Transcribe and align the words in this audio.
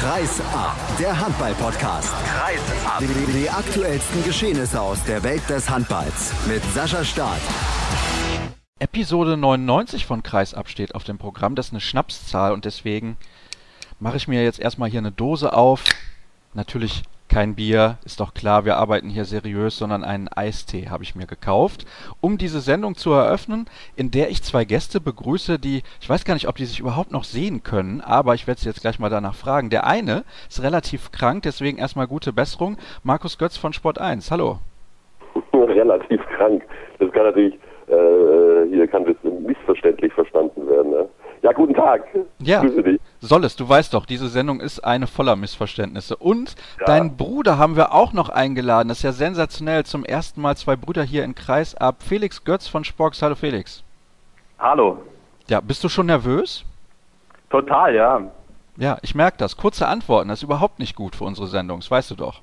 Kreis 0.00 0.40
ab, 0.54 0.78
der 0.98 1.20
Handball-Podcast. 1.20 2.14
Kreis 2.24 2.86
ab. 2.86 3.00
Die, 3.00 3.32
die 3.38 3.50
aktuellsten 3.50 4.24
Geschehnisse 4.24 4.80
aus 4.80 5.04
der 5.04 5.22
Welt 5.22 5.42
des 5.50 5.68
Handballs 5.68 6.32
mit 6.48 6.64
Sascha 6.72 7.04
Staat. 7.04 7.42
Episode 8.78 9.36
99 9.36 10.06
von 10.06 10.22
Kreis 10.22 10.54
ab 10.54 10.70
steht 10.70 10.94
auf 10.94 11.04
dem 11.04 11.18
Programm. 11.18 11.54
Das 11.54 11.66
ist 11.66 11.72
eine 11.74 11.82
Schnapszahl 11.82 12.54
und 12.54 12.64
deswegen 12.64 13.18
mache 13.98 14.16
ich 14.16 14.26
mir 14.26 14.42
jetzt 14.42 14.58
erstmal 14.58 14.88
hier 14.88 15.00
eine 15.00 15.12
Dose 15.12 15.52
auf. 15.52 15.84
Natürlich 16.54 17.02
kein 17.30 17.54
Bier, 17.54 17.96
ist 18.04 18.20
doch 18.20 18.34
klar, 18.34 18.64
wir 18.64 18.76
arbeiten 18.76 19.08
hier 19.08 19.24
seriös, 19.24 19.78
sondern 19.78 20.04
einen 20.04 20.28
Eistee 20.28 20.88
habe 20.90 21.04
ich 21.04 21.14
mir 21.14 21.26
gekauft, 21.26 21.86
um 22.20 22.36
diese 22.36 22.60
Sendung 22.60 22.96
zu 22.96 23.12
eröffnen, 23.12 23.66
in 23.96 24.10
der 24.10 24.30
ich 24.30 24.42
zwei 24.42 24.64
Gäste 24.64 25.00
begrüße, 25.00 25.58
die, 25.58 25.82
ich 26.00 26.10
weiß 26.10 26.24
gar 26.24 26.34
nicht, 26.34 26.48
ob 26.48 26.56
die 26.56 26.64
sich 26.64 26.80
überhaupt 26.80 27.12
noch 27.12 27.24
sehen 27.24 27.62
können, 27.62 28.00
aber 28.00 28.34
ich 28.34 28.46
werde 28.46 28.60
sie 28.60 28.68
jetzt 28.68 28.80
gleich 28.80 28.98
mal 28.98 29.10
danach 29.10 29.34
fragen. 29.34 29.70
Der 29.70 29.86
eine 29.86 30.24
ist 30.48 30.62
relativ 30.62 31.12
krank, 31.12 31.44
deswegen 31.44 31.78
erstmal 31.78 32.08
gute 32.08 32.32
Besserung. 32.32 32.76
Markus 33.04 33.38
Götz 33.38 33.56
von 33.56 33.72
Sport 33.72 34.00
1, 34.00 34.30
hallo. 34.30 34.58
relativ 35.54 36.20
krank. 36.36 36.64
Das 36.98 37.12
kann 37.12 37.24
natürlich, 37.24 37.54
äh, 37.86 38.66
hier 38.70 38.88
kann 38.88 39.04
das 39.04 39.16
missverständlich 39.22 40.12
verstanden 40.12 40.68
werden. 40.68 40.90
Ne? 40.90 41.08
Ja, 41.42 41.52
guten 41.52 41.74
Tag. 41.74 42.02
Ja. 42.38 42.60
Grüße 42.60 42.82
dich. 42.82 43.00
Soll 43.20 43.44
es, 43.44 43.56
du 43.56 43.66
weißt 43.68 43.94
doch, 43.94 44.04
diese 44.06 44.28
Sendung 44.28 44.60
ist 44.60 44.80
eine 44.80 45.06
voller 45.06 45.36
Missverständnisse. 45.36 46.16
Und 46.16 46.54
Ja. 46.80 46.86
deinen 46.86 47.16
Bruder 47.16 47.56
haben 47.58 47.76
wir 47.76 47.92
auch 47.94 48.12
noch 48.12 48.28
eingeladen. 48.28 48.88
Das 48.88 48.98
ist 48.98 49.04
ja 49.04 49.12
sensationell. 49.12 49.84
Zum 49.84 50.04
ersten 50.04 50.40
Mal 50.40 50.56
zwei 50.56 50.76
Brüder 50.76 51.02
hier 51.02 51.24
in 51.24 51.34
Kreis 51.34 51.74
ab. 51.74 51.96
Felix 52.02 52.44
Götz 52.44 52.68
von 52.68 52.84
Sporks. 52.84 53.22
Hallo 53.22 53.34
Felix. 53.34 53.82
Hallo. 54.58 54.98
Ja, 55.48 55.60
bist 55.60 55.82
du 55.82 55.88
schon 55.88 56.06
nervös? 56.06 56.64
Total, 57.48 57.94
ja. 57.94 58.22
Ja, 58.76 58.98
ich 59.02 59.14
merke 59.14 59.38
das. 59.38 59.56
Kurze 59.56 59.88
Antworten, 59.88 60.28
das 60.28 60.38
ist 60.40 60.42
überhaupt 60.44 60.78
nicht 60.78 60.94
gut 60.94 61.16
für 61.16 61.24
unsere 61.24 61.46
Sendung, 61.48 61.80
das 61.80 61.90
weißt 61.90 62.10
du 62.12 62.14
doch. 62.14 62.40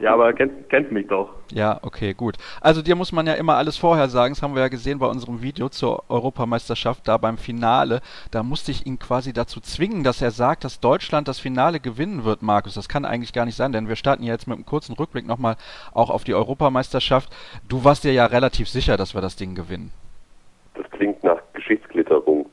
Ja, 0.00 0.14
aber 0.14 0.32
kennst, 0.32 0.68
kennst 0.68 0.90
mich 0.90 1.06
doch. 1.06 1.30
Ja, 1.52 1.78
okay, 1.82 2.12
gut. 2.12 2.36
Also 2.60 2.82
dir 2.82 2.96
muss 2.96 3.12
man 3.12 3.26
ja 3.26 3.34
immer 3.34 3.56
alles 3.56 3.76
vorher 3.76 4.08
sagen. 4.08 4.34
Das 4.34 4.42
haben 4.42 4.54
wir 4.54 4.62
ja 4.62 4.68
gesehen 4.68 4.98
bei 4.98 5.06
unserem 5.06 5.42
Video 5.42 5.68
zur 5.68 6.04
Europameisterschaft, 6.08 7.06
da 7.06 7.18
beim 7.18 7.38
Finale. 7.38 8.00
Da 8.30 8.42
musste 8.42 8.72
ich 8.72 8.86
ihn 8.86 8.98
quasi 8.98 9.32
dazu 9.32 9.60
zwingen, 9.60 10.02
dass 10.02 10.20
er 10.20 10.32
sagt, 10.32 10.64
dass 10.64 10.80
Deutschland 10.80 11.28
das 11.28 11.38
Finale 11.38 11.78
gewinnen 11.78 12.24
wird, 12.24 12.42
Markus. 12.42 12.74
Das 12.74 12.88
kann 12.88 13.04
eigentlich 13.04 13.32
gar 13.32 13.44
nicht 13.44 13.56
sein, 13.56 13.72
denn 13.72 13.88
wir 13.88 13.96
starten 13.96 14.24
ja 14.24 14.32
jetzt 14.32 14.48
mit 14.48 14.56
einem 14.56 14.66
kurzen 14.66 14.94
Rückblick 14.94 15.26
nochmal 15.26 15.56
auch 15.94 16.10
auf 16.10 16.24
die 16.24 16.34
Europameisterschaft. 16.34 17.30
Du 17.68 17.84
warst 17.84 18.02
dir 18.02 18.12
ja 18.12 18.26
relativ 18.26 18.68
sicher, 18.68 18.96
dass 18.96 19.14
wir 19.14 19.20
das 19.20 19.36
Ding 19.36 19.54
gewinnen. 19.54 19.92
Das 20.74 20.90
klingt 20.90 21.22
nach 21.22 21.38
Geschichtsklitterung. 21.52 22.46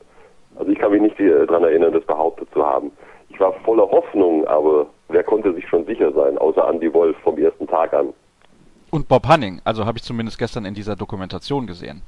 Also 0.56 0.70
ich 0.70 0.78
kann 0.78 0.92
mich 0.92 1.02
nicht 1.02 1.18
daran 1.18 1.64
erinnern, 1.64 1.92
das 1.92 2.04
behauptet 2.04 2.48
zu 2.52 2.64
haben. 2.64 2.92
Ich 3.40 3.46
war 3.46 3.54
voller 3.64 3.90
Hoffnung, 3.90 4.46
aber 4.48 4.84
wer 5.08 5.24
konnte 5.24 5.54
sich 5.54 5.66
schon 5.66 5.86
sicher 5.86 6.12
sein, 6.12 6.36
außer 6.36 6.68
Andy 6.68 6.92
Wolf 6.92 7.16
vom 7.24 7.38
ersten 7.38 7.66
Tag 7.66 7.94
an. 7.94 8.12
Und 8.90 9.08
Bob 9.08 9.26
Hanning, 9.26 9.62
also 9.64 9.86
habe 9.86 9.96
ich 9.96 10.04
zumindest 10.04 10.38
gestern 10.38 10.66
in 10.66 10.74
dieser 10.74 10.94
Dokumentation 10.94 11.66
gesehen. 11.66 12.02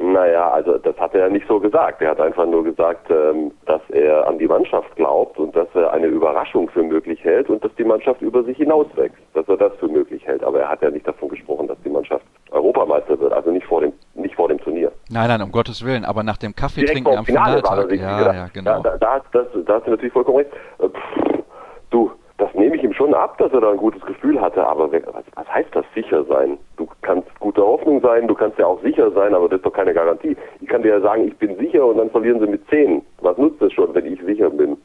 Naja, 0.00 0.50
also 0.50 0.73
hat 1.14 1.20
er 1.20 1.30
nicht 1.30 1.46
so 1.46 1.60
gesagt. 1.60 2.02
Er 2.02 2.10
hat 2.10 2.20
einfach 2.20 2.46
nur 2.46 2.64
gesagt, 2.64 3.08
ähm, 3.10 3.52
dass 3.66 3.80
er 3.90 4.26
an 4.26 4.38
die 4.38 4.46
Mannschaft 4.46 4.94
glaubt 4.96 5.38
und 5.38 5.54
dass 5.54 5.68
er 5.74 5.92
eine 5.92 6.06
Überraschung 6.06 6.68
für 6.70 6.82
möglich 6.82 7.22
hält 7.22 7.48
und 7.48 7.64
dass 7.64 7.74
die 7.76 7.84
Mannschaft 7.84 8.20
über 8.20 8.42
sich 8.42 8.56
hinauswächst, 8.56 9.16
dass 9.34 9.48
er 9.48 9.56
das 9.56 9.72
für 9.78 9.88
möglich 9.88 10.26
hält. 10.26 10.42
Aber 10.42 10.60
er 10.60 10.68
hat 10.68 10.82
ja 10.82 10.90
nicht 10.90 11.06
davon 11.06 11.28
gesprochen, 11.28 11.68
dass 11.68 11.78
die 11.84 11.88
Mannschaft 11.90 12.24
Europameister 12.50 13.18
wird, 13.20 13.32
also 13.32 13.50
nicht 13.50 13.66
vor 13.66 13.80
dem, 13.80 13.92
nicht 14.14 14.34
vor 14.34 14.48
dem 14.48 14.58
Turnier. 14.58 14.90
Nein, 15.10 15.28
nein, 15.28 15.42
um 15.42 15.52
Gottes 15.52 15.84
Willen, 15.84 16.04
aber 16.04 16.22
nach 16.22 16.36
dem 16.36 16.54
Kaffee 16.54 16.80
Direkt 16.80 16.94
trinken 17.04 17.18
am 17.18 17.24
Finale 17.24 17.62
war 17.62 17.78
er 17.78 17.88
Finaltag. 17.88 18.26
Ja, 18.26 18.34
ja, 18.34 18.46
genau. 18.52 18.82
Da, 18.82 18.90
da, 18.90 18.98
da, 18.98 19.12
hast- 19.14 19.26
das, 19.34 19.46
da 19.64 19.74
hast 19.74 19.86
du 19.86 19.90
natürlich 19.92 20.12
vollkommen 20.12 20.38
recht. 20.38 20.50
Äh, 20.80 20.88
pff, 20.88 21.44
Du, 21.90 22.10
das 22.44 22.54
nehme 22.54 22.76
ich 22.76 22.82
ihm 22.82 22.92
schon 22.92 23.14
ab, 23.14 23.38
dass 23.38 23.52
er 23.52 23.62
da 23.62 23.70
ein 23.70 23.78
gutes 23.78 24.04
Gefühl 24.04 24.38
hatte, 24.38 24.66
aber 24.66 24.92
was, 24.92 25.24
was 25.34 25.48
heißt 25.48 25.70
das 25.72 25.86
sicher 25.94 26.24
sein? 26.24 26.58
Du 26.76 26.86
kannst 27.00 27.28
guter 27.40 27.62
Hoffnung 27.62 28.02
sein, 28.02 28.28
du 28.28 28.34
kannst 28.34 28.58
ja 28.58 28.66
auch 28.66 28.82
sicher 28.82 29.10
sein, 29.12 29.34
aber 29.34 29.48
das 29.48 29.58
ist 29.58 29.64
doch 29.64 29.72
keine 29.72 29.94
Garantie. 29.94 30.36
Ich 30.60 30.68
kann 30.68 30.82
dir 30.82 30.90
ja 30.90 31.00
sagen, 31.00 31.26
ich 31.26 31.36
bin 31.38 31.56
sicher 31.56 31.86
und 31.86 31.96
dann 31.96 32.10
verlieren 32.10 32.40
sie 32.40 32.46
mit 32.46 32.68
10. 32.68 33.00
Was 33.22 33.38
nutzt 33.38 33.62
es 33.62 33.72
schon, 33.72 33.94
wenn 33.94 34.04
ich 34.04 34.20
sicher 34.22 34.50
bin? 34.50 34.76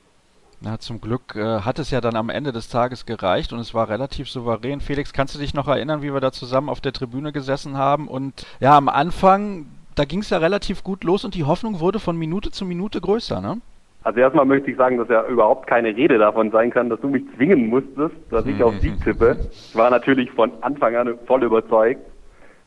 Na, 0.62 0.80
zum 0.80 1.02
Glück 1.02 1.36
äh, 1.36 1.60
hat 1.60 1.80
es 1.80 1.92
ja 1.92 2.00
dann 2.00 2.16
am 2.16 2.30
Ende 2.30 2.54
des 2.54 2.70
Tages 2.70 3.06
gereicht 3.06 3.52
und 3.52 3.60
es 3.60 3.74
war 3.74 3.90
relativ 3.90 4.30
souverän. 4.30 4.80
Felix, 4.80 5.12
kannst 5.12 5.36
du 5.36 5.40
dich 5.40 5.54
noch 5.54 5.68
erinnern, 5.68 6.02
wie 6.02 6.14
wir 6.14 6.22
da 6.22 6.32
zusammen 6.32 6.70
auf 6.70 6.80
der 6.80 6.94
Tribüne 6.94 7.34
gesessen 7.34 7.78
haben? 7.78 8.08
Und 8.08 8.46
ja, 8.62 8.78
am 8.78 8.88
Anfang, 8.88 9.66
da 9.96 10.06
ging 10.06 10.20
es 10.20 10.30
ja 10.30 10.38
relativ 10.38 10.82
gut 10.82 11.04
los 11.04 11.26
und 11.26 11.36
die 11.36 11.44
Hoffnung 11.44 11.82
wurde 11.82 12.00
von 12.00 12.16
Minute 12.16 12.52
zu 12.52 12.64
Minute 12.64 13.02
größer, 13.02 13.42
ne? 13.42 13.58
Also 14.10 14.22
erstmal 14.22 14.46
möchte 14.46 14.72
ich 14.72 14.78
sagen, 14.78 14.98
dass 14.98 15.08
ja 15.08 15.24
überhaupt 15.28 15.68
keine 15.68 15.96
Rede 15.96 16.18
davon 16.18 16.50
sein 16.50 16.72
kann, 16.72 16.90
dass 16.90 17.00
du 17.00 17.10
mich 17.10 17.22
zwingen 17.36 17.68
musstest, 17.68 18.16
dass 18.32 18.44
ich 18.48 18.64
auf 18.64 18.74
Sieg 18.82 19.00
tippe. 19.04 19.38
Ich 19.70 19.76
war 19.76 19.92
natürlich 19.92 20.32
von 20.32 20.52
Anfang 20.62 20.96
an 20.96 21.20
voll 21.28 21.44
überzeugt. 21.44 22.02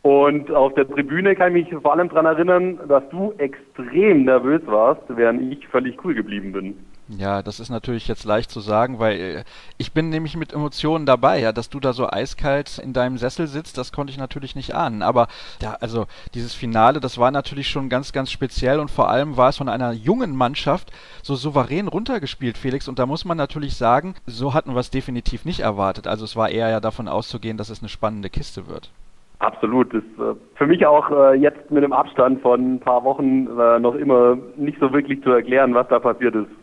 Und 0.03 0.53
auf 0.53 0.73
der 0.75 0.89
Tribüne 0.89 1.35
kann 1.35 1.57
ich 1.57 1.69
mich 1.69 1.83
vor 1.83 1.95
allem 1.95 2.09
daran 2.11 2.27
erinnern, 2.27 2.79
dass 2.87 3.03
du 3.09 3.35
extrem 3.39 4.25
nervös 4.25 4.63
warst, 4.67 5.03
während 5.09 5.53
ich 5.53 5.67
völlig 5.67 5.97
cool 6.05 6.15
geblieben 6.15 6.53
bin. 6.53 6.77
Ja, 7.19 7.43
das 7.43 7.61
ist 7.61 7.71
natürlich 7.71 8.09
jetzt 8.09 8.25
leicht 8.25 8.51
zu 8.51 8.61
sagen, 8.61 8.99
weil 8.99 9.21
äh, 9.21 9.45
ich 9.77 9.93
bin 9.93 10.09
nämlich 10.09 10.37
mit 10.37 10.53
Emotionen 10.53 11.07
dabei, 11.07 11.41
ja, 11.41 11.53
dass 11.53 11.69
du 11.69 11.81
da 11.81 11.93
so 11.93 12.09
eiskalt 12.09 12.79
in 12.79 12.93
deinem 12.93 13.19
Sessel 13.19 13.47
sitzt, 13.47 13.77
das 13.77 13.93
konnte 13.93 14.13
ich 14.13 14.19
natürlich 14.19 14.55
nicht 14.55 14.75
ahnen. 14.75 15.03
Aber 15.03 15.29
ja, 15.61 15.77
also 15.81 16.07
dieses 16.35 16.55
Finale, 16.55 17.01
das 17.01 17.19
war 17.19 17.31
natürlich 17.31 17.69
schon 17.69 17.89
ganz, 17.89 18.13
ganz 18.13 18.31
speziell 18.31 18.79
und 18.79 18.91
vor 18.91 19.11
allem 19.11 19.37
war 19.37 19.51
es 19.51 19.59
von 19.59 19.69
einer 19.69 19.93
jungen 19.93 20.37
Mannschaft 20.37 20.93
so 21.23 21.35
souverän 21.35 21.89
runtergespielt, 21.89 22.57
Felix. 22.57 22.89
Und 22.89 22.99
da 22.99 23.07
muss 23.07 23.25
man 23.25 23.37
natürlich 23.37 23.77
sagen, 23.77 24.15
so 24.27 24.55
hatten 24.55 24.75
wir 24.75 24.81
es 24.81 24.91
definitiv 24.91 25.45
nicht 25.45 25.61
erwartet. 25.61 26.07
Also 26.07 26.25
es 26.25 26.37
war 26.37 26.49
eher 26.51 26.71
ja 26.71 26.81
davon 26.81 27.09
auszugehen, 27.09 27.57
dass 27.57 27.71
es 27.71 27.83
eine 27.83 27.89
spannende 27.89 28.31
Kiste 28.31 28.69
wird. 28.69 28.91
Absolut. 29.39 29.93
Das 29.93 30.03
ist 30.03 30.19
äh, 30.21 30.35
für 30.55 30.67
mich 30.67 30.87
auch 30.87 31.11
äh, 31.11 31.35
jetzt 31.35 31.71
mit 31.71 31.83
dem 31.83 31.93
Abstand 31.93 32.41
von 32.43 32.75
ein 32.75 32.81
paar 32.81 33.03
Wochen 33.05 33.45
noch 33.45 33.95
immer 33.97 34.37
nicht 34.57 34.79
so 34.79 34.93
wirklich 34.93 35.23
zu 35.23 35.31
erklären, 35.31 35.75
was 35.75 35.89
da 35.89 35.99
passiert 35.99 36.35
ist 36.35 36.62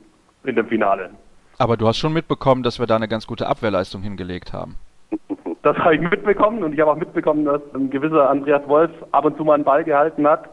in 0.49 0.55
dem 0.55 0.67
Finale. 0.67 1.11
Aber 1.57 1.77
du 1.77 1.87
hast 1.87 1.97
schon 1.97 2.13
mitbekommen, 2.13 2.63
dass 2.63 2.79
wir 2.79 2.87
da 2.87 2.95
eine 2.95 3.07
ganz 3.07 3.27
gute 3.27 3.47
Abwehrleistung 3.47 4.01
hingelegt 4.01 4.53
haben. 4.53 4.75
Das 5.61 5.77
habe 5.79 5.95
ich 5.95 5.99
mitbekommen 5.99 6.63
und 6.63 6.71
ich 6.71 6.79
habe 6.79 6.91
auch 6.91 6.95
mitbekommen, 6.95 7.43
dass 7.43 7.61
ein 7.75 7.89
gewisser 7.89 8.29
Andreas 8.29 8.65
Wolf 8.69 8.91
ab 9.11 9.25
und 9.25 9.35
zu 9.35 9.43
mal 9.43 9.55
einen 9.55 9.65
Ball 9.65 9.83
gehalten 9.83 10.25
hat. 10.25 10.47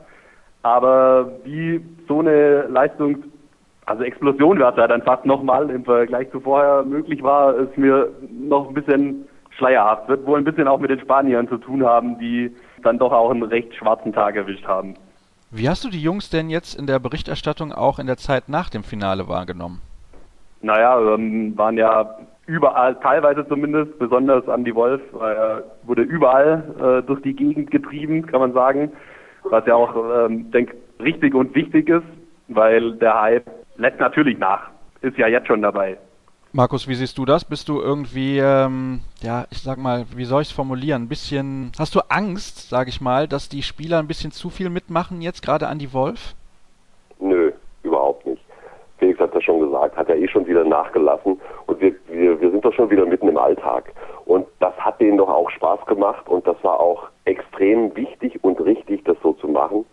Aber 0.64 1.30
wie 1.44 1.80
so 2.08 2.18
eine 2.18 2.62
Leistung, 2.62 3.22
also 3.84 4.02
Explosion 4.02 4.58
wäre 4.58 4.76
ja 4.76 4.88
dann 4.88 5.02
fast 5.02 5.24
nochmal 5.24 5.70
im 5.70 5.84
Vergleich 5.84 6.28
zu 6.32 6.40
vorher 6.40 6.82
möglich 6.82 7.22
war, 7.22 7.54
ist 7.54 7.78
mir 7.78 8.08
noch 8.32 8.66
ein 8.66 8.74
bisschen 8.74 9.28
schleierhaft. 9.50 10.08
Wird 10.08 10.26
wohl 10.26 10.38
ein 10.38 10.44
bisschen 10.44 10.66
auch 10.66 10.80
mit 10.80 10.90
den 10.90 10.98
Spaniern 10.98 11.46
zu 11.46 11.58
tun 11.58 11.86
haben, 11.86 12.18
die 12.18 12.50
dann 12.82 12.98
doch 12.98 13.12
auch 13.12 13.30
einen 13.30 13.44
recht 13.44 13.76
schwarzen 13.76 14.12
Tag 14.12 14.34
erwischt 14.34 14.66
haben. 14.66 14.94
Wie 15.56 15.70
hast 15.70 15.86
du 15.86 15.88
die 15.88 16.02
Jungs 16.02 16.28
denn 16.28 16.50
jetzt 16.50 16.78
in 16.78 16.86
der 16.86 16.98
Berichterstattung 16.98 17.72
auch 17.72 17.98
in 17.98 18.06
der 18.06 18.18
Zeit 18.18 18.50
nach 18.50 18.68
dem 18.68 18.84
Finale 18.84 19.26
wahrgenommen? 19.26 19.80
Naja, 20.60 21.00
ähm, 21.14 21.56
waren 21.56 21.78
ja 21.78 22.18
überall, 22.44 22.94
teilweise 23.00 23.48
zumindest, 23.48 23.98
besonders 23.98 24.46
Andy 24.48 24.74
Wolf, 24.74 25.00
äh, 25.14 25.62
wurde 25.84 26.02
überall 26.02 26.62
äh, 26.78 27.06
durch 27.06 27.22
die 27.22 27.34
Gegend 27.34 27.70
getrieben, 27.70 28.26
kann 28.26 28.40
man 28.40 28.52
sagen. 28.52 28.92
Was 29.44 29.64
ja 29.64 29.76
auch, 29.76 29.94
ähm, 30.26 30.50
denk, 30.50 30.74
richtig 31.00 31.34
und 31.34 31.54
wichtig 31.54 31.88
ist, 31.88 32.04
weil 32.48 32.92
der 32.96 33.18
Hype 33.18 33.50
lässt 33.76 33.98
natürlich 33.98 34.38
nach. 34.38 34.68
Ist 35.00 35.16
ja 35.16 35.26
jetzt 35.26 35.46
schon 35.46 35.62
dabei. 35.62 35.96
Markus, 36.56 36.88
wie 36.88 36.94
siehst 36.94 37.18
du 37.18 37.26
das? 37.26 37.44
Bist 37.44 37.68
du 37.68 37.82
irgendwie, 37.82 38.38
ähm, 38.38 39.00
ja, 39.20 39.44
ich 39.50 39.58
sag 39.58 39.76
mal, 39.76 40.06
wie 40.16 40.24
soll 40.24 40.40
ich 40.40 40.48
es 40.48 40.54
formulieren? 40.54 41.02
Ein 41.02 41.08
bisschen, 41.08 41.70
hast 41.78 41.94
du 41.94 42.00
Angst, 42.08 42.70
sag 42.70 42.88
ich 42.88 43.02
mal, 43.02 43.28
dass 43.28 43.50
die 43.50 43.60
Spieler 43.60 43.98
ein 43.98 44.06
bisschen 44.06 44.30
zu 44.30 44.48
viel 44.48 44.70
mitmachen 44.70 45.20
jetzt, 45.20 45.42
gerade 45.42 45.66
Andy 45.66 45.92
Wolf? 45.92 46.34
Nö, 47.20 47.52
überhaupt 47.82 48.24
nicht. 48.24 48.42
Felix 48.96 49.20
hat 49.20 49.34
das 49.34 49.44
schon 49.44 49.60
gesagt, 49.60 49.98
hat 49.98 50.08
ja 50.08 50.14
eh 50.14 50.26
schon 50.28 50.46
wieder 50.46 50.64
nachgelassen 50.64 51.38
und 51.66 51.78
wir, 51.78 51.94
wir, 52.08 52.40
wir 52.40 52.50
sind 52.50 52.64
doch 52.64 52.72
schon 52.72 52.88
wieder 52.88 53.04
mitten 53.04 53.28
im 53.28 53.36
Alltag. 53.36 53.92
Und 54.24 54.46
das 54.60 54.74
hat 54.78 54.98
denen 54.98 55.18
doch 55.18 55.28
auch 55.28 55.50
Spaß 55.50 55.84
gemacht 55.84 56.26
und 56.26 56.46
das 56.46 56.56
war 56.62 56.80
auch 56.80 57.08
extrem 57.26 57.94
wichtig 57.94 58.42
und 58.42 58.58
richtig, 58.64 59.04
das 59.04 59.18
so 59.22 59.34
zu 59.34 59.46
machen. 59.46 59.84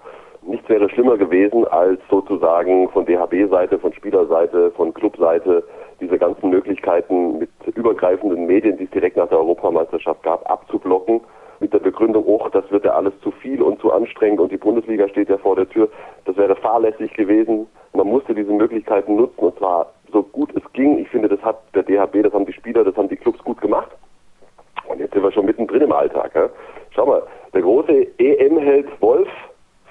Nichts 0.44 0.70
wäre 0.70 0.90
schlimmer 0.90 1.18
gewesen, 1.18 1.68
als 1.68 2.00
sozusagen 2.10 2.88
von 2.92 3.06
DHB-Seite, 3.06 3.80
von 3.80 3.92
Spielerseite, 3.92 4.72
von 4.72 4.94
Clubseite 4.94 5.66
diese 6.04 6.18
ganzen 6.18 6.50
Möglichkeiten 6.50 7.40
mit 7.40 7.50
übergreifenden 7.76 8.46
Medien, 8.46 8.78
die 8.78 8.84
es 8.86 8.92
direkt 8.92 9.18
nach 9.18 9.30
der 9.30 9.40
Europameisterschaft 9.40 10.22
gab, 10.24 10.50
abzublocken. 10.50 11.22
Mit 11.60 11.74
der 11.74 11.80
Begründung, 11.80 12.26
oh, 12.26 12.50
das 12.52 12.70
wird 12.72 12.84
ja 12.84 12.92
alles 12.92 13.14
zu 13.22 13.32
viel 13.32 13.62
und 13.62 13.80
zu 13.80 13.92
anstrengend 13.94 14.42
und 14.42 14.52
die 14.52 14.58
Bundesliga 14.58 15.08
steht 15.08 15.30
ja 15.30 15.38
vor 15.38 15.56
der 15.56 15.70
Tür. 15.70 15.88
Das 16.26 16.36
wäre 16.36 16.56
fahrlässig 16.58 17.14
gewesen. 17.14 17.68
Man 17.94 18.08
musste 18.08 18.36
diese 18.36 18.52
Möglichkeiten 18.52 19.16
nutzen 19.16 19.40
und 19.40 19.58
zwar 19.58 19.94
so 20.12 20.24
gut 20.24 20.50
es 20.56 20.64
ging. 20.74 20.98
Ich 20.98 21.08
finde, 21.08 21.30
das 21.30 21.42
hat 21.42 21.62
der 21.74 21.84
DHB, 21.84 22.24
das 22.24 22.34
haben 22.34 22.46
die 22.46 22.54
Spieler, 22.54 22.84
das 22.84 22.98
haben 22.98 23.08
die 23.08 23.16
Clubs 23.16 23.40
gut 23.40 23.62
gemacht. 23.62 23.92
Und 24.90 25.00
jetzt 25.00 25.14
sind 25.14 25.24
wir 25.24 25.32
schon 25.32 25.46
mittendrin 25.46 25.84
im 25.84 25.92
Alltag. 25.94 26.36
Ja? 26.36 26.50
Schau 26.92 27.06
mal, 27.06 27.24
der 27.54 27.62
große 27.62 28.08
EM-Held 28.18 29.02
Wolf 29.02 29.30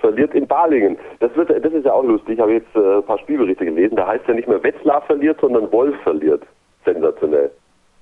verliert 0.02 0.34
in 0.34 0.46
Balingen. 0.46 0.98
Das, 1.20 1.34
wird, 1.34 1.48
das 1.48 1.72
ist 1.72 1.86
ja 1.86 1.92
auch 1.94 2.04
lustig. 2.04 2.34
Ich 2.34 2.40
habe 2.40 2.52
jetzt 2.52 2.76
äh, 2.76 2.96
ein 2.98 3.02
paar 3.04 3.18
Spielberichte 3.18 3.64
gelesen. 3.64 3.96
Da 3.96 4.06
heißt 4.06 4.28
ja 4.28 4.34
nicht 4.34 4.48
mehr 4.48 4.62
Wetzlar 4.62 5.00
verliert, 5.02 5.40
sondern 5.40 5.72
Wolf 5.72 5.96
verliert. 6.02 6.42
sensationell. 6.84 7.50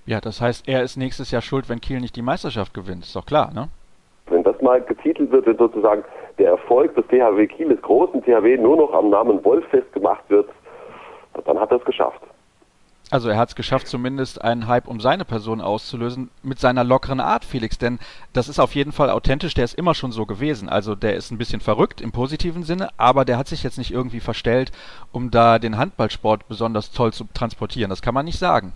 Ja, 0.07 0.21
das 0.21 0.41
heißt, 0.41 0.67
er 0.67 0.83
ist 0.83 0.97
nächstes 0.97 1.31
Jahr 1.31 1.43
schuld, 1.43 1.69
wenn 1.69 1.81
Kiel 1.81 2.01
nicht 2.01 2.17
die 2.17 2.23
Meisterschaft 2.23 2.75
gewinnt. 2.75 3.05
Ist 3.05 3.15
doch 3.15 3.27
klar, 3.27 3.53
ne? 3.55 3.69
Wenn 4.29 4.43
das 4.43 4.61
mal 4.63 4.81
getitelt 4.81 5.31
wird, 5.31 5.47
wenn 5.47 5.59
sozusagen 5.59 6.03
der 6.39 6.51
Erfolg 6.51 6.95
des 6.97 7.07
THW 7.09 7.47
Kiel, 7.47 7.69
des 7.69 7.83
großen 7.83 8.23
THW, 8.23 8.57
nur 8.57 8.77
noch 8.77 8.93
am 8.93 9.11
Namen 9.11 9.45
Wolf 9.45 9.65
festgemacht 9.69 10.25
wird, 10.29 10.49
dann 11.45 11.61
hat 11.61 11.71
er 11.71 11.79
es 11.79 11.85
geschafft. 11.85 12.21
Also 13.11 13.29
er 13.29 13.39
hat 13.39 13.49
es 13.49 13.57
geschafft, 13.57 13.89
zumindest 13.89 14.43
einen 14.43 14.69
Hype 14.69 14.87
um 14.87 15.01
seine 15.01 15.25
Person 15.25 15.61
auszulösen, 15.61 16.31
mit 16.45 16.61
seiner 16.61 16.85
lockeren 16.85 17.21
Art, 17.21 17.45
Felix. 17.45 17.77
Denn 17.77 17.99
das 18.33 18.49
ist 18.49 18.61
auf 18.61 18.75
jeden 18.75 18.93
Fall 18.93 19.11
authentisch, 19.11 19.55
der 19.55 19.65
ist 19.65 19.75
immer 19.75 19.95
schon 19.95 20.13
so 20.13 20.27
gewesen. 20.27 20.69
Also 20.69 20.95
der 20.95 21.17
ist 21.17 21.33
ein 21.33 21.39
bisschen 21.39 21.61
verrückt 21.61 22.01
im 22.01 22.13
positiven 22.13 22.63
Sinne, 22.63 22.89
aber 22.97 23.25
der 23.25 23.37
hat 23.37 23.49
sich 23.49 23.65
jetzt 23.65 23.79
nicht 23.79 23.93
irgendwie 23.93 24.21
verstellt, 24.21 24.71
um 25.11 25.31
da 25.31 25.59
den 25.59 25.77
Handballsport 25.77 26.47
besonders 26.49 26.93
toll 26.93 27.13
zu 27.13 27.25
transportieren. 27.35 27.91
Das 27.91 28.03
kann 28.03 28.15
man 28.15 28.27
nicht 28.27 28.39
sagen. 28.39 28.73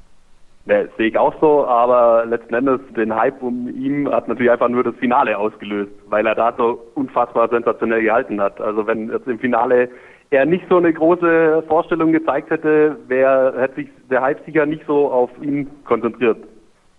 Ja, 0.66 0.82
sehe 0.96 1.08
ich 1.08 1.18
auch 1.18 1.34
so, 1.40 1.66
aber 1.66 2.24
letzten 2.24 2.54
Endes 2.54 2.80
den 2.96 3.14
Hype 3.14 3.42
um 3.42 3.68
ihn 3.68 4.08
hat 4.08 4.28
natürlich 4.28 4.50
einfach 4.50 4.70
nur 4.70 4.82
das 4.82 4.96
Finale 4.96 5.36
ausgelöst, 5.36 5.92
weil 6.08 6.26
er 6.26 6.34
da 6.34 6.54
so 6.56 6.82
unfassbar 6.94 7.50
sensationell 7.50 8.02
gehalten 8.02 8.40
hat. 8.40 8.60
Also 8.62 8.86
wenn 8.86 9.10
jetzt 9.10 9.28
im 9.28 9.38
Finale 9.38 9.90
er 10.34 10.46
nicht 10.46 10.64
so 10.68 10.76
eine 10.76 10.92
große 10.92 11.64
Vorstellung 11.68 12.12
gezeigt 12.12 12.50
hätte, 12.50 12.96
wäre 13.08 13.54
hätte 13.60 13.76
sich 13.76 13.88
der 14.10 14.22
Hype 14.22 14.44
sicher 14.44 14.66
nicht 14.66 14.84
so 14.86 15.10
auf 15.10 15.30
ihn 15.40 15.70
konzentriert. 15.84 16.38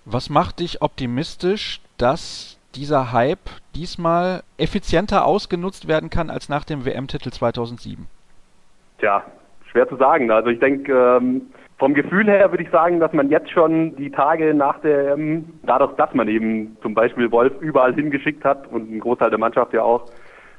Was 0.06 0.30
macht 0.30 0.60
dich 0.60 0.82
optimistisch, 0.82 1.82
dass 1.98 2.60
dieser 2.76 3.12
Hype 3.12 3.50
diesmal 3.74 4.44
effizienter 4.58 5.26
ausgenutzt 5.26 5.88
werden 5.88 6.10
kann 6.10 6.30
als 6.30 6.50
nach 6.50 6.64
dem 6.64 6.86
WM-Titel 6.86 7.32
2007? 7.32 8.06
Tja, 9.00 9.24
schwer 9.72 9.88
zu 9.88 9.96
sagen. 9.96 10.32
Also 10.32 10.50
ich 10.50 10.60
denke, 10.60 10.94
ähm, 10.94 11.42
vom 11.78 11.94
Gefühl 11.94 12.26
her 12.28 12.52
würde 12.52 12.64
ich 12.64 12.70
sagen, 12.70 13.00
dass 13.00 13.12
man 13.12 13.30
jetzt 13.30 13.52
schon 13.52 13.96
die 13.98 14.12
Tage 14.12 14.54
nach 14.54 14.80
der 14.80 15.14
EM, 15.14 15.46
dadurch, 15.64 15.94
dass 15.94 16.14
man 16.14 16.28
eben 16.28 16.78
zum 16.82 16.94
Beispiel 16.94 17.32
Wolf 17.32 17.54
überall 17.60 17.94
hingeschickt 17.94 18.46
hat 18.46 18.68
und 18.72 18.92
ein 18.92 19.00
Großteil 19.00 19.30
der 19.30 19.40
Mannschaft 19.40 19.74
ja 19.74 19.82
auch, 19.82 20.06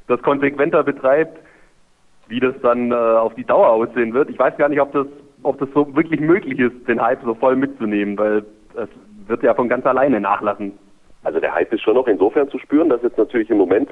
das 0.08 0.20
konsequenter 0.22 0.82
betreibt, 0.82 1.38
wie 2.28 2.40
das 2.40 2.54
dann 2.62 2.90
äh, 2.90 2.94
auf 2.94 3.34
die 3.34 3.44
Dauer 3.44 3.70
aussehen 3.70 4.12
wird. 4.14 4.30
Ich 4.30 4.38
weiß 4.38 4.56
gar 4.56 4.68
nicht, 4.68 4.80
ob 4.80 4.92
das, 4.92 5.06
ob 5.42 5.58
das 5.58 5.68
so 5.74 5.94
wirklich 5.94 6.20
möglich 6.20 6.58
ist, 6.58 6.88
den 6.88 7.00
Hype 7.00 7.22
so 7.24 7.34
voll 7.34 7.56
mitzunehmen, 7.56 8.18
weil 8.18 8.44
es 8.74 8.88
wird 9.28 9.42
ja 9.42 9.54
von 9.54 9.68
ganz 9.68 9.86
alleine 9.86 10.20
nachlassen. 10.20 10.78
Also 11.24 11.40
der 11.40 11.54
Hype 11.54 11.72
ist 11.72 11.82
schon 11.82 11.94
noch 11.94 12.06
insofern 12.06 12.48
zu 12.48 12.58
spüren, 12.58 12.88
dass 12.88 13.02
jetzt 13.02 13.18
natürlich 13.18 13.50
im 13.50 13.58
Moment, 13.58 13.90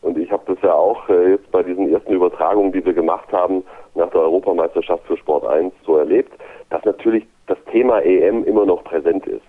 und 0.00 0.16
ich 0.18 0.30
habe 0.30 0.42
das 0.46 0.62
ja 0.62 0.72
auch 0.72 1.08
äh, 1.08 1.32
jetzt 1.32 1.50
bei 1.50 1.62
diesen 1.62 1.92
ersten 1.92 2.12
Übertragungen, 2.12 2.72
die 2.72 2.84
wir 2.84 2.92
gemacht 2.92 3.30
haben, 3.32 3.64
nach 3.94 4.10
der 4.10 4.20
Europameisterschaft 4.20 5.04
für 5.06 5.16
Sport 5.16 5.46
1 5.46 5.72
so 5.84 5.96
erlebt, 5.96 6.32
dass 6.70 6.84
natürlich 6.84 7.26
das 7.46 7.58
Thema 7.72 8.00
EM 8.00 8.44
immer 8.44 8.64
noch 8.64 8.84
präsent 8.84 9.26
ist 9.26 9.42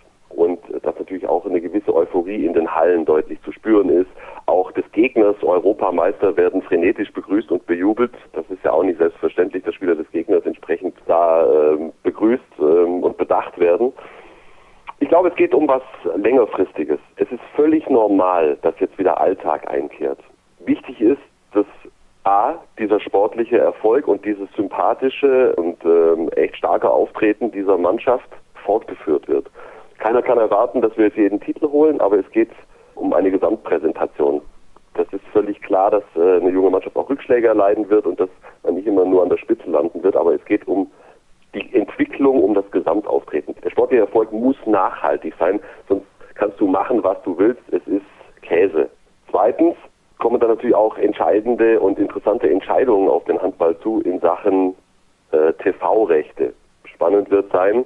dass 0.90 1.00
natürlich 1.00 1.28
auch 1.28 1.46
eine 1.46 1.62
gewisse 1.62 1.94
Euphorie 1.94 2.46
in 2.46 2.54
den 2.54 2.74
Hallen 2.74 3.06
deutlich 3.06 3.40
zu 3.44 3.52
spüren 3.52 3.90
ist. 3.90 4.10
Auch 4.48 4.72
des 4.72 4.84
Gegners 4.92 5.36
Europameister 5.44 6.36
werden 6.36 6.62
frenetisch 6.64 7.12
begrüßt 7.14 7.52
und 7.52 7.66
bejubelt. 7.68 8.12
Das 8.34 8.46
ist 8.50 8.64
ja 8.64 8.72
auch 8.72 8.84
nicht 8.84 8.98
selbstverständlich, 8.98 9.64
dass 9.64 9.76
Spieler 9.76 9.96
des 9.96 10.10
Gegners 10.12 10.46
entsprechend 10.46 10.96
da 11.06 11.46
äh, 11.46 11.92
begrüßt 12.04 12.44
äh, 12.60 12.64
und 12.64 13.18
bedacht 13.18 13.60
werden. 13.60 13.94
Ich 15.00 15.08
glaube, 15.08 15.30
es 15.30 15.36
geht 15.36 15.54
um 15.54 15.68
was 15.68 15.84
längerfristiges. 16.16 17.00
Es 17.18 17.32
ist 17.32 17.42
völlig 17.56 17.88
normal, 17.90 18.58
dass 18.64 18.74
jetzt 18.80 18.98
wieder 18.98 19.22
Alltag 19.22 19.70
einkehrt. 19.70 20.20
Wichtig 20.66 21.00
ist, 21.00 21.22
dass 21.54 21.66
A, 22.24 22.56
dieser 22.78 23.00
sportliche 23.00 23.60
Erfolg 23.60 24.08
und 24.08 24.26
dieses 24.26 24.50
sympathische 24.56 25.56
und 25.56 25.78
ähm, 25.86 26.30
echt 26.36 26.58
starke 26.58 26.90
Auftreten 26.90 27.52
dieser 27.52 27.78
Mannschaft 27.78 28.30
fortgeführt 28.66 29.28
wird. 29.28 29.50
Keiner 30.00 30.22
kann 30.22 30.38
erwarten, 30.38 30.82
dass 30.82 30.96
wir 30.98 31.06
jetzt 31.06 31.18
jeden 31.18 31.40
Titel 31.40 31.70
holen, 31.70 32.00
aber 32.02 32.18
es 32.18 32.30
geht 32.32 32.52
um 32.96 33.14
eine 33.14 33.32
Gesamtpräsentation. 33.32 34.42
Das 34.94 35.08
ist 35.12 35.26
völlig 35.32 35.62
klar, 35.62 35.92
dass 35.92 36.04
äh, 36.16 36.38
eine 36.38 36.50
junge 36.50 36.70
Mannschaft 36.70 36.96
auch 36.96 37.10
Rückschläge 37.10 37.48
erleiden 37.48 37.90
wird 37.90 38.06
und 38.06 38.20
dass 38.20 38.30
man 38.64 38.76
nicht 38.76 38.88
immer 38.88 39.06
nur 39.06 39.24
an 39.24 39.30
der 39.30 39.38
Spitze 39.38 39.70
landen 39.70 40.02
wird, 40.04 40.16
aber 40.16 40.34
es 40.34 40.44
geht 40.46 40.68
um 40.68 40.90
die 41.54 41.74
Entwicklung, 41.74 42.44
um 42.44 42.54
das 42.54 42.70
Gesamtauftreten. 42.72 43.56
Der 43.64 43.70
sportliche 43.70 44.04
Erfolg 44.04 44.32
muss 44.32 44.58
nachhaltig 44.66 45.34
sein, 45.40 45.60
sonst 45.88 46.06
kannst 46.36 46.60
du 46.60 46.68
machen, 46.68 47.04
was 47.04 47.22
du 47.24 47.38
willst. 47.38 47.62
Es 47.72 47.86
ist 47.88 48.06
Käse. 48.42 48.90
Zweitens 49.30 49.76
kommen 50.18 50.40
dann 50.40 50.50
natürlich 50.50 50.76
auch 50.76 50.98
entscheidende 50.98 51.80
und 51.80 51.98
interessante 51.98 52.50
Entscheidungen 52.50 53.10
auf 53.10 53.24
den 53.26 53.42
Handball 53.42 53.78
zu 53.80 54.02
in 54.02 54.20
Sachen 54.20 54.76
äh, 55.32 55.54
TV-Rechte. 55.54 56.54
Spannend 56.86 57.30
wird 57.32 57.52
sein, 57.52 57.86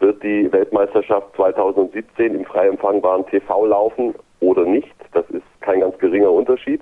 wird 0.00 0.22
die 0.22 0.50
Weltmeisterschaft 0.52 1.34
2017 1.36 2.34
im 2.34 2.44
frei 2.44 2.68
empfangbaren 2.68 3.26
TV 3.26 3.66
laufen 3.66 4.14
oder 4.40 4.64
nicht. 4.64 4.94
Das 5.12 5.28
ist 5.30 5.44
kein 5.60 5.80
ganz 5.80 5.98
geringer 5.98 6.30
Unterschied. 6.30 6.80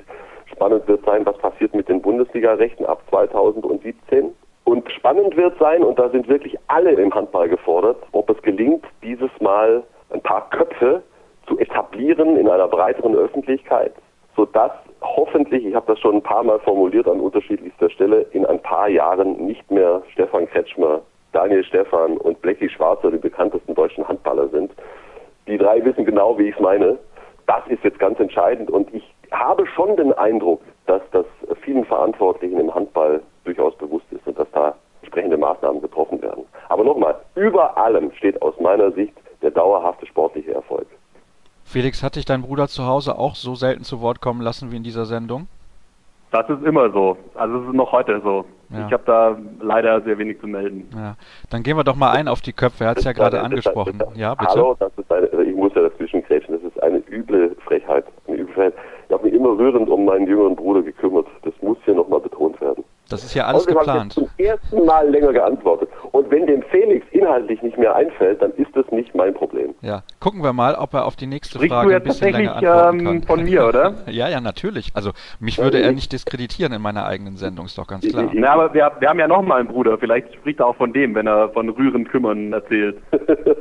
Spannend 0.53 0.87
wird 0.89 1.05
sein, 1.05 1.25
was 1.27 1.37
passiert 1.39 1.75
mit 1.75 1.89
den 1.89 2.03
Bundesliga-Rechten 2.03 2.87
ab 2.87 3.03
2017. 3.11 4.33
Und 4.65 4.91
spannend 4.91 5.37
wird 5.37 5.59
sein, 5.59 5.83
und 5.83 5.99
da 5.99 6.09
sind 6.09 6.29
wirklich 6.29 6.57
alle 6.67 6.93
im 6.93 7.15
Handball 7.15 7.49
gefordert, 7.49 7.99
ob 8.13 8.29
es 8.31 8.41
gelingt, 8.43 8.85
dieses 9.03 9.31
Mal 9.41 9.83
ein 10.11 10.21
paar 10.21 10.49
Köpfe 10.51 11.03
zu 11.47 11.59
etablieren 11.59 12.37
in 12.37 12.49
einer 12.49 12.69
breiteren 12.69 13.15
Öffentlichkeit, 13.15 13.93
sodass 14.35 14.73
hoffentlich, 15.01 15.65
ich 15.65 15.75
habe 15.75 15.87
das 15.87 16.01
schon 16.01 16.17
ein 16.17 16.23
paar 16.23 16.43
Mal 16.43 16.59
formuliert 16.61 17.07
an 17.07 17.21
unterschiedlichster 17.21 17.91
Stelle, 17.91 18.27
in 18.33 18.45
ein 18.45 18.61
paar 18.61 18.89
Jahren 18.89 19.47
nicht 19.47 19.71
mehr 19.71 20.03
Stefan 20.13 20.49
Kretschmer, 20.49 21.03
Daniel 21.37 21.63
Stefan 21.65 22.17
und 22.17 22.41
Blackie 22.41 22.71
Schwarzer 22.71 23.11
die 23.11 23.19
bekanntesten 23.19 23.75
deutschen 23.75 24.09
Handballer 24.09 24.49
sind. 24.49 24.73
Die 25.47 25.59
drei 25.59 25.85
wissen 25.85 26.07
genau, 26.07 26.39
wie 26.39 26.49
ich 26.49 26.55
es 26.55 26.61
meine. 26.63 26.99
Das 27.47 27.61
ist 27.69 27.85
jetzt 27.85 27.99
ganz 27.99 28.19
entscheidend 28.19 28.71
und 28.71 28.93
ich 28.95 29.05
habe 29.33 29.67
schon 29.67 29.95
den 29.99 30.15
Eindruck, 30.15 30.63
dass 30.87 31.03
das 31.13 31.27
vielen 31.61 31.85
Verantwortlichen 31.85 32.59
im 32.59 32.75
Handball 32.75 33.21
durchaus 33.45 33.77
bewusst 33.77 34.07
ist 34.13 34.27
und 34.27 34.39
dass 34.39 34.51
da 34.53 34.77
entsprechende 35.03 35.37
Maßnahmen 35.37 35.83
getroffen 35.83 36.23
werden. 36.23 36.47
Aber 36.71 36.85
nochmal, 36.85 37.17
über 37.35 37.77
allem 37.77 38.11
steht 38.13 38.41
aus 38.41 38.59
meiner 38.59 38.91
Sicht 38.93 39.13
der 39.43 39.51
dauerhafte 39.51 40.07
sportliche 40.07 40.55
Erfolg. 40.55 40.87
Felix, 41.65 42.03
hat 42.03 42.17
dich 42.17 42.25
dein 42.25 42.41
Bruder 42.41 42.67
zu 42.67 42.87
Hause 42.87 43.19
auch 43.19 43.35
so 43.35 43.55
selten 43.57 43.85
zu 43.85 44.01
Wort 44.01 44.23
kommen 44.23 44.41
lassen 44.41 44.73
wie 44.73 44.77
in 44.77 44.85
dieser 44.85 45.05
Sendung? 45.05 45.49
Das 46.31 46.49
ist 46.49 46.63
immer 46.65 46.91
so. 46.91 47.17
Also 47.35 47.61
es 47.61 47.69
ist 47.69 47.75
noch 47.75 47.93
heute 47.93 48.21
so. 48.23 48.45
Ja. 48.71 48.87
Ich 48.87 48.93
habe 48.93 49.03
da 49.07 49.37
leider 49.61 50.01
sehr 50.01 50.19
wenig 50.19 50.41
zu 50.41 50.47
melden. 50.49 50.91
Ja. 50.95 51.17
Dann 51.51 51.63
gehen 51.63 51.77
wir 51.77 51.85
doch 51.85 51.95
mal 51.95 52.11
ein 52.11 52.27
auf 52.27 52.41
die 52.41 52.53
Köpfe. 52.53 52.85
Er 52.85 52.91
hat 52.91 52.99
es 52.99 53.05
ja 53.05 53.13
gerade 53.13 53.41
angesprochen. 53.41 53.99
Das, 53.99 54.09
das, 54.09 54.19
ja, 54.19 54.35
bitte. 54.35 54.51
Hallo, 54.51 54.77
das 54.79 54.93
ist 54.97 55.13
eine, 55.13 55.27
ich 55.45 55.55
muss 55.55 55.73
ja 55.75 55.83
dazwischen 55.83 56.23
grätschen. 56.25 56.61
Das 56.61 56.73
ist 56.73 56.83
eine 56.83 56.99
üble 57.09 57.55
Frechheit. 57.65 58.05
Eine 58.27 58.39
üble 58.39 58.55
Frechheit. 58.55 58.75
Ich 59.07 59.13
habe 59.13 59.25
mich 59.25 59.35
immer 59.35 59.57
rührend 59.57 59.89
um 59.89 60.05
meinen 60.05 60.27
jüngeren 60.27 60.57
Bruder 60.57 60.83
gekümmert. 60.83 61.27
Das 61.43 61.55
muss 61.63 61.79
hier 61.85 61.95
nochmal 61.95 62.21
betont 62.21 62.61
werden. 62.61 62.83
Das 63.09 63.23
ist 63.23 63.35
ja 63.35 63.45
alles 63.45 63.63
Außerdem 63.63 63.79
geplant. 63.79 64.09
Ich 64.09 64.15
zum 64.15 64.31
ersten 64.45 64.85
Mal 64.85 65.09
länger 65.09 65.33
geantwortet. 65.33 65.89
Und 66.13 66.31
wenn 66.31 66.47
dem 66.47 66.63
Felix 66.65 67.07
inhaltlich 67.13 67.63
nicht 67.63 67.79
mehr 67.79 67.95
einfällt, 67.95 68.43
dann 68.43 68.53
ist 68.53 68.75
das 68.75 68.85
nicht 68.91 69.15
mein 69.15 69.33
Problem. 69.33 69.75
Ja, 69.81 70.03
gucken 70.19 70.43
wir 70.43 70.53
mal, 70.53 70.75
ob 70.75 70.95
er 70.95 71.05
auf 71.05 71.15
die 71.15 71.27
nächste 71.27 71.59
Sprichst 71.59 71.73
Frage 71.73 71.89
du 71.89 71.95
ein 71.95 72.03
jetzt 72.03 72.21
bisschen 72.21 72.33
länger 72.33 72.57
antworten 72.57 72.99
ähm, 73.01 73.07
kann. 73.07 73.23
von 73.23 73.45
mir, 73.45 73.67
oder? 73.67 73.95
ja, 74.09 74.29
ja, 74.29 74.41
natürlich. 74.41 74.91
Also 74.95 75.13
mich 75.39 75.59
würde 75.59 75.81
er 75.81 75.93
nicht 75.93 76.13
diskreditieren 76.13 76.73
in 76.73 76.83
meiner 76.83 77.07
eigenen 77.07 77.37
Sendung, 77.37 77.67
ist 77.67 77.79
doch 77.79 77.87
ganz 77.87 78.07
klar. 78.07 78.29
Na, 78.33 78.51
aber 78.51 78.75
wir, 78.75 78.91
wir 78.99 79.09
haben 79.09 79.19
ja 79.21 79.29
noch 79.29 79.43
mal 79.43 79.61
einen 79.61 79.69
Bruder. 79.69 79.99
Vielleicht 79.99 80.35
spricht 80.35 80.61
er 80.61 80.67
auch 80.67 80.77
von 80.77 80.93
dem, 80.93 81.15
wenn 81.15 81.27
er 81.27 81.51
von 81.51 81.69
rührend 81.69 82.09
kümmern 82.09 82.53
erzählt. 82.53 82.99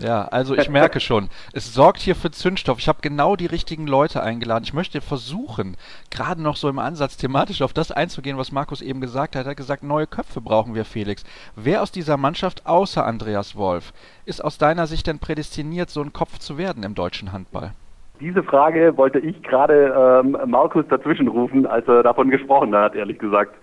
Ja, 0.00 0.26
also 0.28 0.56
ich 0.56 0.70
merke 0.70 0.98
schon, 0.98 1.28
es 1.52 1.74
sorgt 1.74 2.00
hier 2.00 2.16
für 2.16 2.30
Zündstoff. 2.30 2.78
Ich 2.78 2.88
habe 2.88 3.00
genau 3.02 3.36
die 3.36 3.46
richtigen 3.46 3.86
Leute 3.86 4.22
eingeladen. 4.22 4.64
Ich 4.64 4.72
möchte 4.72 5.00
versuchen, 5.00 5.76
gerade 6.10 6.42
noch 6.42 6.56
so 6.56 6.68
im 6.68 6.78
Ansatz 6.78 7.16
thematisch 7.16 7.62
auf 7.62 7.72
das 7.72 7.92
einzugehen, 7.92 8.29
was 8.36 8.52
Markus 8.52 8.82
eben 8.82 9.00
gesagt 9.00 9.36
hat. 9.36 9.46
Er 9.46 9.50
hat 9.50 9.56
gesagt, 9.56 9.82
neue 9.82 10.06
Köpfe 10.06 10.40
brauchen 10.40 10.74
wir, 10.74 10.84
Felix. 10.84 11.24
Wer 11.56 11.82
aus 11.82 11.92
dieser 11.92 12.16
Mannschaft 12.16 12.66
außer 12.66 13.04
Andreas 13.04 13.56
Wolf 13.56 13.92
ist 14.26 14.44
aus 14.44 14.58
deiner 14.58 14.86
Sicht 14.86 15.06
denn 15.06 15.18
prädestiniert, 15.18 15.90
so 15.90 16.02
ein 16.02 16.12
Kopf 16.12 16.38
zu 16.38 16.58
werden 16.58 16.82
im 16.82 16.94
deutschen 16.94 17.32
Handball? 17.32 17.72
Diese 18.20 18.42
Frage 18.42 18.96
wollte 18.96 19.18
ich 19.18 19.42
gerade 19.42 20.22
ähm, 20.24 20.36
Markus 20.46 20.84
dazwischen 20.88 21.28
rufen, 21.28 21.66
als 21.66 21.88
er 21.88 22.02
davon 22.02 22.30
gesprochen 22.30 22.74
hat, 22.74 22.94
ehrlich 22.94 23.18
gesagt. 23.18 23.54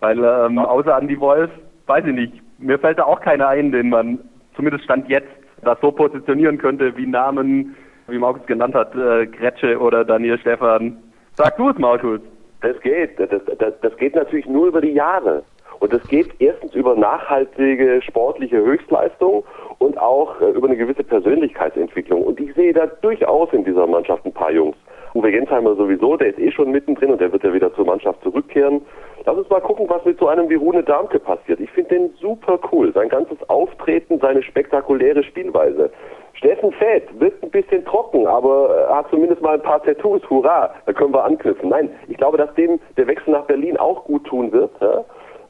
Weil 0.00 0.18
ähm, 0.18 0.58
außer 0.58 0.96
Andy 0.98 1.18
Wolf, 1.18 1.50
weiß 1.86 2.04
ich 2.06 2.14
nicht, 2.14 2.32
mir 2.58 2.78
fällt 2.78 2.98
da 2.98 3.04
auch 3.04 3.20
keiner 3.20 3.48
ein, 3.48 3.72
den 3.72 3.88
man 3.88 4.18
zumindest 4.54 4.84
Stand 4.84 5.08
jetzt 5.08 5.28
das 5.62 5.78
so 5.80 5.90
positionieren 5.90 6.58
könnte, 6.58 6.96
wie 6.96 7.06
Namen, 7.06 7.74
wie 8.08 8.18
Markus 8.18 8.44
genannt 8.46 8.74
hat, 8.74 8.94
äh, 8.94 9.26
Gretsche 9.26 9.78
oder 9.80 10.04
Daniel 10.04 10.38
Stefan. 10.38 10.98
Sag 11.34 11.56
du 11.56 11.70
es, 11.70 11.78
Markus. 11.78 12.20
Das 12.60 12.80
geht. 12.80 13.18
Das, 13.18 13.28
das, 13.30 13.74
das 13.80 13.96
geht 13.96 14.14
natürlich 14.14 14.46
nur 14.46 14.68
über 14.68 14.80
die 14.80 14.92
Jahre. 14.92 15.42
Und 15.78 15.92
das 15.92 16.02
geht 16.08 16.28
erstens 16.38 16.74
über 16.74 16.94
nachhaltige 16.94 18.00
sportliche 18.02 18.56
Höchstleistung 18.56 19.44
und 19.78 19.98
auch 19.98 20.40
äh, 20.40 20.50
über 20.50 20.68
eine 20.68 20.76
gewisse 20.76 21.04
Persönlichkeitsentwicklung. 21.04 22.22
Und 22.22 22.40
ich 22.40 22.54
sehe 22.54 22.72
da 22.72 22.86
durchaus 22.86 23.52
in 23.52 23.64
dieser 23.64 23.86
Mannschaft 23.86 24.24
ein 24.24 24.32
paar 24.32 24.52
Jungs. 24.52 24.76
Uwe 25.14 25.30
Gensheimer 25.30 25.74
sowieso, 25.76 26.16
der 26.16 26.28
ist 26.28 26.38
eh 26.38 26.50
schon 26.50 26.70
mittendrin 26.70 27.10
und 27.10 27.20
der 27.20 27.32
wird 27.32 27.42
ja 27.42 27.52
wieder 27.52 27.74
zur 27.74 27.86
Mannschaft 27.86 28.22
zurückkehren. 28.22 28.82
Lass 29.24 29.36
uns 29.36 29.48
mal 29.48 29.60
gucken, 29.60 29.86
was 29.88 30.04
mit 30.04 30.18
so 30.18 30.28
einem 30.28 30.48
wie 30.50 30.56
Rune 30.56 30.82
Darmke 30.82 31.18
passiert. 31.18 31.58
Ich 31.58 31.70
finde 31.70 31.94
den 31.94 32.10
super 32.20 32.58
cool. 32.70 32.92
Sein 32.92 33.08
ganzes 33.08 33.38
Auftreten, 33.48 34.18
seine 34.20 34.42
spektakuläre 34.42 35.22
Spielweise. 35.22 35.90
Steffen 36.36 36.70
Fett 36.72 37.08
wird 37.18 37.42
ein 37.42 37.50
bisschen 37.50 37.84
trocken, 37.86 38.26
aber 38.26 38.88
hat 38.90 39.08
zumindest 39.10 39.40
mal 39.40 39.54
ein 39.54 39.62
paar 39.62 39.82
Tattoos. 39.82 40.22
Hurra, 40.28 40.70
da 40.84 40.92
können 40.92 41.14
wir 41.14 41.24
anknüpfen. 41.24 41.70
Nein, 41.70 41.90
ich 42.08 42.16
glaube, 42.18 42.36
dass 42.36 42.52
dem 42.54 42.78
der 42.96 43.06
Wechsel 43.06 43.32
nach 43.32 43.46
Berlin 43.46 43.76
auch 43.78 44.04
gut 44.04 44.24
tun 44.24 44.52
wird. 44.52 44.70
Ja? 44.80 45.04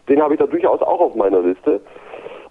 Den 0.08 0.22
habe 0.22 0.34
ich 0.34 0.40
da 0.40 0.46
durchaus 0.46 0.80
auch 0.82 1.00
auf 1.00 1.14
meiner 1.16 1.40
Liste. 1.40 1.80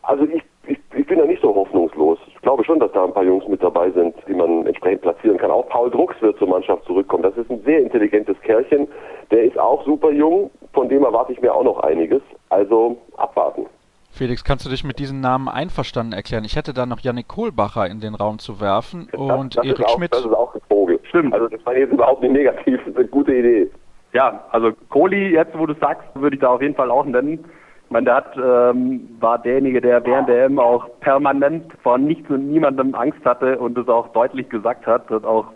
Also 0.01 0.25
ich, 0.25 0.43
ich, 0.67 0.77
ich 0.95 1.07
bin 1.07 1.17
da 1.17 1.25
nicht 1.25 1.41
so 1.41 1.55
hoffnungslos. 1.55 2.19
Ich 2.27 2.41
glaube 2.41 2.65
schon, 2.65 2.79
dass 2.79 2.91
da 2.91 3.05
ein 3.05 3.13
paar 3.13 3.23
Jungs 3.23 3.47
mit 3.47 3.63
dabei 3.63 3.89
sind, 3.91 4.13
die 4.27 4.33
man 4.33 4.67
entsprechend 4.67 5.01
platzieren 5.01 5.37
kann. 5.37 5.49
Auch 5.49 5.67
Paul 5.69 5.89
Drucks 5.89 6.21
wird 6.21 6.37
zur 6.37 6.49
Mannschaft 6.49 6.83
zurückkommen. 6.85 7.23
Das 7.23 7.37
ist 7.37 7.49
ein 7.49 7.63
sehr 7.63 7.79
intelligentes 7.79 8.39
Kerlchen. 8.41 8.87
Der 9.31 9.43
ist 9.43 9.57
auch 9.57 9.83
super 9.85 10.11
jung. 10.11 10.51
Von 10.73 10.89
dem 10.89 11.05
erwarte 11.05 11.31
ich 11.31 11.41
mir 11.41 11.53
auch 11.53 11.63
noch 11.63 11.79
einiges. 11.79 12.21
Also 12.49 12.97
abwarten. 13.15 13.65
Felix, 14.15 14.45
kannst 14.45 14.65
du 14.65 14.69
dich 14.69 14.85
mit 14.85 14.97
diesen 14.97 15.19
Namen 15.19 15.49
einverstanden 15.49 16.13
erklären? 16.13 16.45
Ich 16.45 16.55
hätte 16.55 16.73
da 16.73 16.85
noch 16.85 17.01
Yannick 17.01 17.27
Kohlbacher 17.27 17.85
in 17.87 17.99
den 17.99 18.15
Raum 18.15 18.39
zu 18.39 18.61
werfen 18.61 19.09
und 19.11 19.57
das, 19.57 19.63
das 19.63 19.65
Erik 19.65 19.85
auch, 19.85 19.97
Schmidt. 19.97 20.13
Das 20.13 20.21
ist 20.21 20.31
auch 20.31 20.55
ein 20.55 20.61
Vogel. 20.69 20.99
Stimmt. 21.09 21.33
Also 21.33 21.49
das 21.49 21.65
war 21.65 21.75
jetzt 21.75 21.91
überhaupt 21.91 22.21
nicht 22.21 22.31
negativ. 22.31 22.79
Das 22.79 22.87
ist 22.87 22.97
eine 22.97 23.07
gute 23.09 23.35
Idee. 23.35 23.69
Ja, 24.13 24.45
also 24.51 24.71
Kohli, 24.89 25.33
jetzt 25.33 25.57
wo 25.57 25.65
du 25.65 25.73
sagst, 25.73 26.07
würde 26.13 26.37
ich 26.37 26.41
da 26.41 26.47
auf 26.47 26.61
jeden 26.61 26.75
Fall 26.75 26.91
auch 26.91 27.03
nennen. 27.03 27.43
Ich 27.83 27.91
meine, 27.91 28.05
der 28.05 28.15
hat, 28.15 28.37
ähm, 28.37 29.01
war 29.19 29.37
derjenige, 29.37 29.81
der 29.81 30.05
während 30.05 30.29
der 30.29 30.45
M 30.45 30.59
auch 30.59 30.87
permanent 31.01 31.73
vor 31.83 31.97
nichts 31.97 32.29
und 32.29 32.49
niemandem 32.49 32.95
Angst 32.95 33.23
hatte 33.25 33.59
und 33.59 33.77
das 33.77 33.89
auch 33.89 34.07
deutlich 34.13 34.47
gesagt 34.47 34.87
hat. 34.87 35.11
Dass 35.11 35.25
auch 35.25 35.47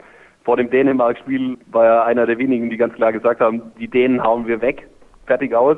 vor 0.44 0.58
dem 0.58 0.70
Dänemark-Spiel 0.70 1.58
war 1.72 1.86
er 1.86 2.06
einer 2.06 2.26
der 2.26 2.38
wenigen, 2.38 2.70
die 2.70 2.76
ganz 2.76 2.94
klar 2.94 3.14
gesagt 3.14 3.40
haben, 3.40 3.72
die 3.80 3.88
Dänen 3.88 4.22
hauen 4.22 4.48
wir 4.48 4.62
weg, 4.62 4.86
fertig 5.28 5.56
aus. 5.56 5.78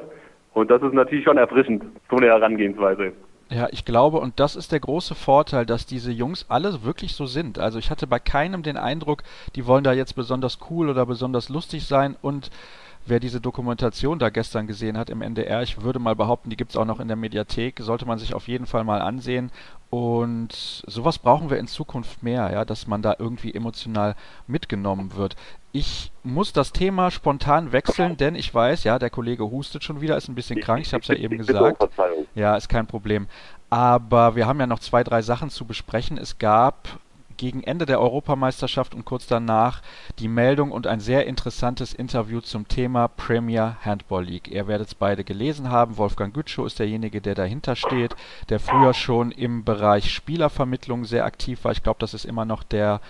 Und 0.54 0.70
das 0.70 0.82
ist 0.82 0.94
natürlich 0.94 1.24
schon 1.24 1.38
erfrischend, 1.38 1.84
so 2.10 2.18
eine 2.18 2.28
Herangehensweise. 2.28 3.14
Ja, 3.50 3.68
ich 3.72 3.84
glaube, 3.84 4.20
und 4.20 4.40
das 4.40 4.56
ist 4.56 4.72
der 4.72 4.80
große 4.80 5.14
Vorteil, 5.14 5.66
dass 5.66 5.86
diese 5.86 6.12
Jungs 6.12 6.46
alle 6.48 6.84
wirklich 6.84 7.16
so 7.16 7.26
sind. 7.26 7.60
Also 7.60 7.80
ich 7.80 7.92
hatte 7.92 8.08
bei 8.08 8.18
keinem 8.18 8.64
den 8.64 8.78
Eindruck, 8.78 9.24
die 9.56 9.66
wollen 9.66 9.84
da 9.84 9.92
jetzt 9.92 10.16
besonders 10.16 10.60
cool 10.70 10.90
oder 10.90 11.06
besonders 11.06 11.50
lustig 11.50 11.86
sein 11.86 12.16
und 12.22 12.50
wer 13.06 13.20
diese 13.20 13.42
Dokumentation 13.42 14.20
da 14.20 14.30
gestern 14.30 14.68
gesehen 14.68 14.98
hat 14.98 15.10
im 15.10 15.22
NDR, 15.22 15.62
ich 15.62 15.82
würde 15.82 16.00
mal 16.00 16.16
behaupten, 16.16 16.50
die 16.50 16.58
gibt's 16.58 16.78
auch 16.78 16.86
noch 16.86 17.00
in 17.00 17.08
der 17.08 17.18
Mediathek, 17.18 17.80
sollte 17.82 18.06
man 18.06 18.20
sich 18.20 18.34
auf 18.34 18.48
jeden 18.48 18.66
Fall 18.66 18.84
mal 18.84 19.02
ansehen. 19.02 19.52
Und 19.90 20.54
sowas 20.88 21.20
brauchen 21.20 21.50
wir 21.50 21.58
in 21.58 21.68
Zukunft 21.68 22.24
mehr, 22.24 22.50
ja, 22.52 22.64
dass 22.64 22.88
man 22.88 23.02
da 23.02 23.16
irgendwie 23.20 23.54
emotional 23.54 24.16
mitgenommen 24.48 25.16
wird. 25.16 25.36
Ich 25.74 26.12
muss 26.24 26.54
das 26.54 26.72
Thema 26.72 27.12
spontan 27.12 27.72
wechseln, 27.72 28.16
denn 28.18 28.36
ich 28.36 28.54
weiß, 28.54 28.84
ja, 28.86 29.00
der 29.00 29.10
Kollege 29.10 29.50
hustet 29.52 29.84
schon 29.84 30.00
wieder, 30.00 30.16
ist 30.16 30.30
ein 30.30 30.36
bisschen 30.36 30.62
krank, 30.62 30.82
ich 30.82 30.94
habe 30.94 31.02
es 31.02 31.08
ja 31.08 31.16
eben 31.16 31.38
gesagt. 31.46 31.84
Ja, 32.36 32.56
ist 32.56 32.70
kein 32.70 32.88
Problem. 32.88 33.28
Aber 33.70 34.36
wir 34.36 34.48
haben 34.48 34.60
ja 34.60 34.68
noch 34.68 34.80
zwei, 34.80 35.04
drei 35.04 35.22
Sachen 35.22 35.50
zu 35.50 35.66
besprechen. 35.66 36.18
Es 36.18 36.38
gab 36.38 37.00
gegen 37.42 37.64
Ende 37.64 37.88
der 37.88 38.00
Europameisterschaft 38.00 38.94
und 38.94 39.04
kurz 39.04 39.26
danach 39.26 39.82
die 40.20 40.28
Meldung 40.28 40.72
und 40.72 40.86
ein 40.86 41.00
sehr 41.00 41.26
interessantes 41.26 41.92
Interview 41.92 42.40
zum 42.40 42.68
Thema 42.68 43.08
Premier 43.08 43.78
Handball 43.84 44.24
League. 44.24 44.48
Ihr 44.48 44.68
werdet 44.68 44.90
es 44.90 44.94
beide 44.94 45.24
gelesen 45.24 45.72
haben. 45.72 45.98
Wolfgang 45.98 46.36
Gütschow 46.36 46.68
ist 46.68 46.78
derjenige, 46.78 47.20
der 47.20 47.34
dahinter 47.34 47.76
steht, 47.76 48.16
der 48.50 48.60
früher 48.60 48.94
schon 48.94 49.32
im 49.32 49.64
Bereich 49.64 50.14
Spielervermittlung 50.14 51.04
sehr 51.04 51.26
aktiv 51.26 51.64
war. 51.64 51.72
Ich 51.72 51.82
glaube, 51.82 51.98
das 52.00 52.14
ist 52.14 52.26
immer 52.26 52.46
noch 52.46 52.62
der 52.62 53.02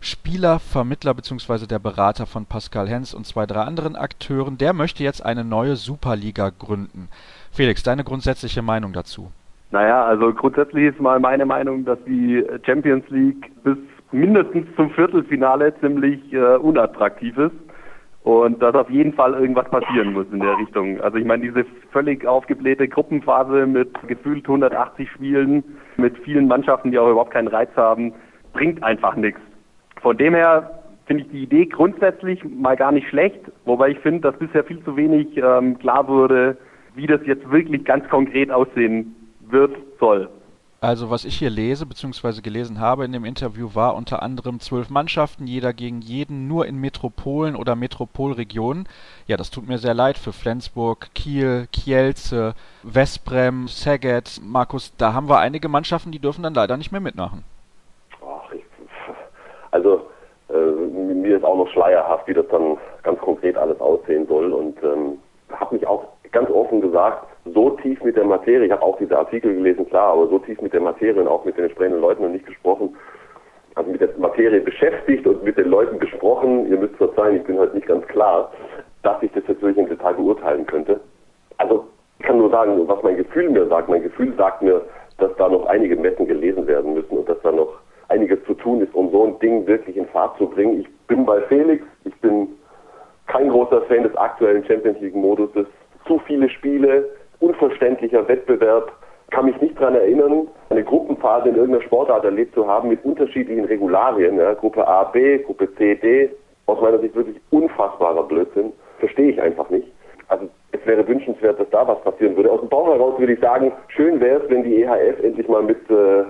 Spielervermittler 0.00 1.14
bzw. 1.14 1.66
der 1.66 1.78
Berater 1.78 2.26
von 2.26 2.44
Pascal 2.44 2.90
Hens 2.90 3.14
und 3.14 3.26
zwei, 3.26 3.46
drei 3.46 3.62
anderen 3.62 3.96
Akteuren. 3.96 4.58
Der 4.58 4.74
möchte 4.74 5.02
jetzt 5.02 5.24
eine 5.24 5.44
neue 5.44 5.76
Superliga 5.76 6.50
gründen. 6.50 7.08
Felix, 7.50 7.82
deine 7.82 8.04
grundsätzliche 8.04 8.60
Meinung 8.60 8.92
dazu? 8.92 9.32
Naja, 9.72 10.04
also 10.04 10.34
grundsätzlich 10.34 10.84
ist 10.84 11.00
mal 11.00 11.18
meine 11.18 11.46
Meinung, 11.46 11.86
dass 11.86 11.98
die 12.04 12.44
Champions 12.64 13.08
League 13.08 13.50
bis 13.64 13.78
mindestens 14.12 14.66
zum 14.76 14.90
Viertelfinale 14.90 15.74
ziemlich 15.80 16.20
äh, 16.34 16.56
unattraktiv 16.56 17.36
ist 17.38 17.54
und 18.22 18.62
dass 18.62 18.74
auf 18.74 18.90
jeden 18.90 19.14
Fall 19.14 19.32
irgendwas 19.32 19.70
passieren 19.70 20.12
muss 20.12 20.26
in 20.30 20.40
der 20.40 20.58
Richtung. 20.58 21.00
Also 21.00 21.16
ich 21.16 21.24
meine, 21.24 21.42
diese 21.42 21.64
völlig 21.90 22.26
aufgeblähte 22.26 22.86
Gruppenphase 22.86 23.66
mit 23.66 23.90
gefühlt 24.06 24.44
180 24.44 25.10
Spielen, 25.10 25.64
mit 25.96 26.18
vielen 26.18 26.48
Mannschaften, 26.48 26.90
die 26.90 26.98
auch 26.98 27.10
überhaupt 27.10 27.32
keinen 27.32 27.48
Reiz 27.48 27.70
haben, 27.74 28.12
bringt 28.52 28.84
einfach 28.84 29.16
nichts. 29.16 29.40
Von 30.02 30.18
dem 30.18 30.34
her 30.34 30.82
finde 31.06 31.24
ich 31.24 31.30
die 31.30 31.44
Idee 31.44 31.64
grundsätzlich 31.64 32.44
mal 32.44 32.76
gar 32.76 32.92
nicht 32.92 33.08
schlecht, 33.08 33.40
wobei 33.64 33.88
ich 33.88 33.98
finde, 34.00 34.20
dass 34.20 34.36
bisher 34.38 34.64
viel 34.64 34.84
zu 34.84 34.98
wenig 34.98 35.34
ähm, 35.38 35.78
klar 35.78 36.06
wurde, 36.08 36.58
wie 36.94 37.06
das 37.06 37.22
jetzt 37.24 37.50
wirklich 37.50 37.86
ganz 37.86 38.06
konkret 38.10 38.50
aussehen 38.50 39.16
wird, 39.52 39.76
soll. 40.00 40.28
Also 40.82 41.10
was 41.10 41.24
ich 41.24 41.38
hier 41.38 41.48
lese 41.48 41.86
bzw. 41.86 42.40
gelesen 42.40 42.80
habe 42.80 43.04
in 43.04 43.12
dem 43.12 43.24
Interview 43.24 43.68
war 43.74 43.94
unter 43.94 44.20
anderem 44.20 44.58
zwölf 44.58 44.90
Mannschaften, 44.90 45.46
jeder 45.46 45.72
gegen 45.72 46.00
jeden, 46.00 46.48
nur 46.48 46.66
in 46.66 46.76
Metropolen 46.76 47.54
oder 47.54 47.76
Metropolregionen. 47.76 48.88
Ja, 49.28 49.36
das 49.36 49.52
tut 49.52 49.68
mir 49.68 49.78
sehr 49.78 49.94
leid 49.94 50.18
für 50.18 50.32
Flensburg, 50.32 51.10
Kiel, 51.14 51.68
Kielce, 51.72 52.54
Westbrem, 52.82 53.68
Saget, 53.68 54.40
Markus. 54.42 54.92
Da 54.96 55.12
haben 55.12 55.28
wir 55.28 55.38
einige 55.38 55.68
Mannschaften, 55.68 56.10
die 56.10 56.18
dürfen 56.18 56.42
dann 56.42 56.54
leider 56.54 56.76
nicht 56.76 56.90
mehr 56.90 57.00
mitmachen. 57.00 57.44
Ach, 58.20 58.50
ich, 58.52 58.64
also 59.70 60.08
äh, 60.48 60.54
mir 60.54 61.36
ist 61.36 61.44
auch 61.44 61.56
noch 61.56 61.68
schleierhaft, 61.68 62.26
wie 62.26 62.34
das 62.34 62.48
dann 62.50 62.76
ganz 63.04 63.20
konkret 63.20 63.56
alles 63.56 63.80
aussehen 63.80 64.26
soll 64.26 64.52
und 64.52 64.82
ähm, 64.82 65.18
habe 65.48 65.76
mich 65.76 65.86
auch 65.86 66.08
ganz 66.32 66.50
offen 66.50 66.80
gesagt 66.80 67.26
so 67.44 67.70
tief 67.70 68.02
mit 68.02 68.16
der 68.16 68.24
Materie, 68.24 68.66
ich 68.66 68.72
habe 68.72 68.82
auch 68.82 68.98
diese 68.98 69.18
Artikel 69.18 69.54
gelesen, 69.54 69.88
klar, 69.88 70.12
aber 70.12 70.28
so 70.28 70.38
tief 70.38 70.60
mit 70.60 70.72
der 70.72 70.80
Materie 70.80 71.20
und 71.20 71.28
auch 71.28 71.44
mit 71.44 71.56
den 71.56 71.64
entsprechenden 71.64 72.00
Leuten 72.00 72.22
noch 72.22 72.30
nicht 72.30 72.46
gesprochen, 72.46 72.96
also 73.74 73.90
mit 73.90 74.00
der 74.00 74.10
Materie 74.18 74.60
beschäftigt 74.60 75.26
und 75.26 75.42
mit 75.42 75.56
den 75.56 75.68
Leuten 75.68 75.98
gesprochen, 75.98 76.70
ihr 76.70 76.76
müsst 76.76 76.96
verzeihen, 76.96 77.36
ich 77.36 77.44
bin 77.44 77.58
halt 77.58 77.74
nicht 77.74 77.86
ganz 77.86 78.06
klar, 78.08 78.52
dass 79.02 79.22
ich 79.22 79.32
das 79.32 79.46
wirklich 79.48 79.76
im 79.76 79.88
Detail 79.88 80.14
beurteilen 80.14 80.66
könnte. 80.66 81.00
Also 81.58 81.86
ich 82.18 82.26
kann 82.26 82.38
nur 82.38 82.50
sagen, 82.50 82.86
was 82.86 83.02
mein 83.02 83.16
Gefühl 83.16 83.50
mir 83.50 83.66
sagt. 83.66 83.88
Mein 83.88 84.02
Gefühl 84.02 84.32
sagt 84.36 84.62
mir, 84.62 84.82
dass 85.18 85.34
da 85.36 85.48
noch 85.48 85.66
einige 85.66 85.96
Messen 85.96 86.26
gelesen 86.26 86.66
werden 86.66 86.94
müssen 86.94 87.18
und 87.18 87.28
dass 87.28 87.40
da 87.42 87.50
noch 87.50 87.80
einiges 88.08 88.44
zu 88.44 88.54
tun 88.54 88.80
ist, 88.80 88.94
um 88.94 89.10
so 89.10 89.24
ein 89.24 89.38
Ding 89.40 89.66
wirklich 89.66 89.96
in 89.96 90.06
Fahrt 90.06 90.36
zu 90.38 90.46
bringen. 90.46 90.80
Ich 90.80 90.88
bin 91.08 91.24
bei 91.24 91.40
Felix, 91.42 91.84
ich 92.04 92.14
bin 92.20 92.48
kein 93.26 93.48
großer 93.48 93.82
Fan 93.82 94.04
des 94.04 94.14
aktuellen 94.16 94.64
Champions 94.64 95.00
League 95.00 95.14
Moduses. 95.14 95.66
Zu 96.06 96.20
viele 96.26 96.48
Spiele, 96.48 97.08
unverständlicher 97.40 98.26
Wettbewerb. 98.28 98.92
Kann 99.30 99.46
mich 99.46 99.58
nicht 99.60 99.80
daran 99.80 99.94
erinnern, 99.94 100.48
eine 100.68 100.84
Gruppenphase 100.84 101.48
in 101.48 101.56
irgendeiner 101.56 101.84
Sportart 101.84 102.24
erlebt 102.24 102.54
zu 102.54 102.66
haben 102.66 102.90
mit 102.90 103.02
unterschiedlichen 103.04 103.64
Regularien. 103.64 104.36
Ja, 104.36 104.52
Gruppe 104.54 104.86
A, 104.86 105.04
B, 105.04 105.38
Gruppe 105.38 105.74
C, 105.76 105.94
D. 105.94 106.30
Aus 106.66 106.80
meiner 106.80 106.98
Sicht 106.98 107.14
wirklich 107.14 107.40
unfassbarer 107.50 108.24
Blödsinn. 108.24 108.72
Verstehe 108.98 109.30
ich 109.30 109.40
einfach 109.40 109.70
nicht. 109.70 109.88
Also 110.28 110.48
es 110.72 110.86
wäre 110.86 111.06
wünschenswert, 111.06 111.60
dass 111.60 111.68
da 111.70 111.86
was 111.86 112.00
passieren 112.02 112.36
würde. 112.36 112.50
Aus 112.50 112.60
dem 112.60 112.68
Bauch 112.68 112.88
heraus 112.88 113.18
würde 113.18 113.34
ich 113.34 113.40
sagen, 113.40 113.72
schön 113.88 114.20
wäre 114.20 114.42
es, 114.42 114.50
wenn 114.50 114.64
die 114.64 114.82
EHF 114.82 115.22
endlich 115.22 115.48
mal 115.48 115.62
mit 115.62 115.78
äh, 115.90 116.24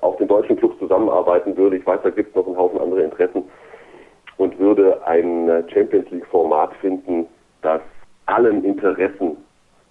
auch 0.00 0.16
den 0.16 0.28
deutschen 0.28 0.56
Clubs 0.56 0.78
zusammenarbeiten 0.78 1.56
würde. 1.56 1.76
Ich 1.76 1.86
weiß, 1.86 2.00
da 2.02 2.10
gibt 2.10 2.30
es 2.30 2.34
noch 2.36 2.46
einen 2.46 2.56
Haufen 2.56 2.80
andere 2.80 3.02
Interessen 3.02 3.44
und 4.36 4.58
würde 4.58 5.04
ein 5.06 5.48
äh, 5.48 5.62
Champions 5.72 6.10
League 6.10 6.26
Format 6.26 6.72
finden, 6.80 7.26
das 7.62 7.80
allen 8.30 8.64
Interessen, 8.64 9.36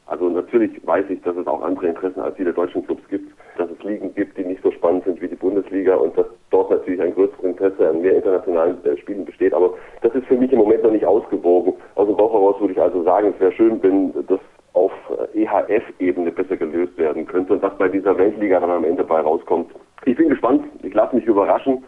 also 0.09 0.27
natürlich 0.27 0.71
weiß 0.87 1.05
ich, 1.09 1.21
dass 1.21 1.37
es 1.37 1.45
auch 1.45 1.61
andere 1.61 1.87
Interessen 1.87 2.19
als 2.19 2.35
die 2.35 2.43
der 2.43 2.53
deutschen 2.53 2.83
Clubs 2.83 3.07
gibt, 3.09 3.31
dass 3.59 3.69
es 3.69 3.83
Ligen 3.83 4.13
gibt, 4.15 4.37
die 4.39 4.43
nicht 4.43 4.63
so 4.63 4.71
spannend 4.71 5.03
sind 5.05 5.21
wie 5.21 5.27
die 5.27 5.35
Bundesliga 5.35 5.95
und 5.95 6.17
dass 6.17 6.25
dort 6.49 6.71
natürlich 6.71 6.99
ein 6.99 7.13
größeres 7.13 7.43
Interesse 7.43 7.89
an 7.89 8.01
mehr 8.01 8.15
internationalen 8.15 8.83
äh, 8.85 8.97
Spielen 8.97 9.23
besteht. 9.23 9.53
Aber 9.53 9.75
das 10.01 10.15
ist 10.15 10.25
für 10.25 10.35
mich 10.35 10.51
im 10.51 10.57
Moment 10.57 10.81
noch 10.81 10.91
nicht 10.91 11.05
ausgewogen. 11.05 11.73
Aus 11.93 12.07
dem 12.07 12.17
Bauch 12.17 12.33
heraus 12.33 12.59
würde 12.59 12.73
ich 12.73 12.81
also 12.81 13.03
sagen, 13.03 13.33
es 13.35 13.39
wäre 13.39 13.51
schön, 13.51 13.83
wenn 13.83 14.11
das 14.25 14.39
auf 14.73 14.91
äh, 15.35 15.43
EHF-Ebene 15.43 16.31
besser 16.31 16.57
gelöst 16.57 16.97
werden 16.97 17.27
könnte 17.27 17.53
und 17.53 17.61
was 17.61 17.77
bei 17.77 17.87
dieser 17.87 18.17
Weltliga 18.17 18.59
dann 18.59 18.71
am 18.71 18.85
Ende 18.85 19.03
bei 19.03 19.19
rauskommt. 19.19 19.69
Ich 20.05 20.17
bin 20.17 20.29
gespannt, 20.29 20.65
ich 20.81 20.93
lasse 20.95 21.15
mich 21.15 21.25
überraschen. 21.25 21.83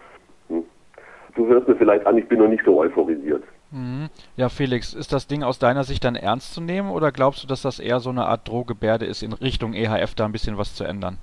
Hm. 0.50 0.64
Du 1.34 1.48
hörst 1.48 1.68
mir 1.68 1.76
vielleicht 1.76 2.06
an, 2.06 2.20
ich 2.20 2.28
bin 2.28 2.38
noch 2.38 2.50
nicht 2.50 2.66
so 2.66 2.78
euphorisiert. 2.80 3.44
Mhm. 3.72 4.10
Ja, 4.36 4.50
Felix, 4.62 4.94
ist 4.94 5.12
das 5.12 5.26
Ding 5.26 5.42
aus 5.42 5.58
deiner 5.58 5.84
Sicht 5.84 6.04
dann 6.04 6.16
ernst 6.16 6.54
zu 6.54 6.62
nehmen 6.62 6.92
oder 6.92 7.12
glaubst 7.12 7.44
du, 7.44 7.48
dass 7.48 7.64
das 7.64 7.80
eher 7.80 8.00
so 8.00 8.12
eine 8.12 8.28
Art 8.28 8.48
Drohgebärde 8.48 9.06
ist, 9.06 9.24
in 9.24 9.34
Richtung 9.34 9.74
EHF 9.74 10.14
da 10.14 10.26
ein 10.26 10.32
bisschen 10.32 10.56
was 10.56 10.76
zu 10.76 10.84
ändern? 10.84 11.18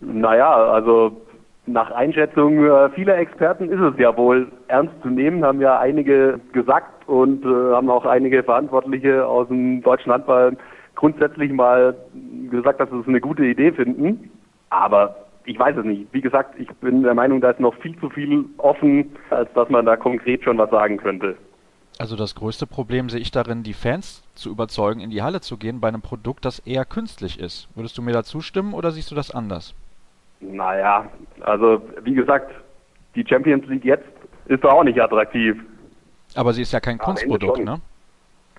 Naja, 0.00 0.54
also 0.54 1.20
nach 1.66 1.90
Einschätzung 1.90 2.64
äh, 2.64 2.90
vieler 2.90 3.18
Experten 3.18 3.70
ist 3.70 3.80
es 3.80 3.98
ja 3.98 4.16
wohl 4.16 4.52
ernst 4.68 4.94
zu 5.02 5.08
nehmen, 5.08 5.44
haben 5.44 5.60
ja 5.60 5.80
einige 5.80 6.38
gesagt 6.52 7.08
und 7.08 7.44
äh, 7.44 7.48
haben 7.74 7.90
auch 7.90 8.06
einige 8.06 8.44
Verantwortliche 8.44 9.26
aus 9.26 9.48
dem 9.48 9.82
deutschen 9.82 10.12
Handball 10.12 10.56
grundsätzlich 10.94 11.50
mal 11.50 11.96
gesagt, 12.52 12.78
dass 12.78 12.92
wir 12.92 13.00
es 13.00 13.08
eine 13.08 13.20
gute 13.20 13.44
Idee 13.46 13.72
finden. 13.72 14.30
Aber 14.68 15.16
ich 15.44 15.58
weiß 15.58 15.76
es 15.76 15.84
nicht. 15.84 16.06
Wie 16.12 16.20
gesagt, 16.20 16.54
ich 16.56 16.68
bin 16.74 17.02
der 17.02 17.14
Meinung, 17.14 17.40
da 17.40 17.50
ist 17.50 17.58
noch 17.58 17.74
viel 17.80 17.98
zu 17.98 18.10
viel 18.10 18.44
offen, 18.58 19.10
als 19.30 19.52
dass 19.54 19.68
man 19.70 19.86
da 19.86 19.96
konkret 19.96 20.44
schon 20.44 20.56
was 20.56 20.70
sagen 20.70 20.98
könnte. 20.98 21.36
Also 22.00 22.16
das 22.16 22.34
größte 22.34 22.66
Problem 22.66 23.10
sehe 23.10 23.20
ich 23.20 23.30
darin, 23.30 23.62
die 23.62 23.74
Fans 23.74 24.22
zu 24.34 24.48
überzeugen, 24.48 25.00
in 25.00 25.10
die 25.10 25.20
Halle 25.20 25.42
zu 25.42 25.58
gehen 25.58 25.82
bei 25.82 25.88
einem 25.88 26.00
Produkt, 26.00 26.46
das 26.46 26.58
eher 26.60 26.86
künstlich 26.86 27.38
ist. 27.38 27.68
Würdest 27.74 27.98
du 27.98 28.00
mir 28.00 28.14
da 28.14 28.22
zustimmen 28.22 28.72
oder 28.72 28.90
siehst 28.90 29.10
du 29.10 29.14
das 29.14 29.30
anders? 29.30 29.74
Naja, 30.40 31.10
also 31.42 31.82
wie 32.02 32.14
gesagt, 32.14 32.52
die 33.14 33.22
Champions 33.28 33.66
League 33.66 33.84
jetzt 33.84 34.08
ist 34.46 34.64
doch 34.64 34.72
auch 34.72 34.82
nicht 34.82 34.98
attraktiv. 34.98 35.62
Aber 36.34 36.54
sie 36.54 36.62
ist 36.62 36.72
ja 36.72 36.80
kein 36.80 36.96
Kunstprodukt, 36.96 37.62
ne? 37.62 37.82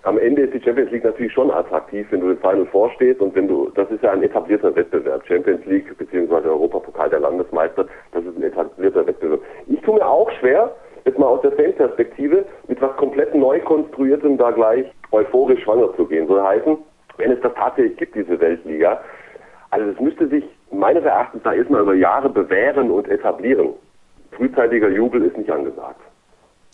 Am 0.03 0.19
Ende 0.19 0.43
ist 0.43 0.53
die 0.53 0.62
Champions 0.62 0.91
League 0.91 1.03
natürlich 1.03 1.33
schon 1.33 1.50
attraktiv, 1.50 2.05
wenn 2.12 2.19
du 2.19 2.29
im 2.29 2.38
Final 2.38 2.67
vorstehst 2.67 3.21
und 3.21 3.33
wenn 3.33 3.48
du, 3.48 3.71
das 3.74 3.89
ist 3.89 4.03
ja 4.03 4.12
ein 4.12 4.21
etablierter 4.21 4.75
Wettbewerb, 4.75 5.25
Champions 5.27 5.65
League 5.65 5.98
bzw. 5.98 6.48
Europapokal 6.48 7.10
der 7.10 7.21
Landesmeister, 7.21 7.88
das 8.12 8.24
ist 8.24 8.38
ein 8.38 8.43
etablierter 8.43 9.07
Wettbewerb. 9.07 9.41
Ich 9.65 9.81
tue 9.81 9.95
mir 9.95 10.05
auch 10.05 10.29
schwer, 10.39 10.71
jetzt 11.05 11.17
mal 11.17 11.27
aus 11.27 11.41
der 11.41 11.51
Fanperspektive, 11.53 12.46
mit 12.67 12.81
was 12.81 12.96
komplett 12.98 13.34
neu 13.36 13.60
konstruiertem 13.60 14.38
da 14.38 14.51
gleich 14.51 14.86
euphorisch 15.12 15.63
schwanger 15.63 15.96
zu 15.96 16.05
gehen. 16.05 16.27
Soll 16.27 16.41
heißen, 16.41 16.77
wenn 17.17 17.31
es 17.31 17.41
das 17.41 17.53
tatsächlich 17.53 17.98
gibt, 17.98 18.15
diese 18.15 18.39
Weltliga, 18.39 19.01
also 19.72 19.89
es 19.89 20.00
müsste 20.00 20.27
sich 20.27 20.43
meines 20.72 21.03
Erachtens 21.03 21.43
da 21.43 21.53
erstmal 21.53 21.81
über 21.81 21.93
Jahre 21.93 22.29
bewähren 22.29 22.91
und 22.91 23.08
etablieren. 23.08 23.70
Frühzeitiger 24.31 24.89
Jubel 24.89 25.24
ist 25.24 25.38
nicht 25.38 25.51
angesagt. 25.51 26.01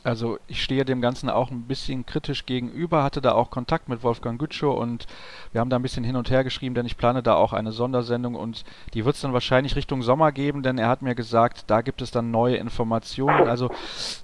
Also 0.08 0.40
ich 0.48 0.64
stehe 0.64 0.86
dem 0.86 1.02
Ganzen 1.02 1.30
auch 1.30 1.52
ein 1.52 1.64
bisschen 1.64 2.06
kritisch 2.06 2.46
gegenüber, 2.46 3.04
hatte 3.04 3.20
da 3.20 3.34
auch 3.34 3.50
Kontakt 3.50 3.90
mit 3.90 4.04
Wolfgang 4.04 4.40
Gütschow 4.40 4.80
und 4.80 5.06
wir 5.52 5.60
haben 5.60 5.70
da 5.70 5.76
ein 5.76 5.82
bisschen 5.82 6.06
hin 6.06 6.16
und 6.16 6.30
her 6.30 6.46
geschrieben, 6.46 6.76
denn 6.76 6.86
ich 6.86 6.96
plane 6.96 7.22
da 7.22 7.36
auch 7.36 7.52
eine 7.52 7.74
Sondersendung 7.74 8.36
und 8.36 8.64
die 8.94 9.04
wird 9.04 9.16
es 9.16 9.22
dann 9.22 9.34
wahrscheinlich 9.34 9.76
Richtung 9.76 10.02
Sommer 10.04 10.32
geben, 10.32 10.64
denn 10.64 10.78
er 10.78 10.88
hat 10.88 11.02
mir 11.02 11.14
gesagt, 11.14 11.66
da 11.68 11.82
gibt 11.82 12.02
es 12.02 12.10
dann 12.10 12.32
neue 12.32 12.56
Informationen. 12.56 13.50
Also 13.50 13.70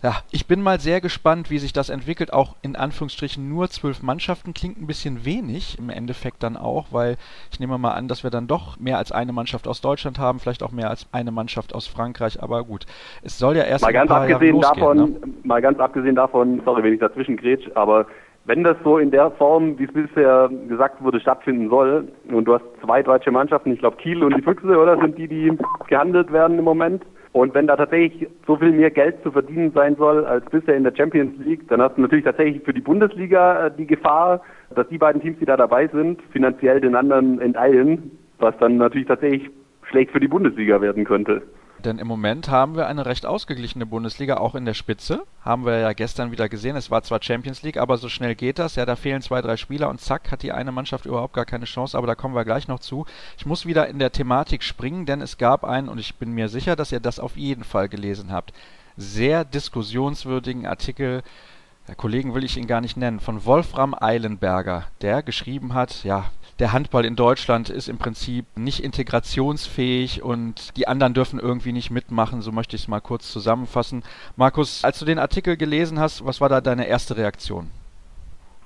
ja, 0.01 0.21
ich 0.31 0.47
bin 0.47 0.61
mal 0.61 0.79
sehr 0.79 1.01
gespannt, 1.01 1.49
wie 1.49 1.59
sich 1.59 1.73
das 1.73 1.89
entwickelt. 1.89 2.31
Auch 2.31 2.55
in 2.61 2.77
Anführungsstrichen 2.77 3.49
nur 3.49 3.69
zwölf 3.69 4.01
Mannschaften 4.01 4.53
klingt 4.53 4.81
ein 4.81 4.87
bisschen 4.87 5.25
wenig 5.25 5.77
im 5.79 5.89
Endeffekt 5.89 6.43
dann 6.43 6.55
auch, 6.55 6.87
weil 6.91 7.17
ich 7.51 7.59
nehme 7.59 7.77
mal 7.77 7.91
an, 7.91 8.07
dass 8.07 8.23
wir 8.23 8.31
dann 8.31 8.47
doch 8.47 8.79
mehr 8.79 8.99
als 8.99 9.11
eine 9.11 9.33
Mannschaft 9.33 9.67
aus 9.67 9.81
Deutschland 9.81 10.17
haben, 10.17 10.39
vielleicht 10.39 10.63
auch 10.63 10.71
mehr 10.71 10.89
als 10.89 11.07
eine 11.11 11.31
Mannschaft 11.31 11.75
aus 11.75 11.87
Frankreich, 11.87 12.41
aber 12.41 12.63
gut. 12.63 12.85
Es 13.21 13.37
soll 13.37 13.57
ja 13.57 13.63
erst 13.63 13.83
mal 13.83 13.91
ganz 13.91 14.09
abgesehen 14.09 14.61
davon, 14.61 14.97
ne? 14.97 15.15
mal 15.43 15.61
ganz 15.61 15.72
abgesehen 15.79 16.15
davon, 16.15 16.61
sorry, 16.65 16.83
wenn 16.83 16.93
ich 16.93 16.99
dazwischen 16.99 17.37
grätsch, 17.37 17.69
aber 17.75 18.05
wenn 18.45 18.63
das 18.63 18.75
so 18.83 18.97
in 18.97 19.11
der 19.11 19.31
Form, 19.31 19.79
wie 19.79 19.85
es 19.85 19.93
bisher 19.93 20.49
gesagt 20.67 21.01
wurde, 21.01 21.19
stattfinden 21.19 21.69
soll, 21.69 22.09
und 22.29 22.45
du 22.45 22.55
hast 22.55 22.65
zwei 22.83 23.01
deutsche 23.01 23.31
Mannschaften, 23.31 23.71
ich 23.71 23.79
glaube 23.79 23.97
Kiel 23.97 24.23
und 24.23 24.35
die 24.35 24.41
Füchse, 24.41 24.77
oder 24.77 24.97
sind 24.97 25.17
die, 25.17 25.27
die 25.27 25.57
gehandelt 25.87 26.31
werden 26.31 26.59
im 26.59 26.65
Moment, 26.65 27.03
und 27.33 27.55
wenn 27.55 27.65
da 27.65 27.75
tatsächlich 27.75 28.29
so 28.45 28.57
viel 28.57 28.71
mehr 28.71 28.91
Geld 28.91 29.15
zu 29.23 29.31
verdienen 29.31 29.71
sein 29.71 29.95
soll 29.95 30.23
als 30.23 30.45
bisher 30.51 30.75
in 30.75 30.83
der 30.83 30.95
Champions 30.95 31.33
League, 31.43 31.67
dann 31.67 31.81
hast 31.81 31.97
du 31.97 32.01
natürlich 32.01 32.25
tatsächlich 32.25 32.63
für 32.63 32.73
die 32.73 32.81
Bundesliga 32.81 33.67
äh, 33.67 33.71
die 33.75 33.87
Gefahr, 33.87 34.41
dass 34.75 34.87
die 34.89 34.99
beiden 34.99 35.19
Teams, 35.19 35.39
die 35.39 35.45
da 35.45 35.57
dabei 35.57 35.87
sind, 35.87 36.21
finanziell 36.31 36.79
den 36.79 36.95
anderen 36.95 37.41
enteilen, 37.41 38.11
was 38.37 38.55
dann 38.59 38.77
natürlich 38.77 39.07
tatsächlich 39.07 39.49
schlecht 39.89 40.11
für 40.11 40.19
die 40.19 40.27
Bundesliga 40.27 40.79
werden 40.79 41.05
könnte. 41.05 41.41
Denn 41.83 41.99
im 41.99 42.07
Moment 42.07 42.49
haben 42.49 42.75
wir 42.75 42.87
eine 42.87 43.05
recht 43.05 43.25
ausgeglichene 43.25 43.85
Bundesliga, 43.85 44.37
auch 44.37 44.55
in 44.55 44.65
der 44.65 44.73
Spitze. 44.73 45.25
Haben 45.41 45.65
wir 45.65 45.79
ja 45.79 45.93
gestern 45.93 46.31
wieder 46.31 46.47
gesehen. 46.47 46.75
Es 46.75 46.89
war 46.89 47.03
zwar 47.03 47.21
Champions 47.21 47.61
League, 47.61 47.77
aber 47.77 47.97
so 47.97 48.09
schnell 48.09 48.35
geht 48.35 48.59
das. 48.59 48.75
Ja, 48.75 48.85
da 48.85 48.95
fehlen 48.95 49.21
zwei, 49.21 49.41
drei 49.41 49.57
Spieler 49.57 49.89
und 49.89 49.99
zack, 49.99 50.31
hat 50.31 50.43
die 50.43 50.51
eine 50.51 50.71
Mannschaft 50.71 51.05
überhaupt 51.05 51.33
gar 51.33 51.45
keine 51.45 51.65
Chance. 51.65 51.97
Aber 51.97 52.07
da 52.07 52.15
kommen 52.15 52.35
wir 52.35 52.45
gleich 52.45 52.67
noch 52.67 52.79
zu. 52.79 53.05
Ich 53.37 53.45
muss 53.45 53.65
wieder 53.65 53.87
in 53.87 53.99
der 53.99 54.11
Thematik 54.11 54.63
springen, 54.63 55.05
denn 55.05 55.21
es 55.21 55.37
gab 55.37 55.63
einen, 55.63 55.89
und 55.89 55.99
ich 55.99 56.15
bin 56.15 56.31
mir 56.31 56.47
sicher, 56.47 56.75
dass 56.75 56.91
ihr 56.91 57.01
das 57.01 57.19
auf 57.19 57.35
jeden 57.35 57.63
Fall 57.63 57.89
gelesen 57.89 58.31
habt, 58.31 58.53
sehr 58.95 59.43
diskussionswürdigen 59.43 60.65
Artikel 60.65 61.23
Kollegen 61.97 62.33
will 62.33 62.45
ich 62.45 62.55
ihn 62.55 62.65
gar 62.65 62.79
nicht 62.79 62.95
nennen, 62.95 63.19
von 63.19 63.43
Wolfram 63.43 63.93
Eilenberger, 63.93 64.85
der 65.01 65.21
geschrieben 65.21 65.73
hat, 65.73 66.05
ja, 66.05 66.31
der 66.59 66.71
Handball 66.71 67.05
in 67.05 67.15
Deutschland 67.15 67.69
ist 67.69 67.87
im 67.87 67.97
Prinzip 67.97 68.45
nicht 68.55 68.83
integrationsfähig 68.83 70.23
und 70.23 70.77
die 70.77 70.87
anderen 70.87 71.13
dürfen 71.13 71.39
irgendwie 71.39 71.71
nicht 71.71 71.89
mitmachen. 71.89 72.41
So 72.41 72.51
möchte 72.51 72.75
ich 72.75 72.83
es 72.83 72.87
mal 72.87 73.01
kurz 73.01 73.31
zusammenfassen. 73.31 74.03
Markus, 74.35 74.83
als 74.83 74.99
du 74.99 75.05
den 75.05 75.19
Artikel 75.19 75.57
gelesen 75.57 75.99
hast, 75.99 76.25
was 76.25 76.41
war 76.41 76.49
da 76.49 76.61
deine 76.61 76.87
erste 76.87 77.17
Reaktion? 77.17 77.71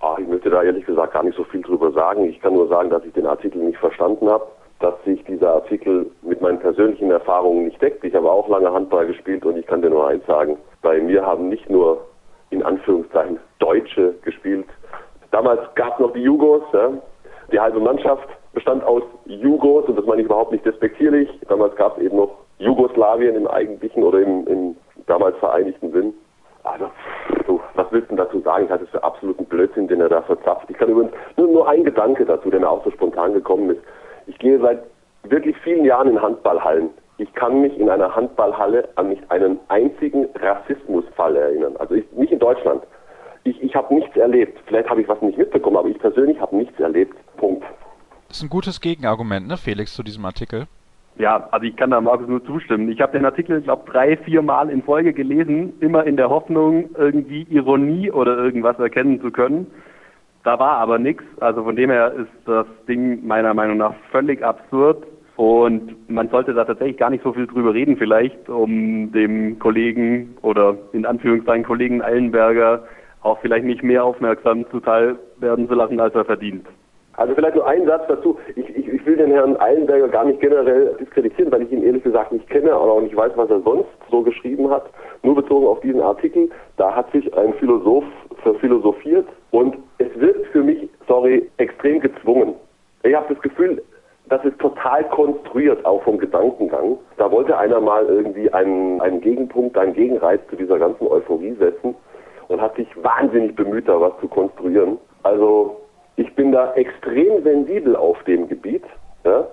Ach, 0.01 0.17
ich 0.19 0.27
möchte 0.27 0.49
da 0.49 0.61
ehrlich 0.61 0.85
gesagt 0.85 1.13
gar 1.13 1.23
nicht 1.23 1.37
so 1.37 1.43
viel 1.45 1.61
drüber 1.61 1.91
sagen. 1.91 2.25
Ich 2.25 2.39
kann 2.41 2.53
nur 2.53 2.67
sagen, 2.67 2.89
dass 2.89 3.03
ich 3.03 3.13
den 3.13 3.25
Artikel 3.25 3.63
nicht 3.63 3.79
verstanden 3.79 4.29
habe, 4.29 4.45
dass 4.79 4.93
sich 5.05 5.23
dieser 5.23 5.53
Artikel 5.53 6.11
mit 6.21 6.41
meinen 6.41 6.59
persönlichen 6.59 7.09
Erfahrungen 7.09 7.65
nicht 7.65 7.81
deckt. 7.81 8.03
Ich 8.03 8.13
habe 8.13 8.31
auch 8.31 8.47
lange 8.47 8.71
Handball 8.71 9.07
gespielt 9.07 9.45
und 9.45 9.57
ich 9.57 9.65
kann 9.65 9.81
dir 9.81 9.89
nur 9.89 10.07
eins 10.07 10.25
sagen. 10.27 10.57
Bei 10.81 11.01
mir 11.01 11.25
haben 11.25 11.49
nicht 11.49 11.69
nur 11.69 12.05
in 12.51 12.63
Anführungszeichen 12.63 13.39
Deutsche 13.59 14.13
gespielt. 14.21 14.67
Damals 15.31 15.61
gab 15.75 15.95
es 15.95 15.99
noch 15.99 16.13
die 16.13 16.21
Jugos, 16.21 16.61
ja, 16.73 16.91
die 17.51 17.59
halbe 17.59 17.79
Mannschaft 17.79 18.27
bestand 18.53 18.83
aus 18.83 19.03
Jugos 19.25 19.85
und 19.85 19.97
das 19.97 20.05
meine 20.05 20.21
ich 20.21 20.25
überhaupt 20.25 20.51
nicht 20.51 20.65
despektierlich. 20.65 21.29
Damals 21.47 21.75
gab 21.75 21.97
es 21.97 22.03
eben 22.03 22.17
noch 22.17 22.31
Jugoslawien 22.59 23.35
im 23.35 23.47
eigentlichen 23.47 24.03
oder 24.03 24.19
im, 24.19 24.47
im 24.47 24.75
damals 25.05 25.37
vereinigten 25.37 25.91
Sinn. 25.91 26.13
Also, 26.63 26.89
so, 27.45 27.61
was 27.75 27.87
willst 27.91 28.11
du 28.11 28.15
dazu 28.15 28.39
sagen? 28.41 28.65
Ich 28.65 28.71
halte 28.71 28.83
es 28.83 28.89
für 28.89 29.03
absoluten 29.03 29.45
Blödsinn, 29.45 29.87
den 29.87 30.01
er 30.01 30.09
da 30.09 30.21
verzapft. 30.21 30.69
Ich 30.69 30.77
kann 30.77 30.89
übrigens 30.89 31.13
nur, 31.37 31.47
nur 31.47 31.69
ein 31.69 31.85
Gedanke 31.85 32.25
dazu, 32.25 32.49
der 32.49 32.59
mir 32.59 32.69
auch 32.69 32.83
so 32.83 32.91
spontan 32.91 33.33
gekommen 33.33 33.69
ist. 33.69 33.81
Ich 34.25 34.37
gehe 34.39 34.59
seit 34.59 34.79
wirklich 35.23 35.55
vielen 35.63 35.85
Jahren 35.85 36.09
in 36.09 36.21
Handballhallen. 36.21 36.89
Ich 37.19 37.33
kann 37.33 37.61
mich 37.61 37.77
in 37.79 37.89
einer 37.89 38.13
Handballhalle 38.15 38.89
an 38.95 39.09
nicht 39.09 39.23
einen 39.31 39.59
einzigen 39.69 40.27
Rassismusfall 40.35 41.35
erinnern. 41.35 41.75
Also 41.77 41.95
ich, 41.95 42.11
nicht 42.11 42.33
in 42.33 42.39
Deutschland 42.39 42.83
ich, 43.47 43.61
ich 43.63 43.75
habe 43.75 43.93
nichts 43.93 44.15
erlebt. 44.15 44.59
Vielleicht 44.65 44.89
habe 44.89 45.01
ich 45.01 45.07
was 45.07 45.21
nicht 45.21 45.37
mitbekommen, 45.37 45.77
aber 45.77 45.87
ich 45.87 45.99
persönlich 45.99 46.39
habe 46.39 46.55
nichts 46.55 46.79
erlebt. 46.79 47.15
Das 48.27 48.37
ist 48.37 48.43
ein 48.43 48.49
gutes 48.49 48.81
Gegenargument, 48.81 49.47
ne, 49.47 49.57
Felix, 49.57 49.93
zu 49.93 50.03
diesem 50.03 50.25
Artikel. 50.25 50.67
Ja, 51.17 51.47
also 51.51 51.65
ich 51.65 51.75
kann 51.75 51.89
da 51.89 51.99
Markus 51.99 52.27
nur 52.27 52.45
zustimmen. 52.45 52.91
Ich 52.91 53.01
habe 53.01 53.13
den 53.13 53.25
Artikel, 53.25 53.61
glaube 53.61 53.89
drei, 53.89 54.17
vier 54.17 54.41
Mal 54.43 54.69
in 54.69 54.83
Folge 54.83 55.13
gelesen, 55.13 55.73
immer 55.79 56.05
in 56.05 56.15
der 56.15 56.29
Hoffnung, 56.29 56.89
irgendwie 56.95 57.47
Ironie 57.49 58.11
oder 58.11 58.37
irgendwas 58.37 58.77
erkennen 58.77 59.19
zu 59.21 59.31
können. 59.31 59.67
Da 60.43 60.59
war 60.59 60.77
aber 60.77 60.99
nichts. 60.99 61.23
Also 61.39 61.63
von 61.63 61.75
dem 61.75 61.89
her 61.89 62.13
ist 62.13 62.31
das 62.45 62.67
Ding 62.87 63.25
meiner 63.25 63.53
Meinung 63.53 63.77
nach 63.77 63.95
völlig 64.11 64.43
absurd. 64.43 65.05
Und 65.37 66.09
man 66.09 66.29
sollte 66.29 66.53
da 66.53 66.65
tatsächlich 66.65 66.97
gar 66.97 67.09
nicht 67.09 67.23
so 67.23 67.33
viel 67.33 67.47
drüber 67.47 67.73
reden, 67.73 67.97
vielleicht, 67.97 68.49
um 68.49 69.11
dem 69.11 69.59
Kollegen 69.59 70.35
oder 70.41 70.75
in 70.93 71.05
Anführungszeichen 71.05 71.63
Kollegen 71.63 72.01
Eilenberger 72.01 72.83
auch 73.21 73.39
vielleicht 73.41 73.65
nicht 73.65 73.83
mehr 73.83 74.03
aufmerksam 74.03 74.65
zuteil 74.71 75.17
werden 75.39 75.67
zu 75.67 75.73
lassen, 75.73 75.99
als 75.99 76.15
er 76.15 76.25
verdient. 76.25 76.65
Also 77.17 77.33
vielleicht 77.33 77.55
nur 77.55 77.67
ein 77.67 77.85
Satz 77.85 78.07
dazu. 78.07 78.37
Ich, 78.55 78.69
ich, 78.69 78.87
ich, 78.87 79.05
will 79.05 79.17
den 79.17 79.31
Herrn 79.31 79.59
Eilenberger 79.59 80.07
gar 80.07 80.25
nicht 80.25 80.39
generell 80.39 80.95
diskreditieren, 80.99 81.51
weil 81.51 81.63
ich 81.63 81.71
ihn 81.71 81.83
ehrlich 81.83 82.03
gesagt 82.03 82.31
nicht 82.31 82.47
kenne 82.49 82.77
und 82.77 82.89
auch 82.89 83.01
nicht 83.01 83.15
weiß, 83.15 83.31
was 83.35 83.49
er 83.49 83.59
sonst 83.61 83.89
so 84.11 84.21
geschrieben 84.21 84.69
hat. 84.69 84.85
Nur 85.23 85.35
bezogen 85.35 85.65
auf 85.65 85.79
diesen 85.81 86.01
Artikel, 86.01 86.49
da 86.77 86.95
hat 86.95 87.11
sich 87.11 87.35
ein 87.35 87.53
Philosoph 87.55 88.05
verphilosophiert 88.43 89.27
und 89.49 89.77
es 89.97 90.07
wird 90.19 90.45
für 90.47 90.61
mich, 90.61 90.89
sorry, 91.07 91.49
extrem 91.57 91.99
gezwungen. 92.01 92.53
Ich 93.01 93.15
habe 93.15 93.33
das 93.33 93.41
Gefühl, 93.41 93.81
das 94.29 94.43
ist 94.45 94.59
total 94.59 95.03
konstruiert, 95.09 95.83
auch 95.85 96.03
vom 96.03 96.19
Gedankengang. 96.19 96.97
Da 97.17 97.31
wollte 97.31 97.57
einer 97.57 97.79
mal 97.79 98.05
irgendwie 98.05 98.51
einen, 98.53 99.01
einen 99.01 99.21
Gegenpunkt, 99.21 99.75
einen 99.77 99.93
Gegenreiz 99.93 100.41
zu 100.49 100.55
dieser 100.55 100.77
ganzen 100.77 101.07
Euphorie 101.07 101.53
setzen 101.53 101.95
und 102.47 102.61
hat 102.61 102.75
sich 102.75 102.87
wahnsinnig 103.01 103.55
bemüht, 103.55 103.87
da 103.87 103.99
was 103.99 104.13
zu 104.19 104.27
konstruieren. 104.27 104.97
Also 105.23 105.77
ich 106.17 106.33
bin 106.35 106.51
da 106.51 106.73
extrem 106.73 107.43
sensibel 107.43 107.95
auf 107.95 108.21
dem 108.23 108.47
Gebiet. 108.49 108.83
Ja? 109.23 109.47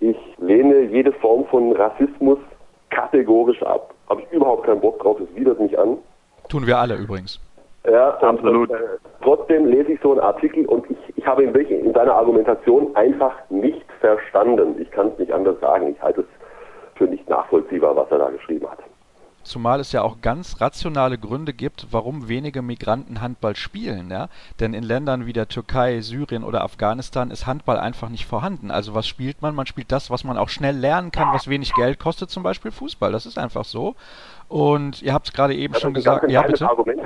Ich 0.00 0.16
lehne 0.38 0.80
jede 0.80 1.12
Form 1.12 1.44
von 1.46 1.72
Rassismus 1.72 2.38
kategorisch 2.90 3.62
ab. 3.62 3.94
Habe 4.08 4.22
ich 4.22 4.32
überhaupt 4.32 4.64
keinen 4.64 4.80
Bock 4.80 4.98
drauf, 4.98 5.18
es 5.20 5.34
widert 5.36 5.60
mich 5.60 5.78
an. 5.78 5.98
Tun 6.48 6.66
wir 6.66 6.78
alle 6.78 6.96
übrigens. 6.96 7.40
Ja, 7.84 8.16
absolut. 8.18 8.70
Und, 8.70 8.76
äh, 8.76 8.82
trotzdem 9.22 9.66
lese 9.66 9.92
ich 9.92 10.00
so 10.00 10.12
einen 10.12 10.20
Artikel 10.20 10.66
und 10.66 10.90
ich, 10.90 10.98
ich 11.16 11.26
habe 11.26 11.44
ihn 11.44 11.54
wirklich 11.54 11.84
in 11.84 11.92
seiner 11.92 12.14
Argumentation 12.14 12.94
einfach 12.96 13.34
nicht 13.50 13.84
verstanden. 14.00 14.80
Ich 14.80 14.90
kann 14.90 15.08
es 15.08 15.18
nicht 15.18 15.32
anders 15.32 15.60
sagen. 15.60 15.88
Ich 15.88 16.02
halte 16.02 16.22
es 16.22 16.26
für 16.96 17.04
nicht 17.04 17.28
nachvollziehbar, 17.28 17.94
was 17.94 18.10
er 18.10 18.18
da 18.18 18.30
geschrieben 18.30 18.68
hat 18.68 18.78
zumal 19.46 19.80
es 19.80 19.92
ja 19.92 20.02
auch 20.02 20.20
ganz 20.20 20.60
rationale 20.60 21.18
Gründe 21.18 21.52
gibt, 21.52 21.88
warum 21.90 22.28
wenige 22.28 22.62
Migranten 22.62 23.20
Handball 23.20 23.56
spielen. 23.56 24.10
Ja? 24.10 24.28
Denn 24.60 24.74
in 24.74 24.82
Ländern 24.82 25.26
wie 25.26 25.32
der 25.32 25.48
Türkei, 25.48 26.00
Syrien 26.00 26.44
oder 26.44 26.62
Afghanistan 26.62 27.30
ist 27.30 27.46
Handball 27.46 27.78
einfach 27.78 28.08
nicht 28.08 28.26
vorhanden. 28.26 28.70
Also 28.70 28.94
was 28.94 29.06
spielt 29.06 29.42
man? 29.42 29.54
Man 29.54 29.66
spielt 29.66 29.92
das, 29.92 30.10
was 30.10 30.24
man 30.24 30.36
auch 30.38 30.48
schnell 30.48 30.76
lernen 30.76 31.12
kann, 31.12 31.32
was 31.32 31.48
wenig 31.48 31.72
Geld 31.74 31.98
kostet, 31.98 32.30
zum 32.30 32.42
Beispiel 32.42 32.70
Fußball. 32.70 33.12
Das 33.12 33.26
ist 33.26 33.38
einfach 33.38 33.64
so. 33.64 33.94
Und 34.48 35.02
ihr 35.02 35.12
habt 35.14 35.28
es 35.28 35.32
gerade 35.32 35.54
eben 35.54 35.74
schon 35.74 35.94
gesagt. 35.94 36.30
Ja, 36.30 36.42
bitte. 36.42 36.68
Argument. 36.68 37.00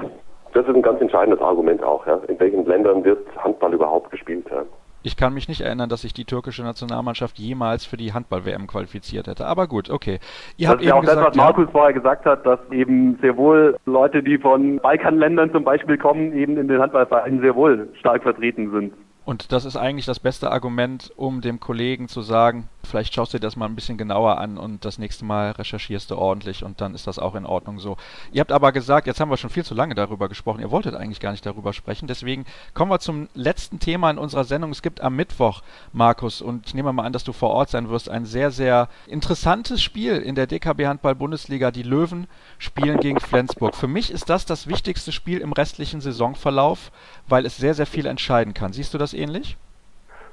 Das 0.52 0.66
ist 0.66 0.74
ein 0.74 0.82
ganz 0.82 1.00
entscheidendes 1.00 1.40
Argument 1.40 1.82
auch. 1.82 2.06
Ja? 2.06 2.18
In 2.26 2.38
welchen 2.40 2.66
Ländern 2.66 3.04
wird 3.04 3.26
Handball 3.38 3.72
überhaupt 3.72 4.10
gespielt? 4.10 4.46
Ja? 4.50 4.62
Ich 5.02 5.16
kann 5.16 5.32
mich 5.32 5.48
nicht 5.48 5.62
erinnern, 5.62 5.88
dass 5.88 6.02
sich 6.02 6.12
die 6.12 6.24
türkische 6.24 6.62
Nationalmannschaft 6.62 7.38
jemals 7.38 7.86
für 7.86 7.96
die 7.96 8.12
Handball-WM 8.12 8.66
qualifiziert 8.66 9.26
hätte. 9.26 9.46
Aber 9.46 9.66
gut, 9.66 9.88
okay. 9.88 10.20
Ihr 10.58 10.66
das 10.66 10.72
habt 10.72 10.82
ist 10.82 10.88
ja 10.88 10.94
auch 10.94 11.00
gesagt, 11.00 11.18
das, 11.18 11.26
was 11.26 11.36
Markus 11.36 11.64
ja, 11.66 11.70
vorher 11.70 11.92
gesagt 11.94 12.26
hat, 12.26 12.44
dass 12.44 12.60
eben 12.70 13.18
sehr 13.20 13.36
wohl 13.36 13.78
Leute, 13.86 14.22
die 14.22 14.36
von 14.36 14.78
Balkanländern 14.78 15.50
zum 15.52 15.64
Beispiel 15.64 15.96
kommen, 15.96 16.32
eben 16.34 16.58
in 16.58 16.68
den 16.68 16.80
Handballvereinen 16.80 17.40
sehr 17.40 17.54
wohl 17.54 17.88
stark 17.98 18.22
vertreten 18.22 18.70
sind. 18.72 18.92
Und 19.24 19.52
das 19.52 19.64
ist 19.64 19.76
eigentlich 19.76 20.06
das 20.06 20.18
beste 20.18 20.50
Argument, 20.50 21.12
um 21.16 21.40
dem 21.40 21.60
Kollegen 21.60 22.08
zu 22.08 22.20
sagen, 22.20 22.68
vielleicht 22.84 23.14
schaust 23.14 23.34
du 23.34 23.38
dir 23.38 23.46
das 23.46 23.56
mal 23.56 23.66
ein 23.66 23.74
bisschen 23.74 23.98
genauer 23.98 24.38
an 24.38 24.58
und 24.58 24.84
das 24.84 24.98
nächste 24.98 25.24
Mal 25.24 25.52
recherchierst 25.52 26.10
du 26.10 26.16
ordentlich 26.16 26.64
und 26.64 26.80
dann 26.80 26.94
ist 26.94 27.06
das 27.06 27.18
auch 27.18 27.34
in 27.34 27.46
Ordnung 27.46 27.78
so. 27.78 27.96
Ihr 28.32 28.40
habt 28.40 28.52
aber 28.52 28.72
gesagt, 28.72 29.06
jetzt 29.06 29.20
haben 29.20 29.30
wir 29.30 29.36
schon 29.36 29.50
viel 29.50 29.64
zu 29.64 29.74
lange 29.74 29.94
darüber 29.94 30.28
gesprochen, 30.28 30.60
ihr 30.60 30.70
wolltet 30.70 30.94
eigentlich 30.94 31.20
gar 31.20 31.32
nicht 31.32 31.44
darüber 31.46 31.72
sprechen, 31.72 32.06
deswegen 32.06 32.44
kommen 32.74 32.90
wir 32.90 32.98
zum 32.98 33.28
letzten 33.34 33.78
Thema 33.78 34.10
in 34.10 34.18
unserer 34.18 34.44
Sendung. 34.44 34.70
Es 34.70 34.82
gibt 34.82 35.00
am 35.00 35.16
Mittwoch, 35.16 35.62
Markus, 35.92 36.42
und 36.42 36.66
ich 36.66 36.74
nehme 36.74 36.92
mal 36.92 37.04
an, 37.04 37.12
dass 37.12 37.24
du 37.24 37.32
vor 37.32 37.50
Ort 37.50 37.70
sein 37.70 37.88
wirst, 37.90 38.08
ein 38.08 38.24
sehr, 38.24 38.50
sehr 38.50 38.88
interessantes 39.06 39.82
Spiel 39.82 40.16
in 40.16 40.34
der 40.34 40.46
DKB 40.46 40.86
Handball 40.86 41.14
Bundesliga. 41.14 41.70
Die 41.70 41.82
Löwen 41.82 42.26
spielen 42.58 43.00
gegen 43.00 43.20
Flensburg. 43.20 43.74
Für 43.74 43.88
mich 43.88 44.10
ist 44.10 44.30
das 44.30 44.46
das 44.46 44.68
wichtigste 44.68 45.12
Spiel 45.12 45.40
im 45.40 45.52
restlichen 45.52 46.00
Saisonverlauf, 46.00 46.90
weil 47.28 47.46
es 47.46 47.56
sehr, 47.56 47.74
sehr 47.74 47.86
viel 47.86 48.06
entscheiden 48.06 48.54
kann. 48.54 48.72
Siehst 48.72 48.94
du 48.94 48.98
das 48.98 49.14
ähnlich? 49.14 49.56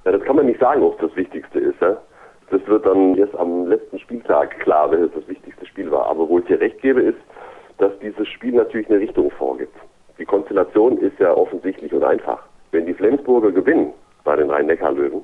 Ja, 0.06 0.12
das 0.12 0.24
kann 0.24 0.36
man 0.36 0.46
nicht 0.46 0.60
sagen, 0.60 0.82
ob 0.84 0.94
es 1.02 1.10
das 1.10 1.18
Wichtigste 1.18 1.60
ist. 1.60 1.82
Ja? 1.82 1.98
Das 2.50 2.66
wird 2.68 2.86
dann 2.86 3.16
erst 3.16 3.36
am 3.36 3.68
letzten 3.68 4.00
Spieltag 4.00 4.60
klar, 4.60 4.90
wenn 4.92 5.04
es 5.04 5.12
das 5.14 5.28
wichtigste 5.28 5.66
Spiel 5.66 5.92
war. 5.92 6.06
Aber 6.06 6.30
wo 6.30 6.40
ich 6.40 6.46
dir 6.46 6.60
recht 6.60 6.82
gebe, 6.82 7.02
ist, 7.02 7.18
dass 7.78 7.92
dieses 8.00 8.28
Spiel 8.28 8.54
natürlich 8.54 8.90
eine 8.90 9.00
Richtung 9.00 9.30
vorgibt. 9.32 9.76
Die 10.18 10.26
Konstellation 10.26 10.98
ist 10.98 11.20
ja 11.20 11.34
offensichtlich 11.36 11.94
und 11.94 12.04
einfach. 12.04 12.40
Wenn 12.72 12.86
die 12.86 12.94
Flensburger 12.94 13.52
gewinnen 13.52 13.94
bei 14.24 14.36
den 14.36 14.50
Rhein-Neckar-Löwen, 14.50 15.24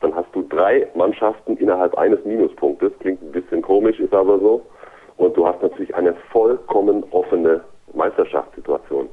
dann 0.00 0.14
hast 0.14 0.28
du 0.32 0.42
drei 0.42 0.86
Mannschaften 0.94 1.56
innerhalb 1.56 1.96
eines 1.96 2.24
Minuspunktes. 2.24 2.92
Klingt 3.00 3.22
ein 3.22 3.32
bisschen 3.32 3.62
komisch, 3.62 3.98
ist 3.98 4.14
aber 4.14 4.38
so. 4.38 4.62
Und 5.16 5.36
du 5.36 5.46
hast 5.46 5.60
natürlich 5.62 5.94
eine 5.94 6.14
vollkommen 6.30 7.04
offene 7.10 7.62
Meisterschaftssituation. 7.94 9.08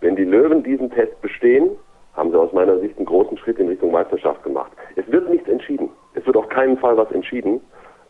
Wenn 0.00 0.16
die 0.16 0.24
Löwen 0.24 0.62
diesen 0.62 0.90
Test 0.90 1.18
bestehen, 1.22 1.70
haben 2.14 2.30
sie 2.30 2.38
aus 2.38 2.52
meiner 2.52 2.78
Sicht 2.80 2.96
einen 2.98 3.06
großen 3.06 3.38
Schritt 3.38 3.58
in 3.58 3.68
Richtung 3.68 3.92
Meisterschaft 3.92 4.42
gemacht. 4.42 4.72
Es 4.96 5.10
wird 5.10 5.30
nichts 5.30 5.48
entschieden. 5.48 5.88
Es 6.16 6.26
wird 6.26 6.36
auf 6.36 6.48
keinen 6.48 6.76
Fall 6.78 6.96
was 6.96 7.10
entschieden 7.12 7.60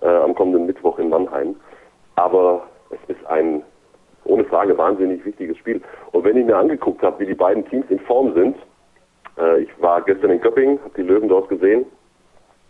äh, 0.00 0.08
am 0.08 0.34
kommenden 0.34 0.66
Mittwoch 0.66 0.98
in 0.98 1.10
Mannheim. 1.10 1.56
Aber 2.14 2.62
es 2.90 3.14
ist 3.14 3.26
ein 3.26 3.62
ohne 4.24 4.44
Frage 4.44 4.76
wahnsinnig 4.76 5.24
wichtiges 5.24 5.56
Spiel. 5.58 5.80
Und 6.12 6.24
wenn 6.24 6.36
ich 6.36 6.46
mir 6.46 6.56
angeguckt 6.56 7.02
habe, 7.02 7.20
wie 7.20 7.26
die 7.26 7.34
beiden 7.34 7.64
Teams 7.68 7.86
in 7.90 8.00
Form 8.00 8.32
sind, 8.34 8.56
äh, 9.38 9.60
ich 9.60 9.70
war 9.80 10.02
gestern 10.02 10.30
in 10.30 10.40
Köpping, 10.40 10.78
habe 10.80 10.94
die 10.96 11.02
Löwen 11.02 11.28
dort 11.28 11.48
gesehen, 11.48 11.84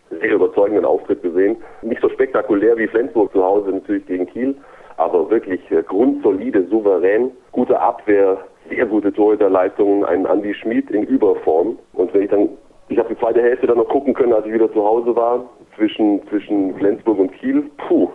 sehr 0.09 0.33
überzeugenden 0.33 0.85
Auftritt 0.85 1.21
gesehen. 1.21 1.57
Nicht 1.81 2.01
so 2.01 2.09
spektakulär 2.09 2.77
wie 2.77 2.87
Flensburg 2.87 3.31
zu 3.31 3.43
Hause 3.43 3.71
natürlich 3.71 4.05
gegen 4.05 4.27
Kiel, 4.27 4.55
aber 4.97 5.29
wirklich 5.29 5.59
äh, 5.71 5.83
grundsolide, 5.83 6.67
souverän, 6.67 7.31
gute 7.51 7.79
Abwehr, 7.79 8.37
sehr 8.69 8.85
gute 8.85 9.13
Torhüterleistungen, 9.13 10.03
ein 10.05 10.25
Andy 10.25 10.53
Schmid 10.53 10.91
in 10.91 11.03
Überform. 11.03 11.77
Und 11.93 12.13
wenn 12.13 12.23
ich 12.23 12.29
dann, 12.29 12.49
ich 12.89 12.97
habe 12.97 13.13
die 13.13 13.19
zweite 13.19 13.41
Hälfte 13.41 13.67
dann 13.67 13.77
noch 13.77 13.87
gucken 13.87 14.13
können, 14.13 14.33
als 14.33 14.45
ich 14.45 14.53
wieder 14.53 14.71
zu 14.71 14.83
Hause 14.83 15.15
war, 15.15 15.43
zwischen, 15.75 16.25
zwischen 16.29 16.75
Flensburg 16.75 17.19
und 17.19 17.31
Kiel. 17.33 17.69
Puh, 17.87 18.09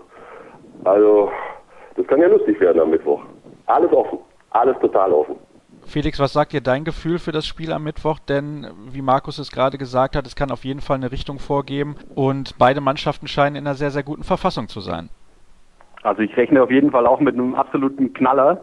also 0.85 1.31
das 1.97 2.07
kann 2.07 2.21
ja 2.21 2.29
lustig 2.29 2.59
werden 2.61 2.81
am 2.81 2.91
Mittwoch. 2.91 3.23
Alles 3.67 3.93
offen, 3.93 4.19
alles 4.51 4.77
total 4.81 5.13
offen. 5.13 5.37
Felix, 5.85 6.21
was 6.21 6.33
sagt 6.33 6.53
dir 6.53 6.61
dein 6.61 6.85
Gefühl 6.85 7.19
für 7.19 7.33
das 7.33 7.45
Spiel 7.45 7.73
am 7.73 7.83
Mittwoch? 7.83 8.19
Denn, 8.21 8.69
wie 8.91 9.03
Markus 9.03 9.39
es 9.39 9.51
gerade 9.51 9.79
gesagt 9.79 10.15
hat, 10.15 10.27
es 10.27 10.37
kann 10.37 10.51
auf 10.51 10.65
jeden 10.65 10.81
Fall 10.81 10.97
eine 10.97 11.11
Richtung 11.11 11.39
vorgeben 11.39 11.97
und 12.15 12.57
beide 12.59 12.81
Mannschaften 12.81 13.27
scheinen 13.27 13.57
in 13.57 13.67
einer 13.67 13.75
sehr, 13.75 13.91
sehr 13.91 14.05
guten 14.05 14.23
Verfassung 14.23 14.69
zu 14.69 14.81
sein. 14.81 15.09
Also 16.05 16.23
ich 16.23 16.37
rechne 16.37 16.63
auf 16.63 16.71
jeden 16.71 16.91
Fall 16.91 17.07
auch 17.07 17.21
mit 17.21 17.35
einem 17.35 17.55
absoluten 17.55 18.13
Knaller 18.13 18.61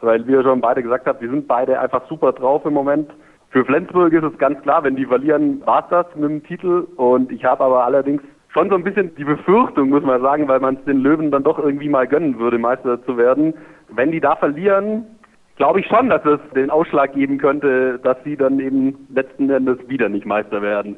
weil 0.00 0.26
wir 0.26 0.42
schon 0.42 0.60
beide 0.60 0.82
gesagt 0.82 1.06
haben, 1.06 1.20
wir 1.20 1.30
sind 1.30 1.46
beide 1.46 1.78
einfach 1.78 2.06
super 2.08 2.32
drauf 2.32 2.64
im 2.64 2.74
Moment. 2.74 3.10
Für 3.50 3.64
Flensburg 3.64 4.12
ist 4.12 4.22
es 4.22 4.38
ganz 4.38 4.62
klar, 4.62 4.84
wenn 4.84 4.94
die 4.94 5.06
verlieren, 5.06 5.60
war's 5.66 5.86
das 5.90 6.06
mit 6.14 6.30
dem 6.30 6.44
Titel. 6.44 6.86
Und 6.96 7.32
ich 7.32 7.44
habe 7.44 7.64
aber 7.64 7.84
allerdings 7.84 8.22
schon 8.48 8.68
so 8.68 8.76
ein 8.76 8.84
bisschen 8.84 9.14
die 9.16 9.24
Befürchtung, 9.24 9.88
muss 9.88 10.04
man 10.04 10.22
sagen, 10.22 10.46
weil 10.46 10.60
man 10.60 10.76
es 10.76 10.84
den 10.84 10.98
Löwen 10.98 11.32
dann 11.32 11.42
doch 11.42 11.58
irgendwie 11.58 11.88
mal 11.88 12.06
gönnen 12.06 12.38
würde, 12.38 12.58
Meister 12.58 13.04
zu 13.04 13.16
werden. 13.16 13.54
Wenn 13.88 14.12
die 14.12 14.20
da 14.20 14.36
verlieren, 14.36 15.04
glaube 15.56 15.80
ich 15.80 15.86
schon, 15.88 16.08
dass 16.08 16.24
es 16.24 16.38
den 16.54 16.70
Ausschlag 16.70 17.12
geben 17.12 17.38
könnte, 17.38 17.98
dass 17.98 18.16
sie 18.24 18.36
dann 18.36 18.60
eben 18.60 19.08
letzten 19.12 19.50
Endes 19.50 19.78
wieder 19.88 20.08
nicht 20.08 20.26
Meister 20.26 20.62
werden. 20.62 20.94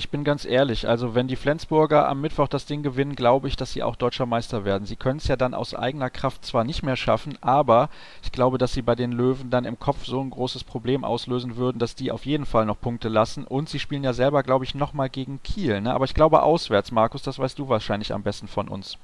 Ich 0.00 0.08
bin 0.08 0.24
ganz 0.24 0.46
ehrlich, 0.46 0.88
also 0.88 1.14
wenn 1.14 1.28
die 1.28 1.36
Flensburger 1.36 2.08
am 2.08 2.22
Mittwoch 2.22 2.48
das 2.48 2.64
Ding 2.64 2.82
gewinnen, 2.82 3.14
glaube 3.16 3.48
ich, 3.48 3.56
dass 3.56 3.74
sie 3.74 3.82
auch 3.82 3.96
deutscher 3.96 4.24
Meister 4.24 4.64
werden. 4.64 4.86
Sie 4.86 4.96
können 4.96 5.18
es 5.18 5.28
ja 5.28 5.36
dann 5.36 5.52
aus 5.52 5.74
eigener 5.74 6.08
Kraft 6.08 6.42
zwar 6.42 6.64
nicht 6.64 6.82
mehr 6.82 6.96
schaffen, 6.96 7.36
aber 7.42 7.90
ich 8.22 8.32
glaube, 8.32 8.56
dass 8.56 8.72
sie 8.72 8.80
bei 8.80 8.94
den 8.94 9.12
Löwen 9.12 9.50
dann 9.50 9.66
im 9.66 9.78
Kopf 9.78 10.06
so 10.06 10.18
ein 10.22 10.30
großes 10.30 10.64
Problem 10.64 11.04
auslösen 11.04 11.58
würden, 11.58 11.78
dass 11.78 11.96
die 11.96 12.12
auf 12.12 12.24
jeden 12.24 12.46
Fall 12.46 12.64
noch 12.64 12.80
Punkte 12.80 13.10
lassen. 13.10 13.44
Und 13.46 13.68
sie 13.68 13.78
spielen 13.78 14.02
ja 14.02 14.14
selber, 14.14 14.42
glaube 14.42 14.64
ich, 14.64 14.74
nochmal 14.74 15.10
gegen 15.10 15.38
Kiel. 15.42 15.82
Ne? 15.82 15.92
Aber 15.92 16.06
ich 16.06 16.14
glaube 16.14 16.44
auswärts, 16.44 16.92
Markus, 16.92 17.22
das 17.22 17.38
weißt 17.38 17.58
du 17.58 17.68
wahrscheinlich 17.68 18.14
am 18.14 18.22
besten 18.22 18.48
von 18.48 18.68
uns. 18.68 18.96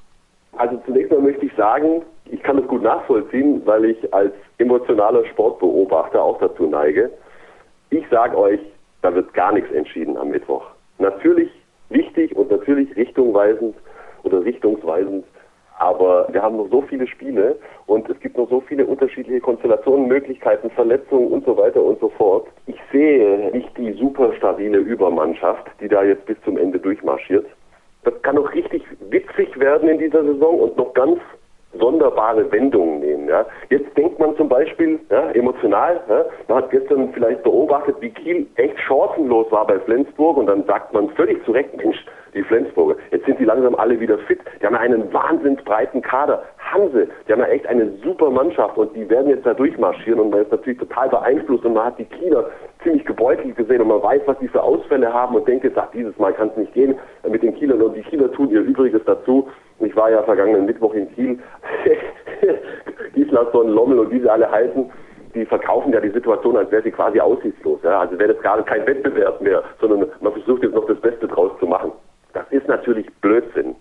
Also 0.56 0.80
zunächst 0.86 1.12
mal 1.12 1.20
möchte 1.20 1.44
ich 1.44 1.52
sagen, 1.56 2.00
ich 2.24 2.42
kann 2.42 2.56
es 2.56 2.66
gut 2.68 2.82
nachvollziehen, 2.82 3.60
weil 3.66 3.84
ich 3.84 4.14
als 4.14 4.32
emotionaler 4.56 5.26
Sportbeobachter 5.26 6.22
auch 6.22 6.38
dazu 6.38 6.66
neige. 6.66 7.10
Ich 7.90 8.08
sage 8.10 8.38
euch, 8.38 8.60
da 9.02 9.14
wird 9.14 9.34
gar 9.34 9.52
nichts 9.52 9.70
entschieden 9.72 10.16
am 10.16 10.30
Mittwoch 10.30 10.64
natürlich 10.98 11.50
wichtig 11.88 12.34
und 12.36 12.50
natürlich 12.50 12.94
richtungweisend 12.96 13.74
oder 14.22 14.44
richtungsweisend. 14.44 15.24
Aber 15.78 16.26
wir 16.32 16.42
haben 16.42 16.56
noch 16.56 16.70
so 16.70 16.82
viele 16.82 17.06
Spiele 17.06 17.56
und 17.86 18.08
es 18.08 18.18
gibt 18.20 18.38
noch 18.38 18.48
so 18.48 18.60
viele 18.60 18.86
unterschiedliche 18.86 19.40
Konstellationen, 19.40 20.08
Möglichkeiten, 20.08 20.70
Verletzungen 20.70 21.28
und 21.28 21.44
so 21.44 21.56
weiter 21.56 21.82
und 21.82 22.00
so 22.00 22.08
fort. 22.08 22.46
Ich 22.66 22.78
sehe 22.90 23.50
nicht 23.52 23.76
die 23.76 23.92
super 23.92 24.32
stabile 24.34 24.78
Übermannschaft, 24.78 25.66
die 25.80 25.88
da 25.88 26.02
jetzt 26.02 26.24
bis 26.26 26.40
zum 26.44 26.56
Ende 26.56 26.78
durchmarschiert. 26.78 27.46
Das 28.04 28.14
kann 28.22 28.36
noch 28.36 28.54
richtig 28.54 28.82
witzig 29.10 29.58
werden 29.58 29.88
in 29.88 29.98
dieser 29.98 30.24
Saison 30.24 30.60
und 30.60 30.76
noch 30.76 30.94
ganz 30.94 31.18
sonderbare 31.78 32.50
Wendungen 32.52 33.00
nehmen. 33.00 33.15
Ja. 33.28 33.44
Jetzt 33.70 33.96
denkt 33.96 34.18
man 34.18 34.36
zum 34.36 34.48
Beispiel 34.48 35.00
ja, 35.10 35.30
emotional, 35.30 36.00
ja, 36.08 36.24
man 36.48 36.58
hat 36.58 36.70
gestern 36.70 37.12
vielleicht 37.12 37.42
beobachtet, 37.42 37.96
wie 38.00 38.10
Kiel 38.10 38.46
echt 38.56 38.78
chancenlos 38.80 39.50
war 39.50 39.66
bei 39.66 39.78
Flensburg 39.80 40.36
und 40.36 40.46
dann 40.46 40.64
sagt 40.64 40.92
man 40.92 41.08
völlig 41.10 41.44
zu 41.44 41.52
Recht, 41.52 41.76
Mensch, 41.76 42.04
die 42.34 42.42
Flensburger, 42.42 42.96
jetzt 43.10 43.26
sind 43.26 43.38
die 43.38 43.44
langsam 43.44 43.74
alle 43.74 43.98
wieder 43.98 44.18
fit. 44.18 44.38
Die 44.60 44.66
haben 44.66 44.76
einen 44.76 45.12
wahnsinnig 45.12 45.64
breiten 45.64 46.02
Kader. 46.02 46.42
Hanse, 46.58 47.08
die 47.26 47.32
haben 47.32 47.40
ja 47.40 47.46
echt 47.46 47.66
eine 47.66 47.90
super 48.04 48.30
Mannschaft 48.30 48.76
und 48.76 48.94
die 48.94 49.08
werden 49.08 49.30
jetzt 49.30 49.46
da 49.46 49.54
durchmarschieren 49.54 50.20
und 50.20 50.30
man 50.30 50.42
ist 50.42 50.50
natürlich 50.50 50.78
total 50.78 51.08
beeinflusst 51.08 51.64
und 51.64 51.74
man 51.74 51.86
hat 51.86 51.98
die 51.98 52.04
Kieler 52.04 52.50
ziemlich 52.82 53.04
gebeutelt 53.04 53.56
gesehen 53.56 53.80
und 53.80 53.88
man 53.88 54.02
weiß, 54.02 54.22
was 54.26 54.38
die 54.38 54.48
für 54.48 54.62
Ausfälle 54.62 55.12
haben 55.12 55.34
und 55.34 55.48
denkt 55.48 55.64
jetzt, 55.64 55.78
ach, 55.78 55.90
dieses 55.92 56.16
Mal 56.18 56.32
kann 56.32 56.48
es 56.50 56.56
nicht 56.56 56.74
gehen 56.74 56.96
mit 57.28 57.42
den 57.42 57.54
Kielern 57.54 57.80
und 57.82 57.94
die 57.94 58.02
Kieler 58.02 58.30
tun 58.32 58.50
ihr 58.50 58.60
Übriges 58.60 59.02
dazu. 59.04 59.48
Ich 59.80 59.94
war 59.94 60.10
ja 60.10 60.22
vergangenen 60.22 60.66
Mittwoch 60.66 60.94
in 60.94 61.12
Kiel. 61.14 61.38
Gislason, 63.14 63.68
Lommel 63.68 63.98
und 63.98 64.10
wie 64.10 64.20
sie 64.20 64.28
alle 64.28 64.50
heißen, 64.50 64.90
die 65.34 65.44
verkaufen 65.44 65.92
ja 65.92 66.00
die 66.00 66.10
Situation, 66.10 66.56
als 66.56 66.70
wäre 66.70 66.82
sie 66.82 66.90
quasi 66.90 67.20
aussichtslos. 67.20 67.80
Ja? 67.82 68.00
Also 68.00 68.18
wäre 68.18 68.32
das 68.32 68.42
gerade 68.42 68.62
kein 68.62 68.86
Wettbewerb 68.86 69.40
mehr, 69.40 69.62
sondern 69.80 70.08
man 70.20 70.32
versucht 70.32 70.62
jetzt 70.62 70.74
noch 70.74 70.86
das 70.86 71.00
Beste 71.00 71.28
draus 71.28 71.52
zu 71.60 71.66
machen. 71.66 71.92
Das 72.32 72.46
ist 72.50 72.66
natürlich 72.68 73.06
Blödsinn. 73.20 73.76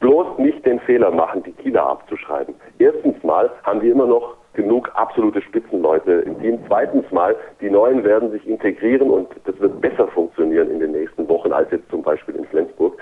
Bloß 0.00 0.38
nicht 0.38 0.64
den 0.66 0.80
Fehler 0.80 1.10
machen, 1.10 1.42
die 1.42 1.52
Kieler 1.52 1.86
abzuschreiben. 1.86 2.54
Erstens 2.78 3.22
mal 3.22 3.50
haben 3.62 3.80
wir 3.82 3.92
immer 3.92 4.06
noch 4.06 4.36
genug 4.54 4.90
absolute 4.94 5.42
Spitzenleute 5.42 6.12
im 6.12 6.40
Team. 6.40 6.58
Zweitens 6.66 7.10
mal, 7.10 7.36
die 7.60 7.70
Neuen 7.70 8.04
werden 8.04 8.30
sich 8.30 8.46
integrieren 8.46 9.10
und 9.10 9.28
das 9.44 9.58
wird 9.60 9.80
besser 9.80 10.08
funktionieren 10.08 10.70
in 10.70 10.80
den 10.80 10.92
nächsten 10.92 11.28
Wochen 11.28 11.52
als 11.52 11.70
jetzt 11.70 11.90
zum 11.90 12.02
Beispiel 12.02 12.36
in 12.36 12.44
Flensburg. 12.46 12.96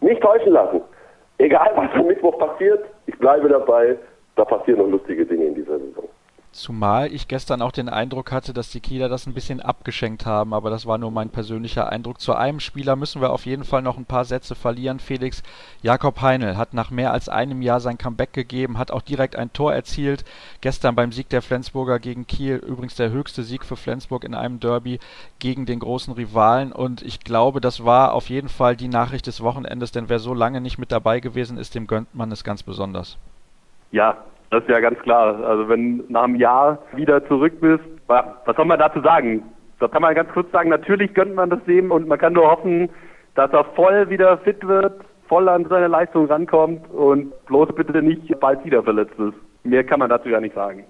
Nicht 0.00 0.22
täuschen 0.22 0.52
lassen. 0.52 0.80
Egal 1.38 1.70
was 1.76 1.90
am 1.94 2.06
Mittwoch 2.06 2.36
passiert, 2.38 2.84
ich 3.06 3.16
bleibe 3.18 3.48
dabei, 3.48 3.96
da 4.36 4.44
passieren 4.44 4.80
noch 4.80 4.88
lustige 4.88 5.24
Dinge 5.24 5.46
in 5.46 5.54
dieser 5.54 5.78
Saison. 5.78 6.08
Zumal 6.50 7.12
ich 7.12 7.28
gestern 7.28 7.60
auch 7.60 7.72
den 7.72 7.90
Eindruck 7.90 8.32
hatte, 8.32 8.54
dass 8.54 8.70
die 8.70 8.80
Kieler 8.80 9.10
das 9.10 9.26
ein 9.26 9.34
bisschen 9.34 9.60
abgeschenkt 9.60 10.24
haben, 10.24 10.54
aber 10.54 10.70
das 10.70 10.86
war 10.86 10.96
nur 10.96 11.10
mein 11.10 11.28
persönlicher 11.28 11.90
Eindruck. 11.90 12.20
Zu 12.20 12.34
einem 12.34 12.58
Spieler 12.58 12.96
müssen 12.96 13.20
wir 13.20 13.30
auf 13.30 13.44
jeden 13.44 13.64
Fall 13.64 13.82
noch 13.82 13.98
ein 13.98 14.06
paar 14.06 14.24
Sätze 14.24 14.54
verlieren. 14.54 14.98
Felix 14.98 15.42
Jakob 15.82 16.22
Heinl 16.22 16.56
hat 16.56 16.72
nach 16.72 16.90
mehr 16.90 17.12
als 17.12 17.28
einem 17.28 17.60
Jahr 17.60 17.80
sein 17.80 17.98
Comeback 17.98 18.32
gegeben, 18.32 18.78
hat 18.78 18.90
auch 18.90 19.02
direkt 19.02 19.36
ein 19.36 19.52
Tor 19.52 19.74
erzielt. 19.74 20.24
Gestern 20.62 20.94
beim 20.94 21.12
Sieg 21.12 21.28
der 21.28 21.42
Flensburger 21.42 21.98
gegen 21.98 22.26
Kiel, 22.26 22.56
übrigens 22.56 22.96
der 22.96 23.10
höchste 23.10 23.42
Sieg 23.42 23.64
für 23.64 23.76
Flensburg 23.76 24.24
in 24.24 24.34
einem 24.34 24.58
Derby 24.58 25.00
gegen 25.38 25.66
den 25.66 25.80
großen 25.80 26.14
Rivalen. 26.14 26.72
Und 26.72 27.02
ich 27.02 27.20
glaube, 27.20 27.60
das 27.60 27.84
war 27.84 28.14
auf 28.14 28.30
jeden 28.30 28.48
Fall 28.48 28.74
die 28.74 28.88
Nachricht 28.88 29.26
des 29.26 29.42
Wochenendes, 29.42 29.92
denn 29.92 30.08
wer 30.08 30.18
so 30.18 30.32
lange 30.32 30.62
nicht 30.62 30.78
mit 30.78 30.92
dabei 30.92 31.20
gewesen 31.20 31.58
ist, 31.58 31.74
dem 31.74 31.86
gönnt 31.86 32.14
man 32.14 32.32
es 32.32 32.42
ganz 32.42 32.62
besonders. 32.62 33.18
Ja, 33.92 34.24
das 34.50 34.62
ist 34.62 34.70
ja 34.70 34.80
ganz 34.80 34.98
klar. 35.00 35.42
Also 35.44 35.68
wenn 35.68 36.04
nach 36.08 36.24
einem 36.24 36.36
Jahr 36.36 36.78
wieder 36.94 37.26
zurück 37.26 37.60
bist, 37.60 37.84
was 38.06 38.56
soll 38.56 38.64
man 38.64 38.78
dazu 38.78 39.00
sagen? 39.00 39.42
Da 39.78 39.88
kann 39.88 40.02
man 40.02 40.14
ganz 40.14 40.30
kurz 40.32 40.50
sagen, 40.50 40.70
natürlich 40.70 41.14
gönnt 41.14 41.34
man 41.34 41.50
das 41.50 41.62
dem 41.64 41.90
und 41.90 42.08
man 42.08 42.18
kann 42.18 42.32
nur 42.32 42.50
hoffen, 42.50 42.88
dass 43.34 43.52
er 43.52 43.64
voll 43.64 44.10
wieder 44.10 44.38
fit 44.38 44.66
wird, 44.66 45.00
voll 45.28 45.48
an 45.48 45.66
seine 45.68 45.86
Leistung 45.86 46.26
rankommt 46.26 46.90
und 46.90 47.32
bloß 47.46 47.68
bitte 47.74 48.02
nicht 48.02 48.40
bald 48.40 48.64
wieder 48.64 48.82
verletzt 48.82 49.18
ist. 49.18 49.34
Mehr 49.64 49.84
kann 49.84 50.00
man 50.00 50.08
dazu 50.08 50.28
ja 50.28 50.40
nicht 50.40 50.54
sagen. 50.54 50.84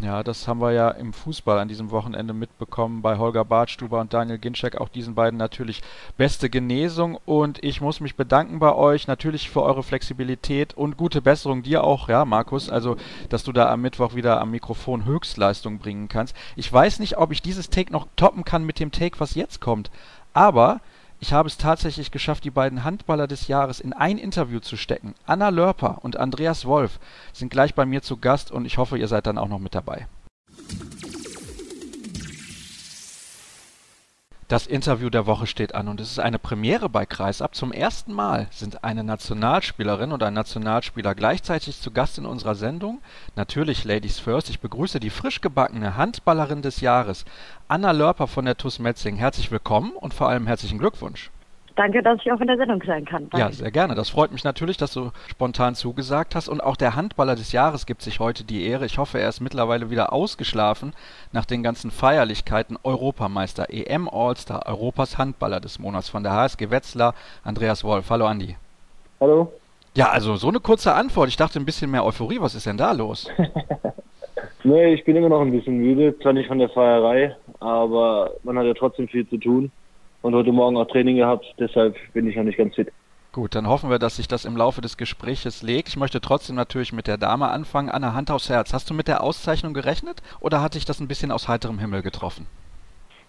Ja, 0.00 0.22
das 0.22 0.48
haben 0.48 0.62
wir 0.62 0.72
ja 0.72 0.88
im 0.88 1.12
Fußball 1.12 1.58
an 1.58 1.68
diesem 1.68 1.90
Wochenende 1.90 2.32
mitbekommen 2.32 3.02
bei 3.02 3.18
Holger 3.18 3.44
Bartstuber 3.44 4.00
und 4.00 4.14
Daniel 4.14 4.38
Ginczek. 4.38 4.76
Auch 4.80 4.88
diesen 4.88 5.14
beiden 5.14 5.36
natürlich 5.36 5.82
beste 6.16 6.48
Genesung 6.48 7.18
und 7.26 7.62
ich 7.62 7.82
muss 7.82 8.00
mich 8.00 8.16
bedanken 8.16 8.58
bei 8.58 8.74
euch 8.74 9.06
natürlich 9.06 9.50
für 9.50 9.62
eure 9.62 9.82
Flexibilität 9.82 10.72
und 10.74 10.96
gute 10.96 11.20
Besserung 11.20 11.62
dir 11.62 11.84
auch, 11.84 12.08
ja, 12.08 12.24
Markus. 12.24 12.70
Also, 12.70 12.96
dass 13.28 13.44
du 13.44 13.52
da 13.52 13.70
am 13.70 13.82
Mittwoch 13.82 14.14
wieder 14.14 14.40
am 14.40 14.50
Mikrofon 14.50 15.04
Höchstleistung 15.04 15.78
bringen 15.78 16.08
kannst. 16.08 16.34
Ich 16.56 16.72
weiß 16.72 16.98
nicht, 16.98 17.18
ob 17.18 17.30
ich 17.30 17.42
dieses 17.42 17.68
Take 17.68 17.92
noch 17.92 18.06
toppen 18.16 18.46
kann 18.46 18.64
mit 18.64 18.80
dem 18.80 18.92
Take, 18.92 19.20
was 19.20 19.34
jetzt 19.34 19.60
kommt. 19.60 19.90
Aber 20.32 20.80
ich 21.22 21.32
habe 21.32 21.46
es 21.46 21.56
tatsächlich 21.56 22.10
geschafft, 22.10 22.42
die 22.42 22.50
beiden 22.50 22.82
Handballer 22.82 23.28
des 23.28 23.46
Jahres 23.46 23.78
in 23.78 23.92
ein 23.92 24.18
Interview 24.18 24.58
zu 24.58 24.76
stecken. 24.76 25.14
Anna 25.24 25.50
Lörper 25.50 25.98
und 26.02 26.16
Andreas 26.16 26.64
Wolf 26.64 26.98
sind 27.32 27.48
gleich 27.48 27.76
bei 27.76 27.86
mir 27.86 28.02
zu 28.02 28.16
Gast 28.16 28.50
und 28.50 28.64
ich 28.64 28.76
hoffe, 28.76 28.98
ihr 28.98 29.06
seid 29.06 29.28
dann 29.28 29.38
auch 29.38 29.46
noch 29.46 29.60
mit 29.60 29.72
dabei. 29.72 30.08
Das 34.52 34.66
Interview 34.66 35.08
der 35.08 35.24
Woche 35.24 35.46
steht 35.46 35.74
an 35.74 35.88
und 35.88 35.98
es 35.98 36.10
ist 36.10 36.18
eine 36.18 36.38
Premiere 36.38 36.90
bei 36.90 37.06
Kreisab. 37.06 37.54
Zum 37.54 37.72
ersten 37.72 38.12
Mal 38.12 38.48
sind 38.50 38.84
eine 38.84 39.02
Nationalspielerin 39.02 40.12
und 40.12 40.22
ein 40.22 40.34
Nationalspieler 40.34 41.14
gleichzeitig 41.14 41.80
zu 41.80 41.90
Gast 41.90 42.18
in 42.18 42.26
unserer 42.26 42.54
Sendung. 42.54 43.00
Natürlich 43.34 43.84
Ladies 43.84 44.18
First. 44.18 44.50
Ich 44.50 44.60
begrüße 44.60 45.00
die 45.00 45.08
frisch 45.08 45.40
gebackene 45.40 45.96
Handballerin 45.96 46.60
des 46.60 46.82
Jahres, 46.82 47.24
Anna 47.66 47.92
Lörper 47.92 48.26
von 48.26 48.44
der 48.44 48.58
TuS 48.58 48.78
Metzing. 48.78 49.16
Herzlich 49.16 49.50
willkommen 49.50 49.92
und 49.92 50.12
vor 50.12 50.28
allem 50.28 50.46
herzlichen 50.46 50.78
Glückwunsch. 50.78 51.30
Danke, 51.76 52.02
dass 52.02 52.20
ich 52.20 52.30
auch 52.30 52.40
in 52.40 52.46
der 52.46 52.56
Sendung 52.56 52.82
sein 52.86 53.04
kann. 53.04 53.28
Danke. 53.30 53.38
Ja, 53.38 53.50
sehr 53.50 53.70
gerne. 53.70 53.94
Das 53.94 54.10
freut 54.10 54.32
mich 54.32 54.44
natürlich, 54.44 54.76
dass 54.76 54.92
du 54.92 55.10
spontan 55.30 55.74
zugesagt 55.74 56.34
hast. 56.34 56.48
Und 56.48 56.62
auch 56.62 56.76
der 56.76 56.96
Handballer 56.96 57.34
des 57.34 57.52
Jahres 57.52 57.86
gibt 57.86 58.02
sich 58.02 58.20
heute 58.20 58.44
die 58.44 58.66
Ehre. 58.66 58.84
Ich 58.84 58.98
hoffe, 58.98 59.18
er 59.18 59.28
ist 59.28 59.40
mittlerweile 59.40 59.90
wieder 59.90 60.12
ausgeschlafen 60.12 60.92
nach 61.32 61.44
den 61.44 61.62
ganzen 61.62 61.90
Feierlichkeiten. 61.90 62.78
Europameister, 62.82 63.66
EM 63.70 64.08
All-Star, 64.08 64.66
Europas 64.66 65.18
Handballer 65.18 65.60
des 65.60 65.78
Monats 65.78 66.08
von 66.08 66.22
der 66.22 66.32
HSG 66.32 66.70
Wetzlar, 66.70 67.14
Andreas 67.44 67.84
Wolf. 67.84 68.10
Hallo 68.10 68.26
Andi. 68.26 68.56
Hallo. 69.20 69.52
Ja, 69.94 70.10
also 70.10 70.36
so 70.36 70.48
eine 70.48 70.60
kurze 70.60 70.94
Antwort. 70.94 71.28
Ich 71.28 71.36
dachte 71.36 71.58
ein 71.58 71.66
bisschen 71.66 71.90
mehr 71.90 72.04
Euphorie. 72.04 72.40
Was 72.40 72.54
ist 72.54 72.66
denn 72.66 72.76
da 72.76 72.92
los? 72.92 73.30
nee, 74.64 74.94
ich 74.94 75.04
bin 75.04 75.16
immer 75.16 75.28
noch 75.28 75.40
ein 75.40 75.52
bisschen 75.52 75.78
müde. 75.78 76.18
Zwar 76.20 76.32
nicht 76.32 76.48
von 76.48 76.58
der 76.58 76.70
Feierei, 76.70 77.36
aber 77.60 78.32
man 78.42 78.58
hat 78.58 78.66
ja 78.66 78.74
trotzdem 78.74 79.08
viel 79.08 79.28
zu 79.28 79.38
tun 79.38 79.70
und 80.22 80.34
heute 80.34 80.52
Morgen 80.52 80.76
auch 80.76 80.86
Training 80.86 81.16
gehabt, 81.16 81.44
deshalb 81.58 81.96
bin 82.12 82.26
ich 82.26 82.36
noch 82.36 82.44
nicht 82.44 82.58
ganz 82.58 82.74
fit. 82.74 82.92
Gut, 83.32 83.54
dann 83.54 83.66
hoffen 83.66 83.88
wir, 83.88 83.98
dass 83.98 84.16
sich 84.16 84.28
das 84.28 84.44
im 84.44 84.56
Laufe 84.56 84.82
des 84.82 84.98
Gespräches 84.98 85.62
legt. 85.62 85.88
Ich 85.88 85.96
möchte 85.96 86.20
trotzdem 86.20 86.54
natürlich 86.54 86.92
mit 86.92 87.06
der 87.06 87.16
Dame 87.16 87.48
anfangen. 87.48 87.88
Anna, 87.88 88.12
Hand 88.12 88.30
aufs 88.30 88.50
Herz. 88.50 88.74
Hast 88.74 88.90
du 88.90 88.94
mit 88.94 89.08
der 89.08 89.22
Auszeichnung 89.22 89.72
gerechnet 89.72 90.22
oder 90.40 90.60
hat 90.60 90.74
dich 90.74 90.84
das 90.84 91.00
ein 91.00 91.08
bisschen 91.08 91.30
aus 91.30 91.48
heiterem 91.48 91.78
Himmel 91.78 92.02
getroffen? 92.02 92.46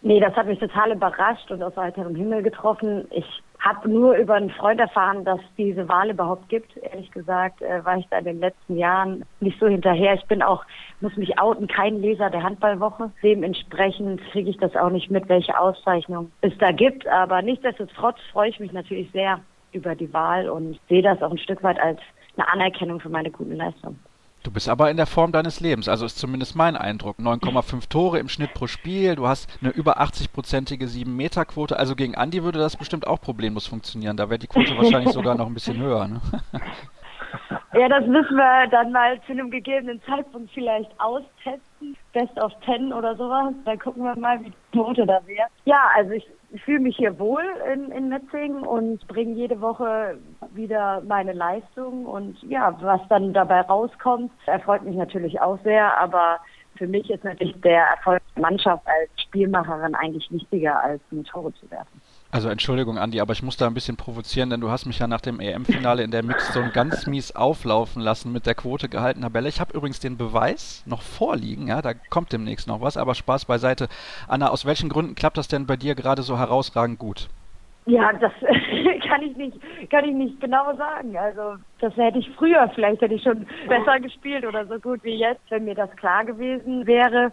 Nee, 0.02 0.20
das 0.20 0.36
hat 0.36 0.48
mich 0.48 0.60
total 0.60 0.92
überrascht 0.92 1.50
und 1.50 1.64
aus 1.64 1.78
heiterem 1.78 2.16
Himmel 2.16 2.44
getroffen. 2.44 3.08
Ich 3.12 3.26
habe 3.64 3.90
nur 3.90 4.16
über 4.18 4.34
einen 4.36 4.50
Freund 4.50 4.80
erfahren, 4.82 5.24
dass 5.24 5.40
diese 5.58 5.88
Wahl 5.88 6.10
überhaupt 6.10 6.50
gibt. 6.50 6.76
Ehrlich 6.78 7.10
gesagt 7.12 7.62
äh, 7.62 7.84
war 7.86 7.98
ich 7.98 8.06
da 8.10 8.18
in 8.18 8.26
den 8.26 8.40
letzten 8.42 8.78
Jahren 8.78 9.24
nicht 9.40 9.58
so 9.58 9.68
hinterher. 9.68 10.14
Ich 10.16 10.26
bin 10.26 10.42
auch, 10.42 10.66
muss 11.00 11.16
mich 11.16 11.40
outen, 11.40 11.68
kein 11.68 12.02
Leser 12.02 12.30
der 12.30 12.44
Handballwoche. 12.44 13.12
Dementsprechend 13.24 14.22
kriege 14.32 14.50
ich 14.50 14.58
das 14.58 14.76
auch 14.76 14.90
nicht 14.90 15.10
mit, 15.10 15.30
welche 15.30 15.58
Auszeichnung 15.58 16.30
es 16.42 16.58
da 16.58 16.74
gibt. 16.74 17.08
Aber 17.08 17.42
nichtsdestotrotz 17.42 18.20
freue 18.34 18.50
ich 18.50 18.60
mich 18.60 18.74
natürlich 18.74 19.10
sehr 19.12 19.40
über 19.72 19.96
die 19.96 20.12
Wahl 20.14 20.50
und 20.50 20.78
sehe 20.90 21.02
das 21.02 21.22
auch 21.24 21.32
ein 21.32 21.38
Stück 21.38 21.64
weit 21.64 21.80
als 21.80 22.00
eine 22.36 22.50
Anerkennung 22.50 23.00
für 23.00 23.10
meine 23.10 23.32
guten 23.32 23.56
Leistungen. 23.56 23.98
Du 24.44 24.52
bist 24.52 24.68
aber 24.68 24.92
in 24.92 24.98
der 24.98 25.06
Form 25.06 25.32
deines 25.32 25.62
Lebens, 25.62 25.88
also 25.88 26.06
ist 26.06 26.20
zumindest 26.20 26.56
mein 26.56 26.76
Eindruck. 26.76 27.18
9,5 27.18 27.88
Tore 27.88 28.20
im 28.20 28.28
Schnitt 28.28 28.54
pro 28.54 28.68
Spiel, 28.68 29.16
du 29.16 29.26
hast 29.26 29.50
eine 29.62 29.72
über 29.72 30.02
80-prozentige 30.02 30.86
7-Meter-Quote, 30.86 31.80
also 31.80 31.96
gegen 31.96 32.16
Andi 32.16 32.44
würde 32.44 32.60
das 32.60 32.76
bestimmt 32.76 33.08
auch 33.08 33.22
problemlos 33.22 33.68
funktionieren. 33.68 34.18
Da 34.18 34.30
wäre 34.30 34.40
die 34.40 34.48
Quote 34.48 34.78
wahrscheinlich 34.78 35.14
sogar 35.14 35.36
noch 35.36 35.48
ein 35.48 35.54
bisschen 35.54 35.78
höher. 35.78 36.08
Ne? 36.08 36.22
Ja, 37.74 37.90
das 37.90 38.06
müssen 38.06 38.36
wir 38.36 38.68
dann 38.68 38.92
mal 38.92 39.20
zu 39.24 39.32
einem 39.32 39.50
gegebenen 39.50 40.00
Zeitpunkt 40.04 40.52
vielleicht 40.54 40.92
austesten. 41.00 41.98
Best 42.14 42.40
of 42.40 42.52
Ten 42.64 42.94
oder 42.94 43.16
sowas. 43.16 43.52
Dann 43.66 43.80
gucken 43.80 44.04
wir 44.04 44.16
mal, 44.16 44.40
wie 44.42 44.52
die 44.52 44.78
Quote 44.78 45.08
da 45.08 45.20
wäre. 45.26 45.48
Ja, 45.66 45.90
also 45.96 46.12
ich 46.12 46.28
ich 46.54 46.64
fühle 46.64 46.82
mich 46.82 46.96
hier 46.96 47.18
wohl 47.18 47.44
in, 47.74 47.92
in 47.92 48.10
Metzingen 48.10 48.62
und 48.62 49.06
bringe 49.08 49.34
jede 49.34 49.60
Woche 49.60 50.20
wieder 50.54 51.02
meine 51.02 51.34
Leistung. 51.34 52.06
Und 52.06 52.42
ja, 52.44 52.78
was 52.80 53.02
dann 53.10 53.34
dabei 53.34 53.62
rauskommt, 53.62 54.32
erfreut 54.46 54.84
mich 54.84 54.96
natürlich 54.96 55.42
auch 55.42 55.58
sehr. 55.64 55.98
Aber 56.00 56.38
für 56.78 56.86
mich 56.86 57.10
ist 57.10 57.24
natürlich 57.24 57.60
der 57.62 57.86
Erfolg 57.88 58.22
der 58.36 58.44
Mannschaft 58.44 58.86
als 58.86 59.10
Spielmacherin 59.24 59.96
eigentlich 59.96 60.32
wichtiger, 60.32 60.80
als 60.80 61.02
eine 61.12 61.24
Tore 61.24 61.52
zu 61.56 61.70
werfen. 61.72 62.02
Also 62.34 62.50
Entschuldigung, 62.50 62.98
Andi, 62.98 63.22
aber 63.22 63.34
ich 63.34 63.44
muss 63.44 63.58
da 63.58 63.68
ein 63.68 63.76
bisschen 63.76 63.96
provozieren, 63.96 64.50
denn 64.50 64.60
du 64.60 64.72
hast 64.72 64.88
mich 64.88 64.98
ja 64.98 65.06
nach 65.06 65.22
dem 65.22 65.40
EM-Finale 65.40 66.02
in 66.02 66.10
der 66.10 66.24
Mixzone 66.24 66.72
ganz 66.72 67.06
mies 67.06 67.36
auflaufen 67.36 68.02
lassen 68.02 68.32
mit 68.32 68.48
der 68.48 68.56
Quote 68.56 68.90
gehaltener 68.90 69.30
Bälle. 69.30 69.50
Ich 69.50 69.62
habe 69.62 69.78
übrigens 69.78 70.00
den 70.00 70.18
Beweis 70.18 70.82
noch 70.88 71.04
vorliegen, 71.04 71.68
ja, 71.68 71.84
da 71.84 71.94
kommt 71.94 72.34
demnächst 72.34 72.68
noch 72.68 72.82
was, 72.82 72.98
aber 72.98 73.14
Spaß 73.14 73.46
beiseite. 73.46 73.88
Anna, 74.28 74.48
aus 74.48 74.66
welchen 74.66 74.90
Gründen 74.90 75.14
klappt 75.14 75.38
das 75.38 75.48
denn 75.48 75.68
bei 75.68 75.76
dir 75.76 75.94
gerade 75.94 76.24
so 76.24 76.40
herausragend 76.40 76.98
gut? 76.98 77.30
Ja, 77.86 78.12
das 78.14 78.32
kann 79.08 79.22
ich 79.22 79.38
nicht, 79.38 79.60
kann 79.92 80.04
ich 80.04 80.16
nicht 80.16 80.42
genau 80.42 80.76
sagen. 80.76 81.16
Also 81.16 81.62
das 81.82 81.96
hätte 81.98 82.18
ich 82.18 82.32
früher, 82.32 82.68
vielleicht 82.74 83.02
hätte 83.02 83.14
ich 83.14 83.22
schon 83.22 83.46
besser 83.68 84.00
gespielt 84.00 84.44
oder 84.44 84.66
so 84.66 84.80
gut 84.80 85.04
wie 85.04 85.20
jetzt, 85.20 85.52
wenn 85.52 85.66
mir 85.66 85.76
das 85.76 85.96
klar 85.98 86.26
gewesen 86.26 86.88
wäre. 86.88 87.32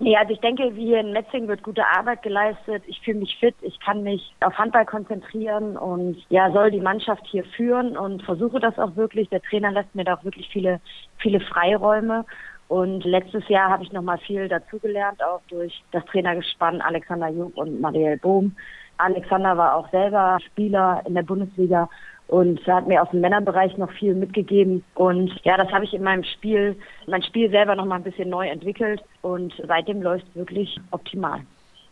Nee, 0.00 0.16
also 0.16 0.32
ich 0.32 0.40
denke, 0.40 0.72
hier 0.72 0.98
in 0.98 1.12
Metzing 1.12 1.46
wird 1.46 1.62
gute 1.62 1.86
Arbeit 1.86 2.22
geleistet. 2.22 2.82
Ich 2.86 3.00
fühle 3.00 3.20
mich 3.20 3.36
fit, 3.38 3.54
ich 3.62 3.78
kann 3.78 4.02
mich 4.02 4.34
auf 4.40 4.58
Handball 4.58 4.84
konzentrieren 4.84 5.76
und 5.76 6.16
ja, 6.30 6.50
soll 6.50 6.72
die 6.72 6.80
Mannschaft 6.80 7.24
hier 7.26 7.44
führen 7.44 7.96
und 7.96 8.22
versuche 8.24 8.58
das 8.58 8.76
auch 8.78 8.96
wirklich. 8.96 9.28
Der 9.28 9.42
Trainer 9.42 9.70
lässt 9.70 9.94
mir 9.94 10.04
da 10.04 10.14
auch 10.14 10.24
wirklich 10.24 10.48
viele, 10.48 10.80
viele 11.18 11.40
Freiräume. 11.40 12.24
Und 12.66 13.04
letztes 13.04 13.48
Jahr 13.48 13.70
habe 13.70 13.84
ich 13.84 13.92
nochmal 13.92 14.18
viel 14.18 14.48
dazugelernt, 14.48 15.22
auch 15.22 15.42
durch 15.48 15.84
das 15.92 16.04
Trainergespann 16.06 16.80
Alexander 16.80 17.28
Jung 17.28 17.52
und 17.52 17.80
Marielle 17.80 18.16
Bohm. 18.16 18.56
Alexander 18.96 19.56
war 19.56 19.76
auch 19.76 19.88
selber 19.90 20.38
Spieler 20.44 21.02
in 21.06 21.14
der 21.14 21.22
Bundesliga 21.22 21.88
und 22.28 22.66
hat 22.66 22.86
mir 22.86 23.02
aus 23.02 23.10
dem 23.10 23.20
Männerbereich 23.20 23.76
noch 23.76 23.90
viel 23.92 24.14
mitgegeben. 24.14 24.82
Und 24.94 25.32
ja, 25.44 25.56
das 25.56 25.70
habe 25.70 25.84
ich 25.84 25.92
in 25.92 26.02
meinem 26.02 26.24
Spiel, 26.24 26.76
mein 27.06 27.22
Spiel 27.22 27.50
selber 27.50 27.74
noch 27.74 27.84
mal 27.84 27.96
ein 27.96 28.02
bisschen 28.02 28.30
neu 28.30 28.48
entwickelt 28.48 29.02
und 29.22 29.52
seitdem 29.66 30.02
läuft 30.02 30.26
es 30.28 30.36
wirklich 30.36 30.80
optimal. 30.90 31.40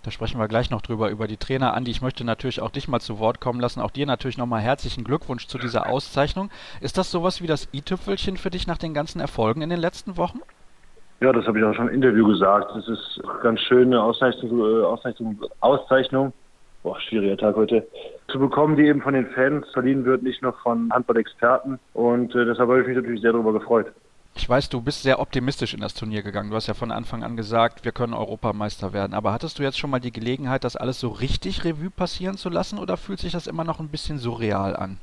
Da 0.04 0.10
sprechen 0.10 0.40
wir 0.40 0.48
gleich 0.48 0.68
noch 0.70 0.82
drüber, 0.82 1.10
über 1.10 1.28
die 1.28 1.36
Trainer. 1.36 1.74
Andi, 1.74 1.92
ich 1.92 2.02
möchte 2.02 2.24
natürlich 2.24 2.60
auch 2.60 2.70
dich 2.70 2.88
mal 2.88 2.98
zu 2.98 3.20
Wort 3.20 3.40
kommen 3.40 3.60
lassen. 3.60 3.80
Auch 3.80 3.92
dir 3.92 4.04
natürlich 4.04 4.36
nochmal 4.36 4.60
herzlichen 4.60 5.04
Glückwunsch 5.04 5.46
zu 5.46 5.58
dieser 5.58 5.88
Auszeichnung. 5.88 6.50
Ist 6.80 6.98
das 6.98 7.12
sowas 7.12 7.40
wie 7.40 7.46
das 7.46 7.68
i-Tüpfelchen 7.72 8.36
für 8.36 8.50
dich 8.50 8.66
nach 8.66 8.78
den 8.78 8.94
ganzen 8.94 9.20
Erfolgen 9.20 9.62
in 9.62 9.70
den 9.70 9.78
letzten 9.78 10.16
Wochen? 10.16 10.40
Ja, 11.20 11.32
das 11.32 11.46
habe 11.46 11.60
ich 11.60 11.64
auch 11.64 11.74
schon 11.74 11.86
im 11.86 11.94
Interview 11.94 12.26
gesagt. 12.26 12.74
Es 12.74 12.88
ist 12.88 13.22
ganz 13.44 13.60
schöne 13.60 14.02
Auszeichnung, 14.02 14.58
äh, 14.58 14.82
Auszeichnung, 14.82 15.40
Auszeichnung 15.60 16.32
boah, 16.82 17.00
schwieriger 17.00 17.36
Tag 17.36 17.56
heute, 17.56 17.86
zu 18.28 18.38
bekommen, 18.38 18.76
die 18.76 18.86
eben 18.86 19.02
von 19.02 19.14
den 19.14 19.26
Fans 19.28 19.66
verliehen 19.72 20.04
wird, 20.04 20.22
nicht 20.22 20.42
nur 20.42 20.52
von 20.54 20.90
Handball-Experten. 20.92 21.78
Und 21.94 22.34
äh, 22.34 22.44
deshalb 22.44 22.68
habe 22.68 22.80
ich 22.80 22.86
mich 22.86 22.96
natürlich 22.96 23.20
sehr 23.20 23.32
darüber 23.32 23.52
gefreut. 23.52 23.92
Ich 24.34 24.48
weiß, 24.48 24.70
du 24.70 24.80
bist 24.80 25.02
sehr 25.02 25.20
optimistisch 25.20 25.74
in 25.74 25.80
das 25.80 25.94
Turnier 25.94 26.22
gegangen. 26.22 26.50
Du 26.50 26.56
hast 26.56 26.66
ja 26.66 26.74
von 26.74 26.90
Anfang 26.90 27.22
an 27.22 27.36
gesagt, 27.36 27.84
wir 27.84 27.92
können 27.92 28.14
Europameister 28.14 28.94
werden. 28.94 29.12
Aber 29.12 29.32
hattest 29.32 29.58
du 29.58 29.62
jetzt 29.62 29.78
schon 29.78 29.90
mal 29.90 30.00
die 30.00 30.12
Gelegenheit, 30.12 30.64
das 30.64 30.76
alles 30.76 30.98
so 30.98 31.08
richtig 31.08 31.64
Revue 31.64 31.90
passieren 31.90 32.38
zu 32.38 32.48
lassen 32.48 32.78
oder 32.78 32.96
fühlt 32.96 33.20
sich 33.20 33.32
das 33.32 33.46
immer 33.46 33.64
noch 33.64 33.78
ein 33.78 33.88
bisschen 33.88 34.18
surreal 34.18 34.74
an? 34.74 34.96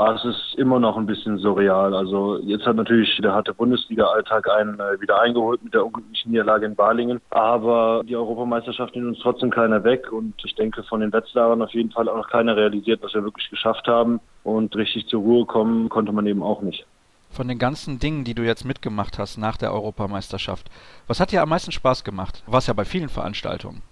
Ah, 0.00 0.12
es 0.14 0.24
ist 0.24 0.54
immer 0.56 0.78
noch 0.78 0.96
ein 0.96 1.06
bisschen 1.06 1.38
surreal. 1.38 1.92
Also 1.92 2.38
jetzt 2.44 2.64
hat 2.64 2.76
natürlich 2.76 3.16
der 3.20 3.32
harte 3.32 3.52
Bundesliga-Alltag 3.52 4.48
einen 4.48 4.78
äh, 4.78 5.00
wieder 5.00 5.20
eingeholt 5.20 5.64
mit 5.64 5.74
der 5.74 5.84
unglücklichen 5.84 6.30
Niederlage 6.30 6.66
in 6.66 6.76
Balingen. 6.76 7.20
Aber 7.30 8.04
die 8.08 8.14
Europameisterschaft 8.14 8.94
nimmt 8.94 9.08
uns 9.08 9.18
trotzdem 9.20 9.50
keiner 9.50 9.82
weg. 9.82 10.12
Und 10.12 10.34
ich 10.44 10.54
denke, 10.54 10.84
von 10.84 11.00
den 11.00 11.12
Wetzlarern 11.12 11.62
auf 11.62 11.74
jeden 11.74 11.90
Fall 11.90 12.08
auch 12.08 12.16
noch 12.16 12.30
keiner 12.30 12.56
realisiert, 12.56 13.02
was 13.02 13.12
wir 13.12 13.24
wirklich 13.24 13.50
geschafft 13.50 13.88
haben. 13.88 14.20
Und 14.44 14.76
richtig 14.76 15.08
zur 15.08 15.20
Ruhe 15.20 15.46
kommen 15.46 15.88
konnte 15.88 16.12
man 16.12 16.28
eben 16.28 16.44
auch 16.44 16.62
nicht. 16.62 16.86
Von 17.30 17.48
den 17.48 17.58
ganzen 17.58 17.98
Dingen, 17.98 18.22
die 18.22 18.34
du 18.34 18.42
jetzt 18.42 18.64
mitgemacht 18.64 19.18
hast 19.18 19.36
nach 19.36 19.56
der 19.56 19.72
Europameisterschaft, 19.72 20.70
was 21.08 21.18
hat 21.18 21.32
dir 21.32 21.42
am 21.42 21.48
meisten 21.48 21.72
Spaß 21.72 22.04
gemacht? 22.04 22.44
Du 22.46 22.52
warst 22.52 22.68
ja 22.68 22.74
bei 22.74 22.84
vielen 22.84 23.08
Veranstaltungen. 23.08 23.82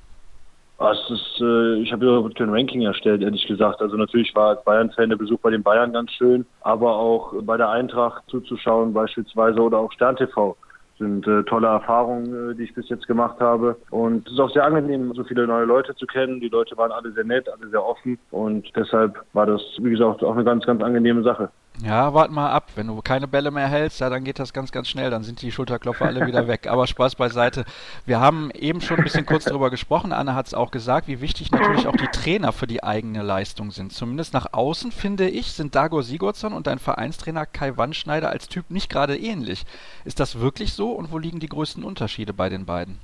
Ah, 0.79 0.93
es 0.93 1.11
ist, 1.11 1.41
äh, 1.41 1.77
ich 1.77 1.91
habe 1.91 2.05
ja 2.05 2.29
kein 2.35 2.51
Ranking 2.51 2.83
erstellt, 2.83 3.23
ehrlich 3.23 3.47
gesagt. 3.47 3.81
Also 3.81 3.97
natürlich 3.97 4.35
war 4.35 4.51
als 4.51 4.65
Bayern-Fan 4.65 5.09
der 5.09 5.17
Besuch 5.17 5.39
bei 5.41 5.51
den 5.51 5.63
Bayern 5.63 5.93
ganz 5.93 6.13
schön, 6.13 6.45
aber 6.61 6.97
auch 6.97 7.33
bei 7.43 7.57
der 7.57 7.71
Eintracht 7.71 8.23
zuzuschauen 8.29 8.93
beispielsweise 8.93 9.61
oder 9.61 9.79
auch 9.79 9.93
Stern 9.93 10.17
TV 10.17 10.55
sind 10.99 11.27
äh, 11.27 11.43
tolle 11.45 11.69
Erfahrungen, 11.69 12.53
äh, 12.53 12.55
die 12.55 12.65
ich 12.65 12.75
bis 12.75 12.89
jetzt 12.89 13.07
gemacht 13.07 13.39
habe. 13.41 13.77
Und 13.91 14.27
es 14.27 14.33
ist 14.33 14.41
auch 14.41 14.51
sehr 14.51 14.65
angenehm, 14.65 15.13
so 15.15 15.25
viele 15.25 15.47
neue 15.47 15.65
Leute 15.65 15.95
zu 15.95 16.07
kennen. 16.07 16.41
Die 16.41 16.49
Leute 16.49 16.77
waren 16.77 16.93
alle 16.93 17.13
sehr 17.13 17.25
nett, 17.25 17.49
alle 17.49 17.69
sehr 17.69 17.85
offen. 17.85 18.19
Und 18.31 18.71
deshalb 18.75 19.23
war 19.33 19.47
das, 19.47 19.63
wie 19.79 19.91
gesagt, 19.91 20.25
auch 20.25 20.35
eine 20.35 20.45
ganz, 20.45 20.65
ganz 20.65 20.83
angenehme 20.83 21.23
Sache. 21.23 21.51
Ja, 21.83 22.15
wart 22.15 22.31
mal 22.31 22.51
ab. 22.51 22.71
Wenn 22.75 22.87
du 22.87 23.03
keine 23.03 23.29
Bälle 23.29 23.51
mehr 23.51 23.69
hältst, 23.69 24.01
ja, 24.01 24.09
dann 24.09 24.25
geht 24.25 24.39
das 24.39 24.55
ganz, 24.55 24.73
ganz 24.73 24.89
schnell. 24.89 25.11
Dann 25.11 25.25
sind 25.25 25.43
die 25.43 25.53
Schulterklopfer 25.53 26.07
alle 26.07 26.27
wieder 26.27 26.49
weg. 26.49 26.67
Aber 26.69 26.87
Spaß 26.87 27.17
beiseite. 27.17 27.67
Wir 28.07 28.19
haben 28.19 28.51
eben 28.53 28.81
schon 28.81 28.99
ein 28.99 29.05
bisschen 29.05 29.27
kurz 29.27 29.45
darüber 29.45 29.69
gesprochen. 29.71 30.13
Anne 30.13 30.35
hat 30.35 30.47
es 30.47 30.55
auch 30.55 30.71
gesagt, 30.71 31.07
wie 31.07 31.21
wichtig 31.21 31.51
natürlich 31.51 31.87
auch 31.87 31.97
die 31.97 32.09
Trainer 32.09 32.53
für 32.53 32.67
die 32.67 32.83
eigene 32.83 33.23
Leistung 33.23 33.73
sind. 33.73 33.93
Zumindest 33.93 34.33
nach 34.33 34.53
außen, 34.53 34.91
finde 34.91 35.29
ich, 35.29 35.53
sind 35.53 35.75
Dago 35.75 36.01
Sigurdsson 36.01 36.55
und 36.55 36.67
dein 36.67 36.79
Vereinstrainer 36.79 37.45
Kai 37.45 37.77
Wandschneider 37.77 38.31
als 38.31 38.49
Typ 38.49 38.71
nicht 38.71 38.89
gerade 38.89 39.17
ähnlich. 39.19 39.67
Ist 40.05 40.19
das 40.19 40.41
wirklich 40.41 40.73
so 40.73 40.93
und 40.93 41.13
wo 41.13 41.19
liegen 41.19 41.41
die 41.41 41.49
größten 41.49 41.85
Unterschiede 41.85 42.33
bei 42.33 42.49
den 42.49 42.65
beiden? 42.65 42.99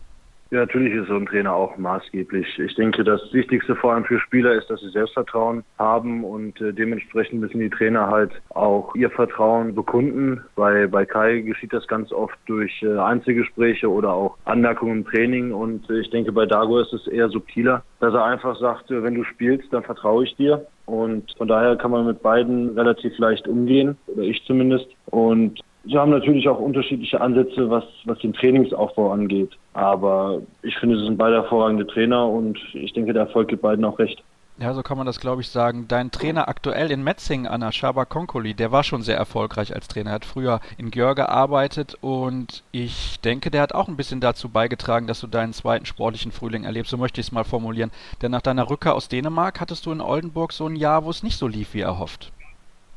Ja, 0.52 0.58
natürlich 0.58 0.92
ist 0.92 1.08
so 1.08 1.14
ein 1.14 1.24
Trainer 1.24 1.54
auch 1.54 1.78
maßgeblich. 1.78 2.58
Ich 2.58 2.74
denke, 2.74 3.04
das 3.04 3.22
Wichtigste 3.32 3.74
vor 3.74 3.94
allem 3.94 4.04
für 4.04 4.20
Spieler 4.20 4.52
ist, 4.52 4.68
dass 4.68 4.80
sie 4.80 4.90
Selbstvertrauen 4.90 5.64
haben 5.78 6.24
und 6.24 6.60
äh, 6.60 6.74
dementsprechend 6.74 7.40
müssen 7.40 7.58
die 7.58 7.70
Trainer 7.70 8.08
halt 8.08 8.32
auch 8.50 8.94
ihr 8.94 9.08
Vertrauen 9.08 9.74
bekunden. 9.74 10.42
Bei, 10.54 10.86
bei 10.88 11.06
Kai 11.06 11.40
geschieht 11.40 11.72
das 11.72 11.88
ganz 11.88 12.12
oft 12.12 12.36
durch 12.44 12.82
äh, 12.82 12.98
Einzelgespräche 12.98 13.90
oder 13.90 14.12
auch 14.12 14.36
Anmerkungen 14.44 14.98
im 14.98 15.06
Training 15.06 15.52
und 15.54 15.88
äh, 15.88 16.00
ich 16.00 16.10
denke, 16.10 16.32
bei 16.32 16.44
Dago 16.44 16.80
ist 16.80 16.92
es 16.92 17.06
eher 17.06 17.30
subtiler, 17.30 17.82
dass 18.00 18.12
er 18.12 18.26
einfach 18.26 18.54
sagt, 18.60 18.90
wenn 18.90 19.14
du 19.14 19.24
spielst, 19.24 19.72
dann 19.72 19.84
vertraue 19.84 20.24
ich 20.24 20.36
dir. 20.36 20.66
Und 20.84 21.32
von 21.38 21.48
daher 21.48 21.76
kann 21.76 21.92
man 21.92 22.04
mit 22.04 22.20
beiden 22.20 22.76
relativ 22.78 23.16
leicht 23.16 23.48
umgehen, 23.48 23.96
oder 24.08 24.22
ich 24.22 24.44
zumindest. 24.44 24.88
Und 25.06 25.62
Sie 25.84 25.98
haben 25.98 26.10
natürlich 26.10 26.48
auch 26.48 26.58
unterschiedliche 26.58 27.20
Ansätze, 27.20 27.68
was, 27.68 27.84
was 28.04 28.18
den 28.20 28.32
Trainingsaufbau 28.32 29.10
angeht. 29.12 29.50
Aber 29.72 30.40
ich 30.62 30.76
finde, 30.76 30.96
sie 30.96 31.04
sind 31.04 31.18
beide 31.18 31.36
hervorragende 31.36 31.86
Trainer 31.86 32.28
und 32.28 32.58
ich 32.72 32.92
denke, 32.92 33.12
der 33.12 33.22
Erfolg 33.22 33.48
gibt 33.48 33.62
beiden 33.62 33.84
auch 33.84 33.98
recht. 33.98 34.22
Ja, 34.58 34.74
so 34.74 34.82
kann 34.82 34.98
man 34.98 35.06
das, 35.06 35.18
glaube 35.18 35.40
ich, 35.40 35.48
sagen. 35.48 35.86
Dein 35.88 36.10
Trainer 36.10 36.46
aktuell 36.46 36.90
in 36.90 37.02
Metzingen, 37.02 37.46
Anna 37.46 37.72
Shaba 37.72 38.04
Konkoli, 38.04 38.54
der 38.54 38.70
war 38.70 38.84
schon 38.84 39.02
sehr 39.02 39.16
erfolgreich 39.16 39.74
als 39.74 39.88
Trainer. 39.88 40.10
Er 40.10 40.14
hat 40.16 40.24
früher 40.24 40.60
in 40.76 40.90
Gjör 40.90 41.14
gearbeitet 41.14 41.96
und 42.00 42.62
ich 42.70 43.18
denke, 43.20 43.50
der 43.50 43.62
hat 43.62 43.74
auch 43.74 43.88
ein 43.88 43.96
bisschen 43.96 44.20
dazu 44.20 44.50
beigetragen, 44.50 45.06
dass 45.06 45.20
du 45.20 45.26
deinen 45.26 45.54
zweiten 45.54 45.86
sportlichen 45.86 46.32
Frühling 46.32 46.64
erlebst. 46.64 46.90
So 46.90 46.98
möchte 46.98 47.20
ich 47.20 47.28
es 47.28 47.32
mal 47.32 47.44
formulieren. 47.44 47.90
Denn 48.20 48.30
nach 48.30 48.42
deiner 48.42 48.68
Rückkehr 48.68 48.94
aus 48.94 49.08
Dänemark 49.08 49.58
hattest 49.58 49.86
du 49.86 49.90
in 49.90 50.02
Oldenburg 50.02 50.52
so 50.52 50.66
ein 50.66 50.76
Jahr, 50.76 51.04
wo 51.04 51.10
es 51.10 51.22
nicht 51.22 51.38
so 51.38 51.48
lief 51.48 51.72
wie 51.72 51.80
erhofft. 51.80 52.30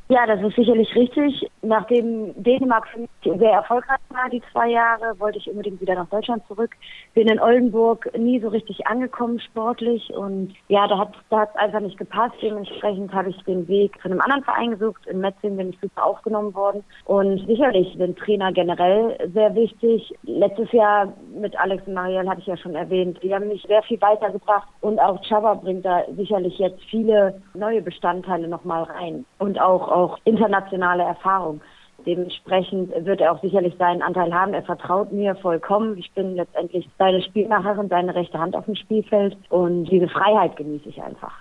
Ja, 0.08 0.28
das 0.28 0.40
ist 0.44 0.56
sicherlich 0.56 0.96
richtig. 0.96 1.50
Nachdem 1.64 2.32
Dänemark 2.44 2.88
für 2.90 3.00
mich 3.00 3.10
sehr 3.24 3.54
erfolgreich 3.54 3.98
war, 4.10 4.30
die 4.30 4.42
zwei 4.52 4.70
Jahre, 4.70 5.20
wollte 5.20 5.40
ich 5.40 5.50
unbedingt 5.50 5.82
wieder 5.82 5.96
nach 5.96 6.10
Deutschland 6.10 6.46
zurück. 6.48 6.76
Bin 7.16 7.28
in 7.28 7.40
Oldenburg 7.40 8.16
nie 8.16 8.40
so 8.40 8.50
richtig 8.50 8.86
angekommen 8.86 9.40
sportlich 9.40 10.14
und 10.14 10.54
ja, 10.68 10.88
da 10.88 11.00
hat 11.00 11.14
da 11.32 11.40
hat 11.40 11.50
es 11.50 11.56
einfach 11.56 11.80
nicht 11.80 11.98
gepasst. 11.98 12.36
Dementsprechend 12.40 13.12
habe 13.14 13.32
ich 13.32 13.44
den 13.46 13.68
Weg 13.68 14.00
zu 14.00 14.06
einem 14.10 14.22
anderen 14.22 14.44
Verein 14.44 14.72
gesucht. 14.78 15.08
In 15.08 15.22
Metzingen 15.22 15.58
bin 15.58 15.70
ich 15.72 15.80
super 15.82 16.06
aufgenommen 16.06 16.54
worden 16.54 16.84
und 17.06 17.44
sicherlich 17.48 17.96
sind 17.98 18.20
Trainer 18.20 18.54
generell 18.54 19.18
sehr 19.34 19.56
wichtig. 19.56 20.14
Letztes 20.22 20.72
Jahr 20.72 21.14
mit 21.36 21.60
Alex 21.60 21.82
und 21.88 21.96
Marielle 21.96 22.30
hatte 22.30 22.42
ich 22.42 22.48
ja 22.48 22.58
schon 22.58 22.76
erwähnt, 22.76 23.18
die 23.24 23.34
haben 23.34 23.48
mich 23.48 23.64
sehr 23.64 23.82
viel 23.82 24.00
weitergebracht 24.02 24.68
und 24.82 25.00
auch 25.00 25.20
Chava 25.26 25.56
bringt 25.56 25.84
da 25.84 26.04
sicherlich 26.16 26.60
jetzt 26.60 26.84
viele 26.92 27.42
neue 27.56 27.82
Bestandteile 27.82 28.48
nochmal 28.48 28.84
rein 28.84 29.26
und 29.40 29.60
auch 29.60 29.95
auch 29.96 30.20
internationale 30.26 31.04
Erfahrung. 31.04 31.62
Dementsprechend 32.06 32.92
wird 33.06 33.22
er 33.22 33.32
auch 33.32 33.42
sicherlich 33.42 33.76
seinen 33.80 34.02
Anteil 34.02 34.34
haben. 34.34 34.54
Er 34.54 34.64
vertraut 34.64 35.12
mir 35.12 35.36
vollkommen. 35.36 35.98
Ich 35.98 36.12
bin 36.12 36.36
letztendlich 36.36 36.88
seine 37.00 37.22
Spielmacherin, 37.24 37.90
seine 37.90 38.14
rechte 38.14 38.38
Hand 38.38 38.56
auf 38.56 38.66
dem 38.66 38.76
Spielfeld 38.76 39.38
und 39.50 39.86
diese 39.86 40.08
Freiheit 40.10 40.56
genieße 40.58 40.90
ich 40.90 41.02
einfach. 41.02 41.34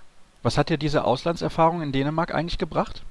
Was 0.42 0.56
hat 0.56 0.70
dir 0.70 0.78
diese 0.78 1.04
Auslandserfahrung 1.04 1.82
in 1.82 1.92
Dänemark 1.92 2.34
eigentlich 2.34 2.58
gebracht? 2.58 3.02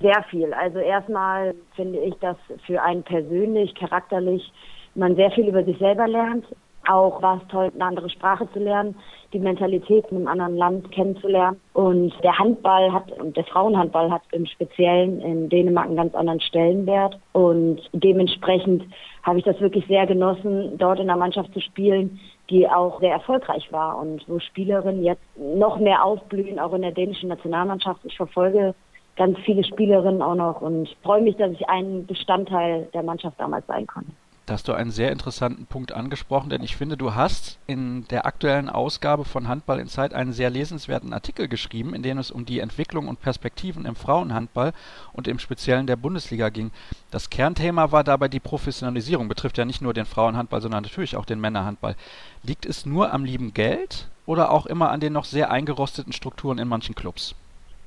Sehr 0.00 0.22
viel. 0.30 0.52
Also 0.52 0.78
erstmal 0.78 1.54
finde 1.74 1.98
ich, 2.00 2.14
dass 2.16 2.36
für 2.66 2.82
einen 2.82 3.02
persönlich, 3.02 3.74
charakterlich 3.74 4.52
man 4.94 5.16
sehr 5.16 5.30
viel 5.30 5.48
über 5.48 5.64
sich 5.64 5.78
selber 5.78 6.06
lernt. 6.06 6.44
Auch 6.88 7.22
war 7.22 7.40
es 7.40 7.48
toll, 7.48 7.70
eine 7.74 7.84
andere 7.84 8.10
Sprache 8.10 8.48
zu 8.52 8.58
lernen, 8.58 8.96
die 9.32 9.38
Mentalität 9.38 10.04
in 10.10 10.16
einem 10.16 10.28
anderen 10.28 10.56
Land 10.56 10.90
kennenzulernen. 10.90 11.60
Und 11.72 12.12
der 12.22 12.38
Handball 12.38 12.92
hat, 12.92 13.10
und 13.12 13.36
der 13.36 13.44
Frauenhandball 13.44 14.10
hat 14.10 14.22
im 14.32 14.46
Speziellen 14.46 15.20
in 15.20 15.48
Dänemark 15.48 15.86
einen 15.86 15.96
ganz 15.96 16.14
anderen 16.14 16.40
Stellenwert. 16.40 17.18
Und 17.32 17.80
dementsprechend 17.92 18.84
habe 19.22 19.38
ich 19.38 19.44
das 19.44 19.60
wirklich 19.60 19.86
sehr 19.86 20.06
genossen, 20.06 20.76
dort 20.78 20.98
in 20.98 21.08
einer 21.08 21.18
Mannschaft 21.18 21.52
zu 21.52 21.60
spielen, 21.60 22.18
die 22.50 22.68
auch 22.68 23.00
sehr 23.00 23.12
erfolgreich 23.12 23.72
war 23.72 23.98
und 23.98 24.24
wo 24.28 24.40
Spielerinnen 24.40 25.04
jetzt 25.04 25.22
noch 25.38 25.78
mehr 25.78 26.04
aufblühen, 26.04 26.58
auch 26.58 26.74
in 26.74 26.82
der 26.82 26.92
dänischen 26.92 27.28
Nationalmannschaft. 27.28 28.00
Ich 28.04 28.16
verfolge 28.16 28.74
ganz 29.16 29.38
viele 29.44 29.62
Spielerinnen 29.64 30.22
auch 30.22 30.34
noch 30.34 30.60
und 30.60 30.88
freue 31.02 31.22
mich, 31.22 31.36
dass 31.36 31.52
ich 31.52 31.68
ein 31.68 32.06
Bestandteil 32.06 32.88
der 32.92 33.02
Mannschaft 33.02 33.38
damals 33.38 33.66
sein 33.66 33.86
konnte. 33.86 34.10
Da 34.46 34.54
hast 34.54 34.66
du 34.66 34.72
einen 34.72 34.90
sehr 34.90 35.12
interessanten 35.12 35.66
Punkt 35.66 35.92
angesprochen, 35.92 36.50
denn 36.50 36.64
ich 36.64 36.76
finde, 36.76 36.96
du 36.96 37.14
hast 37.14 37.60
in 37.68 38.08
der 38.08 38.26
aktuellen 38.26 38.68
Ausgabe 38.68 39.24
von 39.24 39.46
Handball 39.46 39.78
in 39.78 39.86
Zeit 39.86 40.12
einen 40.14 40.32
sehr 40.32 40.50
lesenswerten 40.50 41.12
Artikel 41.12 41.46
geschrieben, 41.46 41.94
in 41.94 42.02
dem 42.02 42.18
es 42.18 42.32
um 42.32 42.44
die 42.44 42.58
Entwicklung 42.58 43.06
und 43.06 43.20
Perspektiven 43.20 43.86
im 43.86 43.94
Frauenhandball 43.94 44.72
und 45.12 45.28
im 45.28 45.38
Speziellen 45.38 45.86
der 45.86 45.94
Bundesliga 45.94 46.48
ging. 46.48 46.72
Das 47.12 47.30
Kernthema 47.30 47.92
war 47.92 48.02
dabei 48.02 48.26
die 48.26 48.40
Professionalisierung, 48.40 49.28
betrifft 49.28 49.58
ja 49.58 49.64
nicht 49.64 49.80
nur 49.80 49.94
den 49.94 50.06
Frauenhandball, 50.06 50.60
sondern 50.60 50.82
natürlich 50.82 51.16
auch 51.16 51.24
den 51.24 51.40
Männerhandball. 51.40 51.94
Liegt 52.42 52.66
es 52.66 52.84
nur 52.84 53.12
am 53.12 53.24
lieben 53.24 53.54
Geld 53.54 54.08
oder 54.26 54.50
auch 54.50 54.66
immer 54.66 54.90
an 54.90 54.98
den 54.98 55.12
noch 55.12 55.24
sehr 55.24 55.52
eingerosteten 55.52 56.12
Strukturen 56.12 56.58
in 56.58 56.66
manchen 56.66 56.96
Clubs? 56.96 57.36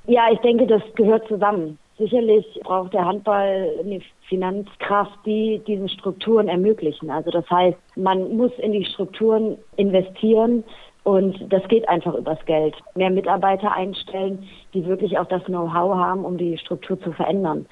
Ja, 0.08 0.32
ich 0.32 0.40
denke, 0.40 0.68
das 0.68 0.84
gehört 0.96 1.28
zusammen. 1.28 1.78
Sicherlich 1.98 2.46
braucht 2.64 2.94
der 2.94 3.06
Handball 3.06 3.72
eine 3.80 4.02
Finanzkraft, 4.28 5.18
die 5.26 5.62
diese 5.68 5.90
Strukturen 5.90 6.48
ermöglichen. 6.48 7.10
Also 7.10 7.32
das 7.32 7.50
heißt, 7.50 7.78
man 7.96 8.36
muss 8.36 8.52
in 8.58 8.72
die 8.72 8.86
Strukturen 8.86 9.58
investieren 9.78 10.64
und 11.04 11.38
das 11.54 11.68
geht 11.68 11.88
einfach 11.88 12.16
übers 12.16 12.44
Geld. 12.46 12.76
Mehr 12.96 13.12
Mitarbeiter 13.12 13.72
einstellen, 13.72 14.48
die 14.74 14.86
wirklich 14.86 15.20
auch 15.20 15.28
das 15.28 15.44
Know-how 15.46 15.96
haben, 15.96 16.26
um 16.26 16.38
die 16.38 16.58
Struktur 16.58 17.00
zu 17.00 17.12
verändern. 17.12 17.68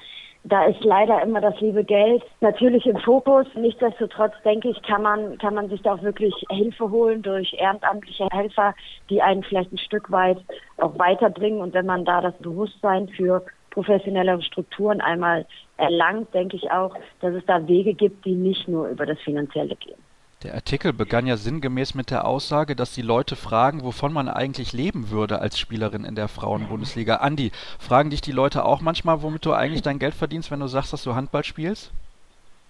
Da 0.46 0.66
ist 0.66 0.84
leider 0.84 1.22
immer 1.22 1.40
das 1.40 1.58
liebe 1.60 1.84
Geld 1.84 2.22
natürlich 2.42 2.86
im 2.86 2.98
Fokus. 2.98 3.46
Nichtsdestotrotz 3.54 4.34
denke 4.44 4.68
ich, 4.68 4.82
kann 4.82 5.02
man, 5.02 5.38
kann 5.38 5.54
man 5.54 5.70
sich 5.70 5.80
da 5.80 5.94
auch 5.94 6.02
wirklich 6.02 6.34
Hilfe 6.50 6.90
holen 6.90 7.22
durch 7.22 7.54
ehrenamtliche 7.54 8.28
Helfer, 8.30 8.74
die 9.08 9.22
einen 9.22 9.42
vielleicht 9.42 9.72
ein 9.72 9.78
Stück 9.78 10.12
weit 10.12 10.36
auch 10.76 10.98
weiterbringen. 10.98 11.62
Und 11.62 11.72
wenn 11.72 11.86
man 11.86 12.04
da 12.04 12.20
das 12.20 12.36
Bewusstsein 12.38 13.08
für 13.08 13.42
professionellere 13.74 14.40
Strukturen 14.42 15.00
einmal 15.00 15.46
erlangt, 15.76 16.32
denke 16.32 16.56
ich 16.56 16.70
auch, 16.70 16.96
dass 17.20 17.34
es 17.34 17.44
da 17.46 17.66
Wege 17.66 17.92
gibt, 17.92 18.24
die 18.24 18.34
nicht 18.34 18.68
nur 18.68 18.88
über 18.88 19.04
das 19.04 19.18
Finanzielle 19.20 19.76
gehen. 19.76 19.98
Der 20.44 20.54
Artikel 20.54 20.92
begann 20.92 21.26
ja 21.26 21.36
sinngemäß 21.36 21.94
mit 21.94 22.10
der 22.10 22.26
Aussage, 22.26 22.76
dass 22.76 22.94
die 22.94 23.02
Leute 23.02 23.34
fragen, 23.34 23.82
wovon 23.82 24.12
man 24.12 24.28
eigentlich 24.28 24.74
leben 24.74 25.10
würde 25.10 25.40
als 25.40 25.58
Spielerin 25.58 26.04
in 26.04 26.14
der 26.14 26.28
Frauenbundesliga. 26.28 27.16
Andi, 27.16 27.50
fragen 27.78 28.10
dich 28.10 28.20
die 28.20 28.32
Leute 28.32 28.64
auch 28.64 28.82
manchmal, 28.82 29.22
womit 29.22 29.46
du 29.46 29.52
eigentlich 29.52 29.80
dein 29.80 29.98
Geld 29.98 30.14
verdienst, 30.14 30.50
wenn 30.50 30.60
du 30.60 30.66
sagst, 30.66 30.92
dass 30.92 31.02
du 31.02 31.14
Handball 31.14 31.44
spielst? 31.44 31.92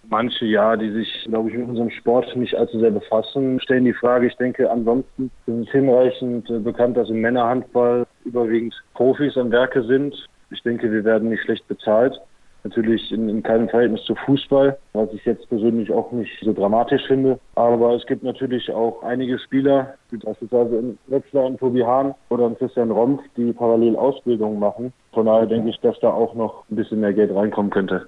Manche 0.08 0.44
ja, 0.44 0.76
die 0.76 0.90
sich, 0.92 1.24
glaube 1.24 1.50
ich, 1.50 1.56
mit 1.56 1.68
unserem 1.68 1.90
Sport 1.90 2.36
nicht 2.36 2.54
allzu 2.54 2.78
sehr 2.78 2.90
befassen, 2.90 3.58
stellen 3.60 3.86
die 3.86 3.92
Frage. 3.92 4.26
Ich 4.28 4.36
denke, 4.36 4.70
ansonsten 4.70 5.30
ist 5.46 5.66
es 5.66 5.70
hinreichend 5.70 6.48
äh, 6.50 6.58
bekannt, 6.58 6.96
dass 6.96 7.08
im 7.08 7.22
Männerhandball 7.22 8.06
überwiegend 8.24 8.74
Profis 8.92 9.36
am 9.36 9.50
Werke 9.50 9.82
sind. 9.82 10.14
Ich 10.50 10.62
denke, 10.62 10.90
wir 10.90 11.04
werden 11.04 11.28
nicht 11.28 11.42
schlecht 11.42 11.66
bezahlt. 11.68 12.20
Natürlich 12.64 13.12
in, 13.12 13.28
in 13.28 13.42
keinem 13.42 13.68
Verhältnis 13.68 14.02
zu 14.04 14.14
Fußball, 14.14 14.78
was 14.94 15.12
ich 15.12 15.22
jetzt 15.26 15.46
persönlich 15.50 15.92
auch 15.92 16.10
nicht 16.12 16.32
so 16.40 16.54
dramatisch 16.54 17.02
finde. 17.06 17.38
Aber 17.56 17.94
es 17.94 18.06
gibt 18.06 18.22
natürlich 18.22 18.70
auch 18.72 19.02
einige 19.02 19.38
Spieler, 19.38 19.94
wie 20.10 20.16
beispielsweise 20.16 20.78
in 20.78 20.98
Wetzlar 21.08 21.44
und 21.44 21.58
Tobi 21.58 21.84
Hahn 21.84 22.14
oder 22.30 22.46
in 22.46 22.56
Christian 22.56 22.90
Rompf, 22.90 23.22
die 23.36 23.52
parallel 23.52 23.96
Ausbildungen 23.96 24.58
machen. 24.58 24.94
Von 25.12 25.26
daher 25.26 25.44
denke 25.44 25.68
ich, 25.68 25.78
dass 25.80 26.00
da 26.00 26.10
auch 26.10 26.34
noch 26.34 26.64
ein 26.70 26.76
bisschen 26.76 27.00
mehr 27.00 27.12
Geld 27.12 27.34
reinkommen 27.34 27.70
könnte. 27.70 28.06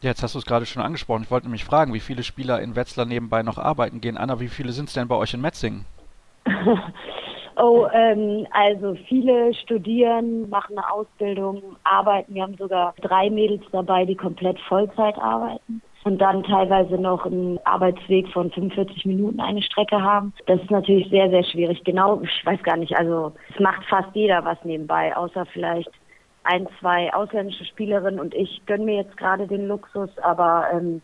Jetzt 0.00 0.22
hast 0.22 0.34
du 0.34 0.38
es 0.38 0.46
gerade 0.46 0.64
schon 0.64 0.82
angesprochen. 0.82 1.24
Ich 1.24 1.30
wollte 1.30 1.46
nämlich 1.46 1.66
fragen, 1.66 1.92
wie 1.92 2.00
viele 2.00 2.22
Spieler 2.22 2.62
in 2.62 2.76
Wetzlar 2.76 3.04
nebenbei 3.04 3.42
noch 3.42 3.58
arbeiten 3.58 4.00
gehen. 4.00 4.16
Anna, 4.16 4.40
wie 4.40 4.48
viele 4.48 4.72
sind 4.72 4.88
es 4.88 4.94
denn 4.94 5.08
bei 5.08 5.16
euch 5.16 5.34
in 5.34 5.42
Metzingen? 5.42 5.84
Oh, 7.56 7.86
ähm, 7.92 8.46
also 8.52 8.94
viele 9.08 9.52
studieren, 9.54 10.48
machen 10.48 10.78
eine 10.78 10.92
Ausbildung, 10.92 11.76
arbeiten. 11.84 12.34
Wir 12.34 12.42
haben 12.42 12.56
sogar 12.56 12.94
drei 13.00 13.30
Mädels 13.30 13.62
dabei, 13.72 14.04
die 14.04 14.16
komplett 14.16 14.58
Vollzeit 14.60 15.18
arbeiten 15.18 15.82
und 16.04 16.18
dann 16.18 16.42
teilweise 16.44 16.96
noch 16.96 17.26
einen 17.26 17.58
Arbeitsweg 17.64 18.28
von 18.28 18.50
45 18.50 19.04
Minuten 19.04 19.40
eine 19.40 19.62
Strecke 19.62 20.00
haben. 20.00 20.32
Das 20.46 20.60
ist 20.60 20.70
natürlich 20.70 21.08
sehr, 21.10 21.28
sehr 21.28 21.44
schwierig. 21.44 21.82
Genau, 21.84 22.20
ich 22.22 22.46
weiß 22.46 22.62
gar 22.62 22.76
nicht, 22.76 22.96
also 22.96 23.32
es 23.52 23.60
macht 23.60 23.84
fast 23.86 24.08
jeder 24.14 24.44
was 24.44 24.58
nebenbei, 24.64 25.14
außer 25.14 25.44
vielleicht 25.46 25.90
ein, 26.44 26.66
zwei 26.80 27.12
ausländische 27.12 27.66
Spielerinnen 27.66 28.18
und 28.18 28.34
ich 28.34 28.62
gönne 28.66 28.84
mir 28.84 28.96
jetzt 28.96 29.16
gerade 29.16 29.46
den 29.46 29.68
Luxus, 29.68 30.10
aber 30.22 30.68
ähm, 30.72 31.02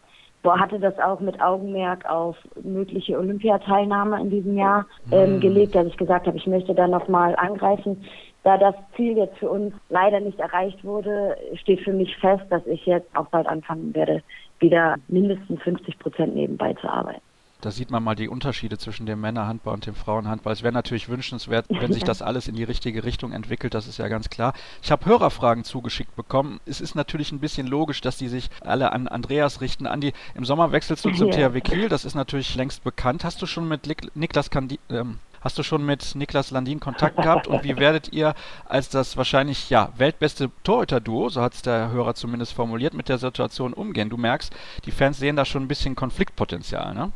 hatte 0.54 0.78
das 0.78 0.98
auch 0.98 1.20
mit 1.20 1.40
Augenmerk 1.40 2.08
auf 2.08 2.36
mögliche 2.62 3.18
Olympiateilnahme 3.18 4.20
in 4.20 4.30
diesem 4.30 4.56
Jahr 4.56 4.86
ähm, 5.10 5.36
mhm. 5.36 5.40
gelegt, 5.40 5.74
dass 5.74 5.86
ich 5.86 5.96
gesagt 5.96 6.26
habe, 6.26 6.36
ich 6.36 6.46
möchte 6.46 6.74
da 6.74 6.86
nochmal 6.86 7.34
angreifen. 7.36 8.04
Da 8.42 8.56
das 8.56 8.74
Ziel 8.94 9.16
jetzt 9.16 9.36
für 9.38 9.50
uns 9.50 9.74
leider 9.88 10.20
nicht 10.20 10.38
erreicht 10.38 10.84
wurde, 10.84 11.36
steht 11.54 11.80
für 11.80 11.92
mich 11.92 12.16
fest, 12.18 12.44
dass 12.50 12.64
ich 12.66 12.86
jetzt 12.86 13.08
auch 13.16 13.26
bald 13.26 13.48
anfangen 13.48 13.92
werde, 13.94 14.22
wieder 14.60 14.96
mindestens 15.08 15.60
50 15.62 15.98
Prozent 15.98 16.34
nebenbei 16.34 16.74
zu 16.74 16.88
arbeiten. 16.88 17.22
Da 17.66 17.72
sieht 17.72 17.90
man 17.90 18.04
mal 18.04 18.14
die 18.14 18.28
Unterschiede 18.28 18.78
zwischen 18.78 19.06
dem 19.06 19.20
Männerhandball 19.20 19.74
und 19.74 19.86
dem 19.86 19.96
Frauenhandball. 19.96 20.52
Es 20.52 20.62
wäre 20.62 20.72
natürlich 20.72 21.08
wünschenswert, 21.08 21.66
wenn 21.68 21.92
sich 21.92 22.04
das 22.04 22.22
alles 22.22 22.46
in 22.46 22.54
die 22.54 22.62
richtige 22.62 23.02
Richtung 23.02 23.32
entwickelt, 23.32 23.74
das 23.74 23.88
ist 23.88 23.98
ja 23.98 24.06
ganz 24.06 24.30
klar. 24.30 24.54
Ich 24.84 24.92
habe 24.92 25.04
Hörerfragen 25.04 25.64
zugeschickt 25.64 26.14
bekommen. 26.14 26.60
Es 26.64 26.80
ist 26.80 26.94
natürlich 26.94 27.32
ein 27.32 27.40
bisschen 27.40 27.66
logisch, 27.66 28.00
dass 28.02 28.18
die 28.18 28.28
sich 28.28 28.50
alle 28.60 28.92
an 28.92 29.08
Andreas 29.08 29.60
richten. 29.60 29.88
Andi, 29.88 30.12
im 30.36 30.44
Sommer 30.44 30.70
wechselst 30.70 31.04
du 31.04 31.10
zum 31.10 31.32
THW 31.32 31.60
Kiel, 31.60 31.88
das 31.88 32.04
ist 32.04 32.14
natürlich 32.14 32.54
längst 32.54 32.84
bekannt. 32.84 33.24
Hast 33.24 33.42
du 33.42 33.46
schon 33.46 33.66
mit 33.66 33.88
Niklas 34.14 34.48
Kandi 34.48 34.78
ähm, 34.88 35.18
Hast 35.40 35.58
du 35.58 35.64
schon 35.64 35.84
mit 35.84 36.14
Niklas 36.14 36.52
Landin 36.52 36.78
Kontakt 36.78 37.16
gehabt 37.16 37.48
und 37.48 37.64
wie 37.64 37.76
werdet 37.80 38.12
ihr 38.12 38.36
als 38.66 38.90
das 38.90 39.16
wahrscheinlich 39.16 39.70
ja 39.70 39.92
weltbeste 39.96 40.52
Torhüter-Duo, 40.62 41.30
so 41.30 41.42
hat 41.42 41.54
es 41.54 41.62
der 41.62 41.90
Hörer 41.90 42.14
zumindest 42.14 42.52
formuliert, 42.52 42.94
mit 42.94 43.08
der 43.08 43.18
Situation 43.18 43.72
umgehen? 43.72 44.08
Du 44.08 44.16
merkst, 44.16 44.54
die 44.84 44.92
Fans 44.92 45.18
sehen 45.18 45.34
da 45.34 45.44
schon 45.44 45.64
ein 45.64 45.68
bisschen 45.68 45.96
Konfliktpotenzial, 45.96 46.94
ne? 46.94 47.10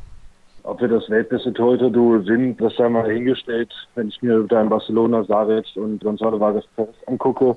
Ob 0.62 0.80
wir 0.80 0.88
das 0.88 1.08
weltbeste 1.08 1.52
Torhüter-Duo 1.52 2.20
sind, 2.22 2.60
das 2.60 2.74
sei 2.76 2.88
mal 2.88 3.04
dahingestellt. 3.04 3.72
Wenn 3.94 4.08
ich 4.08 4.20
mir 4.22 4.42
da 4.44 4.60
in 4.60 4.68
Barcelona 4.68 5.24
Saric 5.24 5.66
und 5.76 6.02
Gonzalo 6.02 6.38
Vargas 6.38 6.64
angucke, 7.06 7.56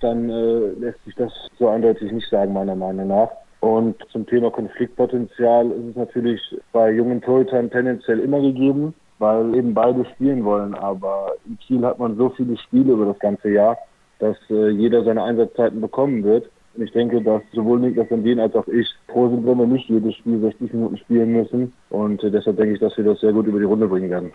dann 0.00 0.28
äh, 0.28 0.70
lässt 0.78 1.02
sich 1.04 1.14
das 1.14 1.32
so 1.58 1.68
eindeutig 1.68 2.12
nicht 2.12 2.28
sagen, 2.28 2.52
meiner 2.52 2.76
Meinung 2.76 3.08
nach. 3.08 3.30
Und 3.60 3.96
zum 4.12 4.26
Thema 4.26 4.50
Konfliktpotenzial 4.50 5.70
ist 5.70 5.90
es 5.90 5.96
natürlich 5.96 6.40
bei 6.72 6.90
jungen 6.90 7.22
Torhütern 7.22 7.70
tendenziell 7.70 8.20
immer 8.20 8.40
gegeben, 8.40 8.92
weil 9.18 9.54
eben 9.54 9.72
beide 9.72 10.04
spielen 10.04 10.44
wollen. 10.44 10.74
Aber 10.74 11.32
in 11.46 11.58
Kiel 11.58 11.84
hat 11.84 11.98
man 11.98 12.16
so 12.16 12.28
viele 12.28 12.58
Spiele 12.58 12.92
über 12.92 13.06
das 13.06 13.18
ganze 13.20 13.48
Jahr, 13.48 13.78
dass 14.18 14.36
äh, 14.50 14.68
jeder 14.68 15.02
seine 15.04 15.22
Einsatzzeiten 15.22 15.80
bekommen 15.80 16.22
wird. 16.24 16.50
Und 16.76 16.82
ich 16.82 16.92
denke, 16.92 17.22
dass 17.22 17.42
sowohl 17.52 17.80
Niklas 17.80 18.08
Sandin 18.08 18.40
als 18.40 18.54
auch 18.54 18.66
ich 18.66 18.88
froh 19.08 19.28
sind, 19.28 19.46
wenn 19.46 19.58
wir 19.58 19.66
nicht 19.66 19.88
jedes 19.88 20.16
Spiel 20.16 20.40
60 20.40 20.72
Minuten 20.72 20.96
spielen 20.96 21.32
müssen. 21.32 21.72
Und 21.90 22.22
äh, 22.24 22.30
deshalb 22.30 22.56
denke 22.56 22.74
ich, 22.74 22.80
dass 22.80 22.96
wir 22.96 23.04
das 23.04 23.20
sehr 23.20 23.32
gut 23.32 23.46
über 23.46 23.58
die 23.58 23.64
Runde 23.64 23.86
bringen 23.86 24.10
werden. 24.10 24.32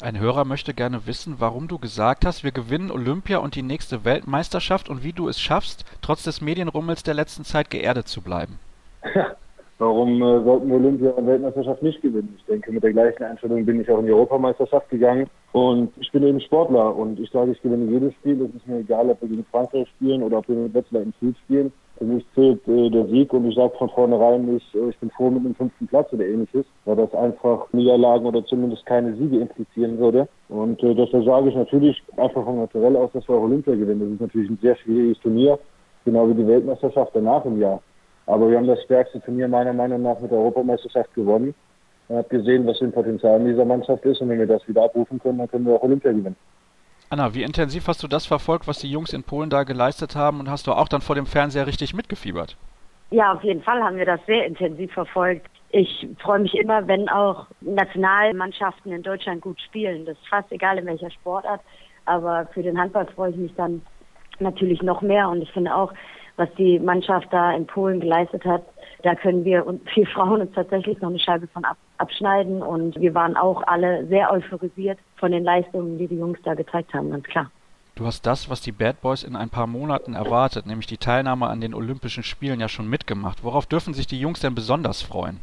Ein 0.00 0.18
Hörer 0.18 0.44
möchte 0.44 0.74
gerne 0.74 1.06
wissen, 1.06 1.36
warum 1.38 1.68
du 1.68 1.78
gesagt 1.78 2.24
hast, 2.24 2.42
wir 2.42 2.50
gewinnen 2.50 2.90
Olympia 2.90 3.38
und 3.38 3.54
die 3.54 3.62
nächste 3.62 4.04
Weltmeisterschaft 4.04 4.88
und 4.88 5.04
wie 5.04 5.12
du 5.12 5.28
es 5.28 5.40
schaffst, 5.40 5.84
trotz 6.00 6.24
des 6.24 6.40
Medienrummels 6.40 7.02
der 7.04 7.14
letzten 7.14 7.44
Zeit 7.44 7.70
geerdet 7.70 8.08
zu 8.08 8.20
bleiben. 8.20 8.58
Warum 9.78 10.22
äh, 10.22 10.44
sollten 10.44 10.68
wir 10.68 10.76
Olympia 10.76 11.10
und 11.10 11.26
Weltmeisterschaft 11.26 11.82
nicht 11.82 12.00
gewinnen? 12.02 12.34
Ich 12.38 12.44
denke, 12.44 12.70
mit 12.70 12.82
der 12.82 12.92
gleichen 12.92 13.24
Einstellung 13.24 13.64
bin 13.64 13.80
ich 13.80 13.90
auch 13.90 13.98
in 13.98 14.06
die 14.06 14.12
Europameisterschaft 14.12 14.88
gegangen. 14.90 15.28
Und 15.52 15.92
ich 16.00 16.10
bin 16.12 16.22
eben 16.22 16.40
Sportler 16.40 16.94
und 16.94 17.18
ich 17.18 17.30
sage, 17.30 17.52
ich 17.52 17.62
gewinne 17.62 17.90
jedes 17.90 18.14
Spiel. 18.14 18.40
Es 18.42 18.54
ist 18.54 18.66
mir 18.66 18.78
egal, 18.78 19.10
ob 19.10 19.20
wir 19.20 19.28
gegen 19.28 19.44
Frankreich 19.50 19.88
spielen 19.96 20.22
oder 20.22 20.38
ob 20.38 20.48
wir 20.48 20.56
mit 20.56 20.74
Wetzlar 20.74 21.02
im 21.02 21.12
Spiel 21.14 21.34
spielen. 21.44 21.72
Für 21.98 22.04
mich 22.04 22.24
zählt 22.34 22.66
äh, 22.68 22.90
der 22.90 23.06
Sieg 23.06 23.32
und 23.32 23.48
ich 23.48 23.54
sage 23.54 23.74
von 23.76 23.88
vornherein 23.90 24.46
nicht, 24.46 24.74
äh, 24.74 24.88
ich 24.88 24.98
bin 24.98 25.10
froh 25.10 25.30
mit 25.30 25.44
dem 25.44 25.54
fünften 25.54 25.86
Platz 25.86 26.12
oder 26.12 26.26
ähnliches, 26.26 26.64
weil 26.84 26.96
das 26.96 27.14
einfach 27.14 27.66
Niederlagen 27.72 28.26
oder 28.26 28.44
zumindest 28.44 28.86
keine 28.86 29.14
Siege 29.16 29.38
implizieren 29.38 29.98
würde. 29.98 30.28
Und 30.48 30.82
äh, 30.82 30.94
deshalb 30.94 31.24
sage 31.24 31.50
ich 31.50 31.54
natürlich 31.54 32.02
einfach 32.16 32.44
von 32.44 32.58
Naturell 32.58 32.96
aus, 32.96 33.10
dass 33.12 33.28
wir 33.28 33.36
auch 33.36 33.42
Olympia 33.42 33.74
gewinnen. 33.74 34.00
Das 34.00 34.10
ist 34.10 34.20
natürlich 34.20 34.50
ein 34.50 34.58
sehr 34.62 34.76
schwieriges 34.76 35.18
Turnier, 35.20 35.58
genau 36.04 36.28
wie 36.28 36.34
die 36.34 36.46
Weltmeisterschaft 36.46 37.12
danach 37.14 37.44
im 37.44 37.60
Jahr. 37.60 37.80
Aber 38.26 38.50
wir 38.50 38.56
haben 38.56 38.66
das 38.66 38.82
stärkste 38.82 39.20
Turnier 39.20 39.48
meiner 39.48 39.72
Meinung 39.72 40.02
nach 40.02 40.18
mit 40.20 40.30
der 40.30 40.38
Europameisterschaft 40.38 41.12
gewonnen. 41.14 41.54
Man 42.08 42.18
hat 42.18 42.30
gesehen, 42.30 42.66
was 42.66 42.78
für 42.78 42.84
ein 42.84 42.92
Potenzial 42.92 43.40
in 43.40 43.46
dieser 43.46 43.64
Mannschaft 43.64 44.04
ist 44.04 44.20
und 44.20 44.28
wenn 44.28 44.38
wir 44.38 44.46
das 44.46 44.66
wieder 44.68 44.84
abrufen 44.84 45.18
können, 45.18 45.38
dann 45.38 45.48
können 45.48 45.66
wir 45.66 45.74
auch 45.74 45.82
Olympia 45.82 46.12
gewinnen. 46.12 46.36
Anna, 47.10 47.34
wie 47.34 47.42
intensiv 47.42 47.88
hast 47.88 48.02
du 48.02 48.08
das 48.08 48.24
verfolgt, 48.24 48.66
was 48.66 48.78
die 48.78 48.90
Jungs 48.90 49.12
in 49.12 49.22
Polen 49.22 49.50
da 49.50 49.64
geleistet 49.64 50.16
haben 50.16 50.40
und 50.40 50.50
hast 50.50 50.66
du 50.66 50.72
auch 50.72 50.88
dann 50.88 51.02
vor 51.02 51.14
dem 51.14 51.26
Fernseher 51.26 51.66
richtig 51.66 51.94
mitgefiebert? 51.94 52.56
Ja, 53.10 53.34
auf 53.34 53.42
jeden 53.42 53.62
Fall 53.62 53.82
haben 53.82 53.96
wir 53.96 54.06
das 54.06 54.20
sehr 54.26 54.46
intensiv 54.46 54.90
verfolgt. 54.92 55.46
Ich 55.70 56.08
freue 56.18 56.38
mich 56.38 56.54
immer, 56.54 56.86
wenn 56.88 57.08
auch 57.10 57.46
Nationalmannschaften 57.60 58.92
in 58.92 59.02
Deutschland 59.02 59.42
gut 59.42 59.60
spielen. 59.60 60.06
Das 60.06 60.16
ist 60.16 60.28
fast 60.28 60.50
egal 60.52 60.78
in 60.78 60.86
welcher 60.86 61.10
Sportart. 61.10 61.60
Aber 62.06 62.48
für 62.54 62.62
den 62.62 62.78
Handball 62.78 63.06
freue 63.06 63.30
ich 63.30 63.36
mich 63.36 63.54
dann 63.56 63.82
natürlich 64.38 64.80
noch 64.82 65.02
mehr. 65.02 65.28
Und 65.28 65.42
ich 65.42 65.50
finde 65.52 65.74
auch, 65.74 65.92
was 66.42 66.54
die 66.56 66.80
Mannschaft 66.80 67.28
da 67.30 67.52
in 67.52 67.66
Polen 67.66 68.00
geleistet 68.00 68.44
hat, 68.44 68.62
da 69.02 69.14
können 69.14 69.44
wir 69.44 69.64
und 69.66 69.88
vier 69.94 70.06
Frauen 70.06 70.40
uns 70.40 70.52
tatsächlich 70.54 71.00
noch 71.00 71.10
eine 71.10 71.18
Scheibe 71.18 71.46
von 71.48 71.64
ab, 71.64 71.76
abschneiden. 71.98 72.62
Und 72.62 73.00
wir 73.00 73.14
waren 73.14 73.36
auch 73.36 73.62
alle 73.66 74.06
sehr 74.06 74.32
euphorisiert 74.32 74.98
von 75.16 75.30
den 75.30 75.44
Leistungen, 75.44 75.98
die 75.98 76.08
die 76.08 76.18
Jungs 76.18 76.38
da 76.44 76.54
gezeigt 76.54 76.92
haben, 76.94 77.10
ganz 77.10 77.24
klar. 77.24 77.50
Du 77.94 78.06
hast 78.06 78.26
das, 78.26 78.48
was 78.48 78.62
die 78.62 78.72
Bad 78.72 79.02
Boys 79.02 79.22
in 79.22 79.36
ein 79.36 79.50
paar 79.50 79.66
Monaten 79.66 80.14
erwartet, 80.14 80.66
nämlich 80.66 80.86
die 80.86 80.96
Teilnahme 80.96 81.46
an 81.48 81.60
den 81.60 81.74
Olympischen 81.74 82.22
Spielen 82.22 82.58
ja 82.58 82.68
schon 82.68 82.88
mitgemacht. 82.88 83.44
Worauf 83.44 83.66
dürfen 83.66 83.92
sich 83.92 84.06
die 84.06 84.18
Jungs 84.18 84.40
denn 84.40 84.54
besonders 84.54 85.02
freuen? 85.02 85.40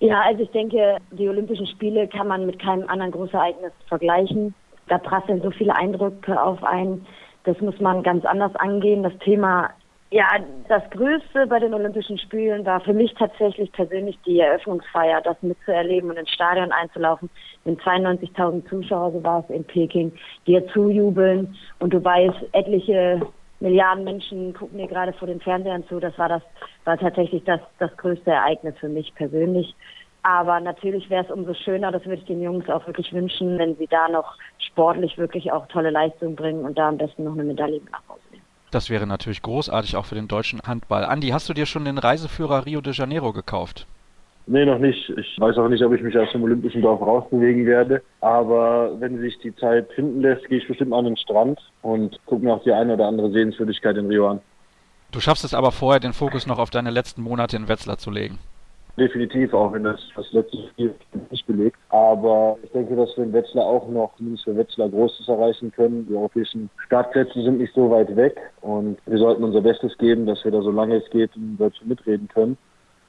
Ja, 0.00 0.22
also 0.22 0.42
ich 0.42 0.50
denke, 0.50 0.98
die 1.12 1.28
Olympischen 1.28 1.66
Spiele 1.68 2.08
kann 2.08 2.26
man 2.26 2.46
mit 2.46 2.58
keinem 2.58 2.88
anderen 2.88 3.12
Großereignis 3.12 3.72
vergleichen. 3.86 4.54
Da 4.88 4.98
prasseln 4.98 5.40
so 5.40 5.50
viele 5.52 5.74
Eindrücke 5.74 6.40
auf 6.40 6.62
einen. 6.64 7.06
Das 7.44 7.60
muss 7.60 7.78
man 7.80 8.02
ganz 8.02 8.24
anders 8.24 8.54
angehen. 8.56 9.02
Das 9.04 9.16
Thema 9.18 9.70
ja, 10.10 10.26
das 10.68 10.82
Größte 10.90 11.46
bei 11.48 11.58
den 11.58 11.74
Olympischen 11.74 12.18
Spielen 12.18 12.64
war 12.64 12.80
für 12.80 12.94
mich 12.94 13.12
tatsächlich 13.14 13.70
persönlich 13.72 14.18
die 14.24 14.40
Eröffnungsfeier, 14.40 15.20
das 15.20 15.36
mitzuerleben 15.42 16.08
und 16.10 16.16
ins 16.16 16.30
Stadion 16.30 16.72
einzulaufen. 16.72 17.28
Mit 17.64 17.78
92.000 17.80 18.66
Zuschauer, 18.68 19.12
so 19.12 19.22
war 19.22 19.44
es 19.44 19.54
in 19.54 19.64
Peking, 19.64 20.12
dir 20.46 20.66
zujubeln 20.68 21.54
und 21.78 21.92
du 21.92 22.02
weißt, 22.02 22.38
etliche 22.52 23.20
Milliarden 23.60 24.04
Menschen 24.04 24.54
gucken 24.54 24.78
dir 24.78 24.86
gerade 24.86 25.12
vor 25.12 25.28
den 25.28 25.40
Fernsehern 25.40 25.84
zu. 25.88 26.00
Das 26.00 26.16
war 26.16 26.28
das, 26.28 26.42
war 26.84 26.96
tatsächlich 26.96 27.44
das, 27.44 27.60
das 27.78 27.94
größte 27.96 28.30
Ereignis 28.30 28.76
für 28.78 28.88
mich 28.88 29.12
persönlich. 29.14 29.74
Aber 30.22 30.60
natürlich 30.60 31.10
wäre 31.10 31.24
es 31.24 31.30
umso 31.30 31.54
schöner, 31.54 31.92
das 31.92 32.04
würde 32.04 32.20
ich 32.20 32.26
den 32.26 32.42
Jungs 32.42 32.68
auch 32.70 32.86
wirklich 32.86 33.12
wünschen, 33.12 33.58
wenn 33.58 33.76
sie 33.76 33.86
da 33.86 34.08
noch 34.08 34.36
sportlich 34.58 35.18
wirklich 35.18 35.52
auch 35.52 35.66
tolle 35.66 35.90
Leistungen 35.90 36.36
bringen 36.36 36.64
und 36.64 36.78
da 36.78 36.88
am 36.88 36.98
besten 36.98 37.24
noch 37.24 37.32
eine 37.32 37.44
Medaille 37.44 37.80
nach 37.90 38.08
Hause 38.08 38.27
das 38.70 38.90
wäre 38.90 39.06
natürlich 39.06 39.42
großartig 39.42 39.96
auch 39.96 40.06
für 40.06 40.14
den 40.14 40.28
deutschen 40.28 40.60
Handball. 40.62 41.04
Andi, 41.04 41.28
hast 41.28 41.48
du 41.48 41.54
dir 41.54 41.66
schon 41.66 41.84
den 41.84 41.98
Reiseführer 41.98 42.66
Rio 42.66 42.80
de 42.80 42.92
Janeiro 42.92 43.32
gekauft? 43.32 43.86
Nee, 44.50 44.64
noch 44.64 44.78
nicht. 44.78 45.10
Ich 45.10 45.36
weiß 45.38 45.58
auch 45.58 45.68
nicht, 45.68 45.84
ob 45.84 45.92
ich 45.92 46.00
mich 46.00 46.16
aus 46.16 46.32
dem 46.32 46.42
Olympischen 46.42 46.80
Dorf 46.80 47.02
rausbewegen 47.02 47.66
werde. 47.66 48.02
Aber 48.22 48.98
wenn 48.98 49.18
sich 49.20 49.38
die 49.40 49.54
Zeit 49.54 49.92
finden 49.92 50.22
lässt, 50.22 50.48
gehe 50.48 50.58
ich 50.58 50.66
bestimmt 50.66 50.94
an 50.94 51.04
den 51.04 51.18
Strand 51.18 51.60
und 51.82 52.18
gucke 52.24 52.44
mir 52.44 52.54
auch 52.54 52.62
die 52.62 52.72
eine 52.72 52.94
oder 52.94 53.08
andere 53.08 53.30
Sehenswürdigkeit 53.30 53.96
in 53.98 54.06
Rio 54.06 54.28
an. 54.28 54.40
Du 55.10 55.20
schaffst 55.20 55.44
es 55.44 55.52
aber 55.52 55.70
vorher, 55.70 56.00
den 56.00 56.14
Fokus 56.14 56.46
noch 56.46 56.58
auf 56.58 56.70
deine 56.70 56.90
letzten 56.90 57.22
Monate 57.22 57.56
in 57.56 57.68
Wetzlar 57.68 57.98
zu 57.98 58.10
legen. 58.10 58.38
Definitiv, 58.98 59.54
auch 59.54 59.72
wenn 59.72 59.84
das 59.84 60.00
das 60.16 60.32
letzte 60.32 60.56
Spiel 60.68 60.94
nicht 61.30 61.46
belegt. 61.46 61.78
Aber 61.90 62.58
ich 62.64 62.70
denke, 62.72 62.96
dass 62.96 63.16
wir 63.16 63.24
in 63.24 63.32
Wetzlar 63.32 63.64
auch 63.64 63.88
noch, 63.88 64.16
zumindest 64.16 64.44
für 64.44 64.56
Wetzlar, 64.56 64.88
Großes 64.88 65.28
erreichen 65.28 65.70
können. 65.70 66.06
Die 66.08 66.14
europäischen 66.14 66.68
Startplätze 66.86 67.40
sind 67.40 67.58
nicht 67.58 67.72
so 67.74 67.90
weit 67.90 68.14
weg 68.16 68.36
und 68.60 68.98
wir 69.06 69.18
sollten 69.18 69.44
unser 69.44 69.60
Bestes 69.60 69.96
geben, 69.98 70.26
dass 70.26 70.44
wir 70.44 70.50
da 70.50 70.60
so 70.62 70.72
lange 70.72 70.96
es 70.96 71.08
geht 71.10 71.30
in 71.36 71.56
Deutschland 71.56 71.88
mitreden 71.88 72.26
können. 72.26 72.58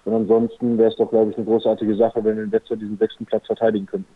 Und 0.05 0.13
ansonsten 0.13 0.77
wäre 0.77 0.89
es 0.91 0.95
doch, 0.95 1.09
glaube 1.09 1.31
ich, 1.31 1.37
eine 1.37 1.45
großartige 1.45 1.95
Sache, 1.95 2.23
wenn 2.23 2.37
wir 2.37 2.43
in 2.43 2.51
Wetzlar 2.51 2.77
diesen 2.77 2.97
sechsten 2.97 3.25
Platz 3.25 3.47
verteidigen 3.47 3.87
könnten. 3.87 4.13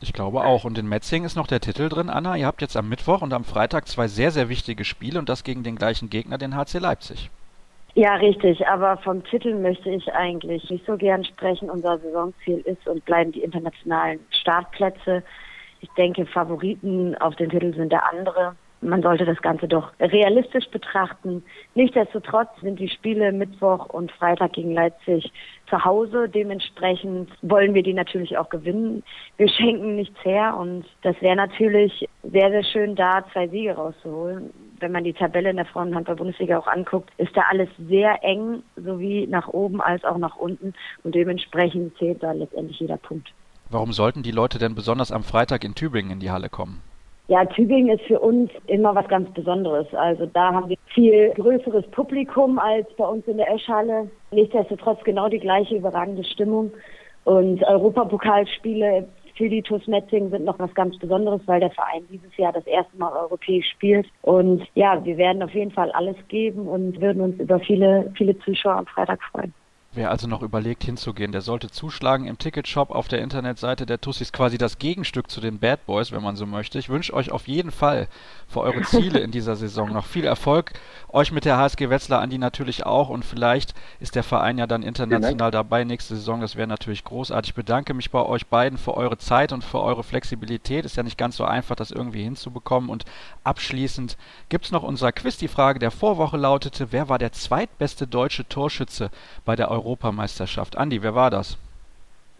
Ich 0.00 0.14
glaube 0.14 0.42
auch. 0.42 0.64
Und 0.64 0.78
in 0.78 0.88
Metzing 0.88 1.24
ist 1.24 1.36
noch 1.36 1.46
der 1.46 1.60
Titel 1.60 1.90
drin, 1.90 2.08
Anna. 2.08 2.36
Ihr 2.36 2.46
habt 2.46 2.62
jetzt 2.62 2.76
am 2.76 2.88
Mittwoch 2.88 3.20
und 3.20 3.34
am 3.34 3.44
Freitag 3.44 3.88
zwei 3.88 4.08
sehr, 4.08 4.30
sehr 4.30 4.48
wichtige 4.48 4.84
Spiele 4.84 5.18
und 5.18 5.28
das 5.28 5.44
gegen 5.44 5.62
den 5.62 5.76
gleichen 5.76 6.08
Gegner, 6.08 6.38
den 6.38 6.56
HC 6.56 6.78
Leipzig. 6.78 7.30
Ja, 8.00 8.14
richtig. 8.14 8.66
Aber 8.66 8.96
vom 8.96 9.22
Titel 9.24 9.54
möchte 9.54 9.90
ich 9.90 10.10
eigentlich 10.14 10.70
nicht 10.70 10.86
so 10.86 10.96
gern 10.96 11.22
sprechen. 11.22 11.68
Unser 11.68 11.98
Saisonziel 11.98 12.60
ist 12.60 12.88
und 12.88 13.04
bleiben 13.04 13.30
die 13.30 13.42
internationalen 13.42 14.20
Startplätze. 14.30 15.22
Ich 15.82 15.90
denke, 15.98 16.24
Favoriten 16.24 17.14
auf 17.16 17.36
den 17.36 17.50
Titel 17.50 17.74
sind 17.74 17.92
der 17.92 18.10
andere 18.10 18.56
man 18.82 19.02
sollte 19.02 19.26
das 19.26 19.42
Ganze 19.42 19.68
doch 19.68 19.92
realistisch 20.00 20.66
betrachten. 20.70 21.42
Nichtsdestotrotz 21.74 22.48
sind 22.62 22.78
die 22.78 22.88
Spiele 22.88 23.30
Mittwoch 23.30 23.86
und 23.90 24.10
Freitag 24.12 24.54
gegen 24.54 24.72
Leipzig 24.72 25.30
zu 25.68 25.84
Hause. 25.84 26.30
Dementsprechend 26.30 27.30
wollen 27.42 27.74
wir 27.74 27.82
die 27.82 27.92
natürlich 27.92 28.38
auch 28.38 28.48
gewinnen. 28.48 29.02
Wir 29.36 29.48
schenken 29.48 29.96
nichts 29.96 30.24
her 30.24 30.56
und 30.56 30.86
das 31.02 31.14
wäre 31.20 31.36
natürlich 31.36 32.08
sehr, 32.22 32.50
sehr 32.50 32.64
schön, 32.64 32.94
da 32.94 33.22
zwei 33.32 33.48
Siege 33.48 33.74
rauszuholen. 33.74 34.50
Wenn 34.80 34.92
man 34.92 35.04
die 35.04 35.12
Tabelle 35.12 35.50
in 35.50 35.56
der 35.56 35.66
Frauenhandball-Bundesliga 35.66 36.58
auch 36.58 36.66
anguckt, 36.66 37.10
ist 37.18 37.36
da 37.36 37.42
alles 37.50 37.68
sehr 37.88 38.24
eng, 38.24 38.62
sowie 38.76 39.26
nach 39.26 39.48
oben 39.48 39.80
als 39.80 40.04
auch 40.04 40.16
nach 40.16 40.36
unten. 40.36 40.72
Und 41.04 41.14
dementsprechend 41.14 41.96
zählt 41.98 42.22
da 42.22 42.32
letztendlich 42.32 42.80
jeder 42.80 42.96
Punkt. 42.96 43.28
Warum 43.68 43.92
sollten 43.92 44.22
die 44.22 44.32
Leute 44.32 44.58
denn 44.58 44.74
besonders 44.74 45.12
am 45.12 45.22
Freitag 45.22 45.64
in 45.64 45.74
Tübingen 45.74 46.12
in 46.12 46.20
die 46.20 46.30
Halle 46.30 46.48
kommen? 46.48 46.82
Ja, 47.28 47.44
Tübingen 47.44 47.96
ist 47.96 48.04
für 48.06 48.18
uns 48.18 48.50
immer 48.66 48.94
was 48.94 49.06
ganz 49.06 49.32
Besonderes. 49.34 49.86
Also 49.94 50.26
da 50.26 50.52
haben 50.52 50.68
wir 50.68 50.76
viel 50.86 51.30
größeres 51.34 51.86
Publikum 51.92 52.58
als 52.58 52.88
bei 52.96 53.04
uns 53.04 53.24
in 53.28 53.36
der 53.36 53.52
Eschhalle. 53.52 54.10
Nichtsdestotrotz 54.32 55.04
genau 55.04 55.28
die 55.28 55.38
gleiche 55.38 55.76
überragende 55.76 56.24
Stimmung. 56.24 56.72
Und 57.24 57.62
Europapokalspiele 57.62 59.06
für 59.36 59.48
die 59.48 59.62
Metzingen 59.86 60.30
sind 60.30 60.44
noch 60.44 60.58
was 60.58 60.74
ganz 60.74 60.98
Besonderes, 60.98 61.40
weil 61.46 61.60
der 61.60 61.70
Verein 61.70 62.06
dieses 62.10 62.36
Jahr 62.36 62.52
das 62.52 62.66
erste 62.66 62.96
Mal 62.96 63.12
europäisch 63.12 63.68
spielt. 63.70 64.06
Und 64.22 64.66
ja, 64.74 65.04
wir 65.04 65.16
werden 65.16 65.42
auf 65.42 65.54
jeden 65.54 65.70
Fall 65.70 65.90
alles 65.92 66.16
geben 66.28 66.68
und 66.68 67.00
würden 67.00 67.22
uns 67.22 67.40
über 67.40 67.58
viele, 67.60 68.12
viele 68.16 68.38
Zuschauer 68.40 68.76
am 68.76 68.86
Freitag 68.86 69.22
freuen. 69.22 69.52
Wer 69.92 70.12
also 70.12 70.28
noch 70.28 70.42
überlegt 70.42 70.84
hinzugehen, 70.84 71.32
der 71.32 71.40
sollte 71.40 71.68
zuschlagen 71.68 72.28
im 72.28 72.38
Ticketshop 72.38 72.92
auf 72.92 73.08
der 73.08 73.22
Internetseite 73.22 73.86
der 73.86 74.00
Tussis 74.00 74.30
quasi 74.30 74.56
das 74.56 74.78
Gegenstück 74.78 75.28
zu 75.28 75.40
den 75.40 75.58
Bad 75.58 75.84
Boys, 75.84 76.12
wenn 76.12 76.22
man 76.22 76.36
so 76.36 76.46
möchte. 76.46 76.78
Ich 76.78 76.88
wünsche 76.88 77.12
euch 77.12 77.32
auf 77.32 77.48
jeden 77.48 77.72
Fall 77.72 78.06
für 78.46 78.60
eure 78.60 78.82
Ziele 78.82 79.18
in 79.18 79.32
dieser 79.32 79.56
Saison 79.56 79.92
noch 79.92 80.06
viel 80.06 80.24
Erfolg. 80.24 80.74
Euch 81.08 81.32
mit 81.32 81.44
der 81.44 81.56
HSG 81.56 81.90
Wetzlar, 81.90 82.20
Andi 82.20 82.38
natürlich 82.38 82.86
auch 82.86 83.08
und 83.08 83.24
vielleicht 83.24 83.74
ist 83.98 84.14
der 84.14 84.22
Verein 84.22 84.58
ja 84.58 84.68
dann 84.68 84.84
international 84.84 85.50
dabei 85.50 85.82
nächste 85.82 86.14
Saison. 86.14 86.40
Das 86.40 86.54
wäre 86.54 86.68
natürlich 86.68 87.02
großartig. 87.02 87.50
Ich 87.50 87.54
bedanke 87.56 87.92
mich 87.92 88.12
bei 88.12 88.22
euch 88.22 88.46
beiden 88.46 88.78
für 88.78 88.96
eure 88.96 89.18
Zeit 89.18 89.52
und 89.52 89.64
für 89.64 89.80
eure 89.80 90.04
Flexibilität. 90.04 90.84
Ist 90.84 90.98
ja 90.98 91.02
nicht 91.02 91.18
ganz 91.18 91.36
so 91.36 91.44
einfach, 91.44 91.74
das 91.74 91.90
irgendwie 91.90 92.22
hinzubekommen. 92.22 92.90
Und 92.90 93.06
abschließend 93.42 94.16
gibt 94.50 94.66
es 94.66 94.70
noch 94.70 94.84
unser 94.84 95.10
Quiz. 95.10 95.36
Die 95.38 95.48
Frage 95.48 95.80
der 95.80 95.90
Vorwoche 95.90 96.36
lautete, 96.36 96.92
wer 96.92 97.08
war 97.08 97.18
der 97.18 97.32
zweitbeste 97.32 98.06
deutsche 98.06 98.48
Torschütze 98.48 99.10
bei 99.44 99.56
der 99.56 99.79
Europameisterschaft. 99.80 100.76
Andi, 100.76 101.02
wer 101.02 101.14
war 101.14 101.30
das? 101.30 101.58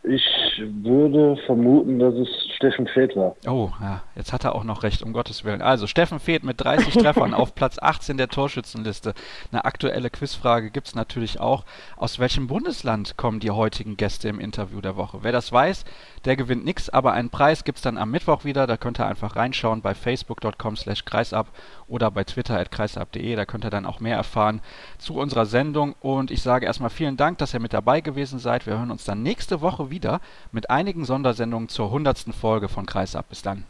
Ich 0.03 0.25
würde 0.59 1.37
vermuten, 1.45 1.99
dass 1.99 2.15
es 2.15 2.29
Steffen 2.57 2.87
Feeth 2.87 3.15
war. 3.17 3.37
Oh, 3.47 3.71
ja, 3.83 4.03
jetzt 4.17 4.33
hat 4.33 4.45
er 4.45 4.55
auch 4.55 4.65
noch 4.65 4.83
recht, 4.83 5.03
um 5.03 5.13
Gottes 5.13 5.45
Willen. 5.45 5.61
Also, 5.61 5.87
Steffen 5.87 6.21
Feeth 6.21 6.43
mit 6.43 6.59
30 6.63 6.95
Treffern 7.03 7.35
auf 7.35 7.55
Platz 7.55 7.79
18 7.79 8.17
der 8.17 8.29
Torschützenliste. 8.29 9.13
Eine 9.53 9.67
aktuelle 9.67 10.09
Quizfrage 10.09 10.71
gibt 10.71 10.89
es 10.89 10.95
natürlich 10.95 11.39
auch. 11.39 11.65
Aus 11.97 12.19
welchem 12.19 12.47
Bundesland 12.47 13.19
kommen 13.19 13.41
die 13.41 13.51
heutigen 13.51 13.99
Gäste 13.99 14.29
im 14.29 14.41
Interview 14.41 14.81
der 14.81 14.97
Woche? 14.97 15.19
Wer 15.23 15.33
das 15.33 15.53
weiß, 15.53 15.85
der 16.25 16.37
gewinnt 16.37 16.65
nichts, 16.65 16.89
aber 16.89 17.13
einen 17.13 17.31
Preis 17.31 17.65
gibt 17.65 17.77
es 17.77 17.83
dann 17.83 17.99
am 17.99 18.11
Mittwoch 18.11 18.45
wieder. 18.45 18.67
Da 18.67 18.79
könnt 18.79 19.01
ihr 19.01 19.07
einfach 19.07 19.37
reinschauen 19.37 19.83
bei 19.83 19.95
facebook.com 19.95 20.77
slash 20.77 21.05
kreisab 21.05 21.47
oder 21.91 22.11
bei 22.11 22.25
twitter 22.25 22.59
at 22.59 22.71
kreisab.de. 22.71 23.37
Da 23.37 23.45
könnt 23.45 23.65
ihr 23.65 23.71
dann 23.71 23.87
auch 23.87 24.01
mehr 24.01 24.17
erfahren 24.17 24.61
zu 24.99 25.15
unserer 25.15 25.47
Sendung. 25.47 25.95
Und 26.01 26.31
ich 26.31 26.43
sage 26.43 26.67
erstmal 26.67 26.91
vielen 26.91 27.17
Dank, 27.17 27.39
dass 27.39 27.53
ihr 27.53 27.61
mit 27.61 27.75
dabei 27.75 28.01
gewesen 28.01 28.39
seid. 28.39 28.67
Wir 28.67 28.79
hören 28.79 28.91
uns 28.91 29.05
dann 29.05 29.23
nächste 29.23 29.61
Woche 29.61 29.91
wieder 29.91 30.21
mit 30.53 30.71
einigen 30.71 31.05
Sondersendungen 31.05 31.69
zur 31.69 31.87
100. 31.87 32.27
Folge 32.35 32.69
von 32.69 32.87
Kreisab. 32.87 33.29
Bis 33.29 33.43
dann. 33.43 33.65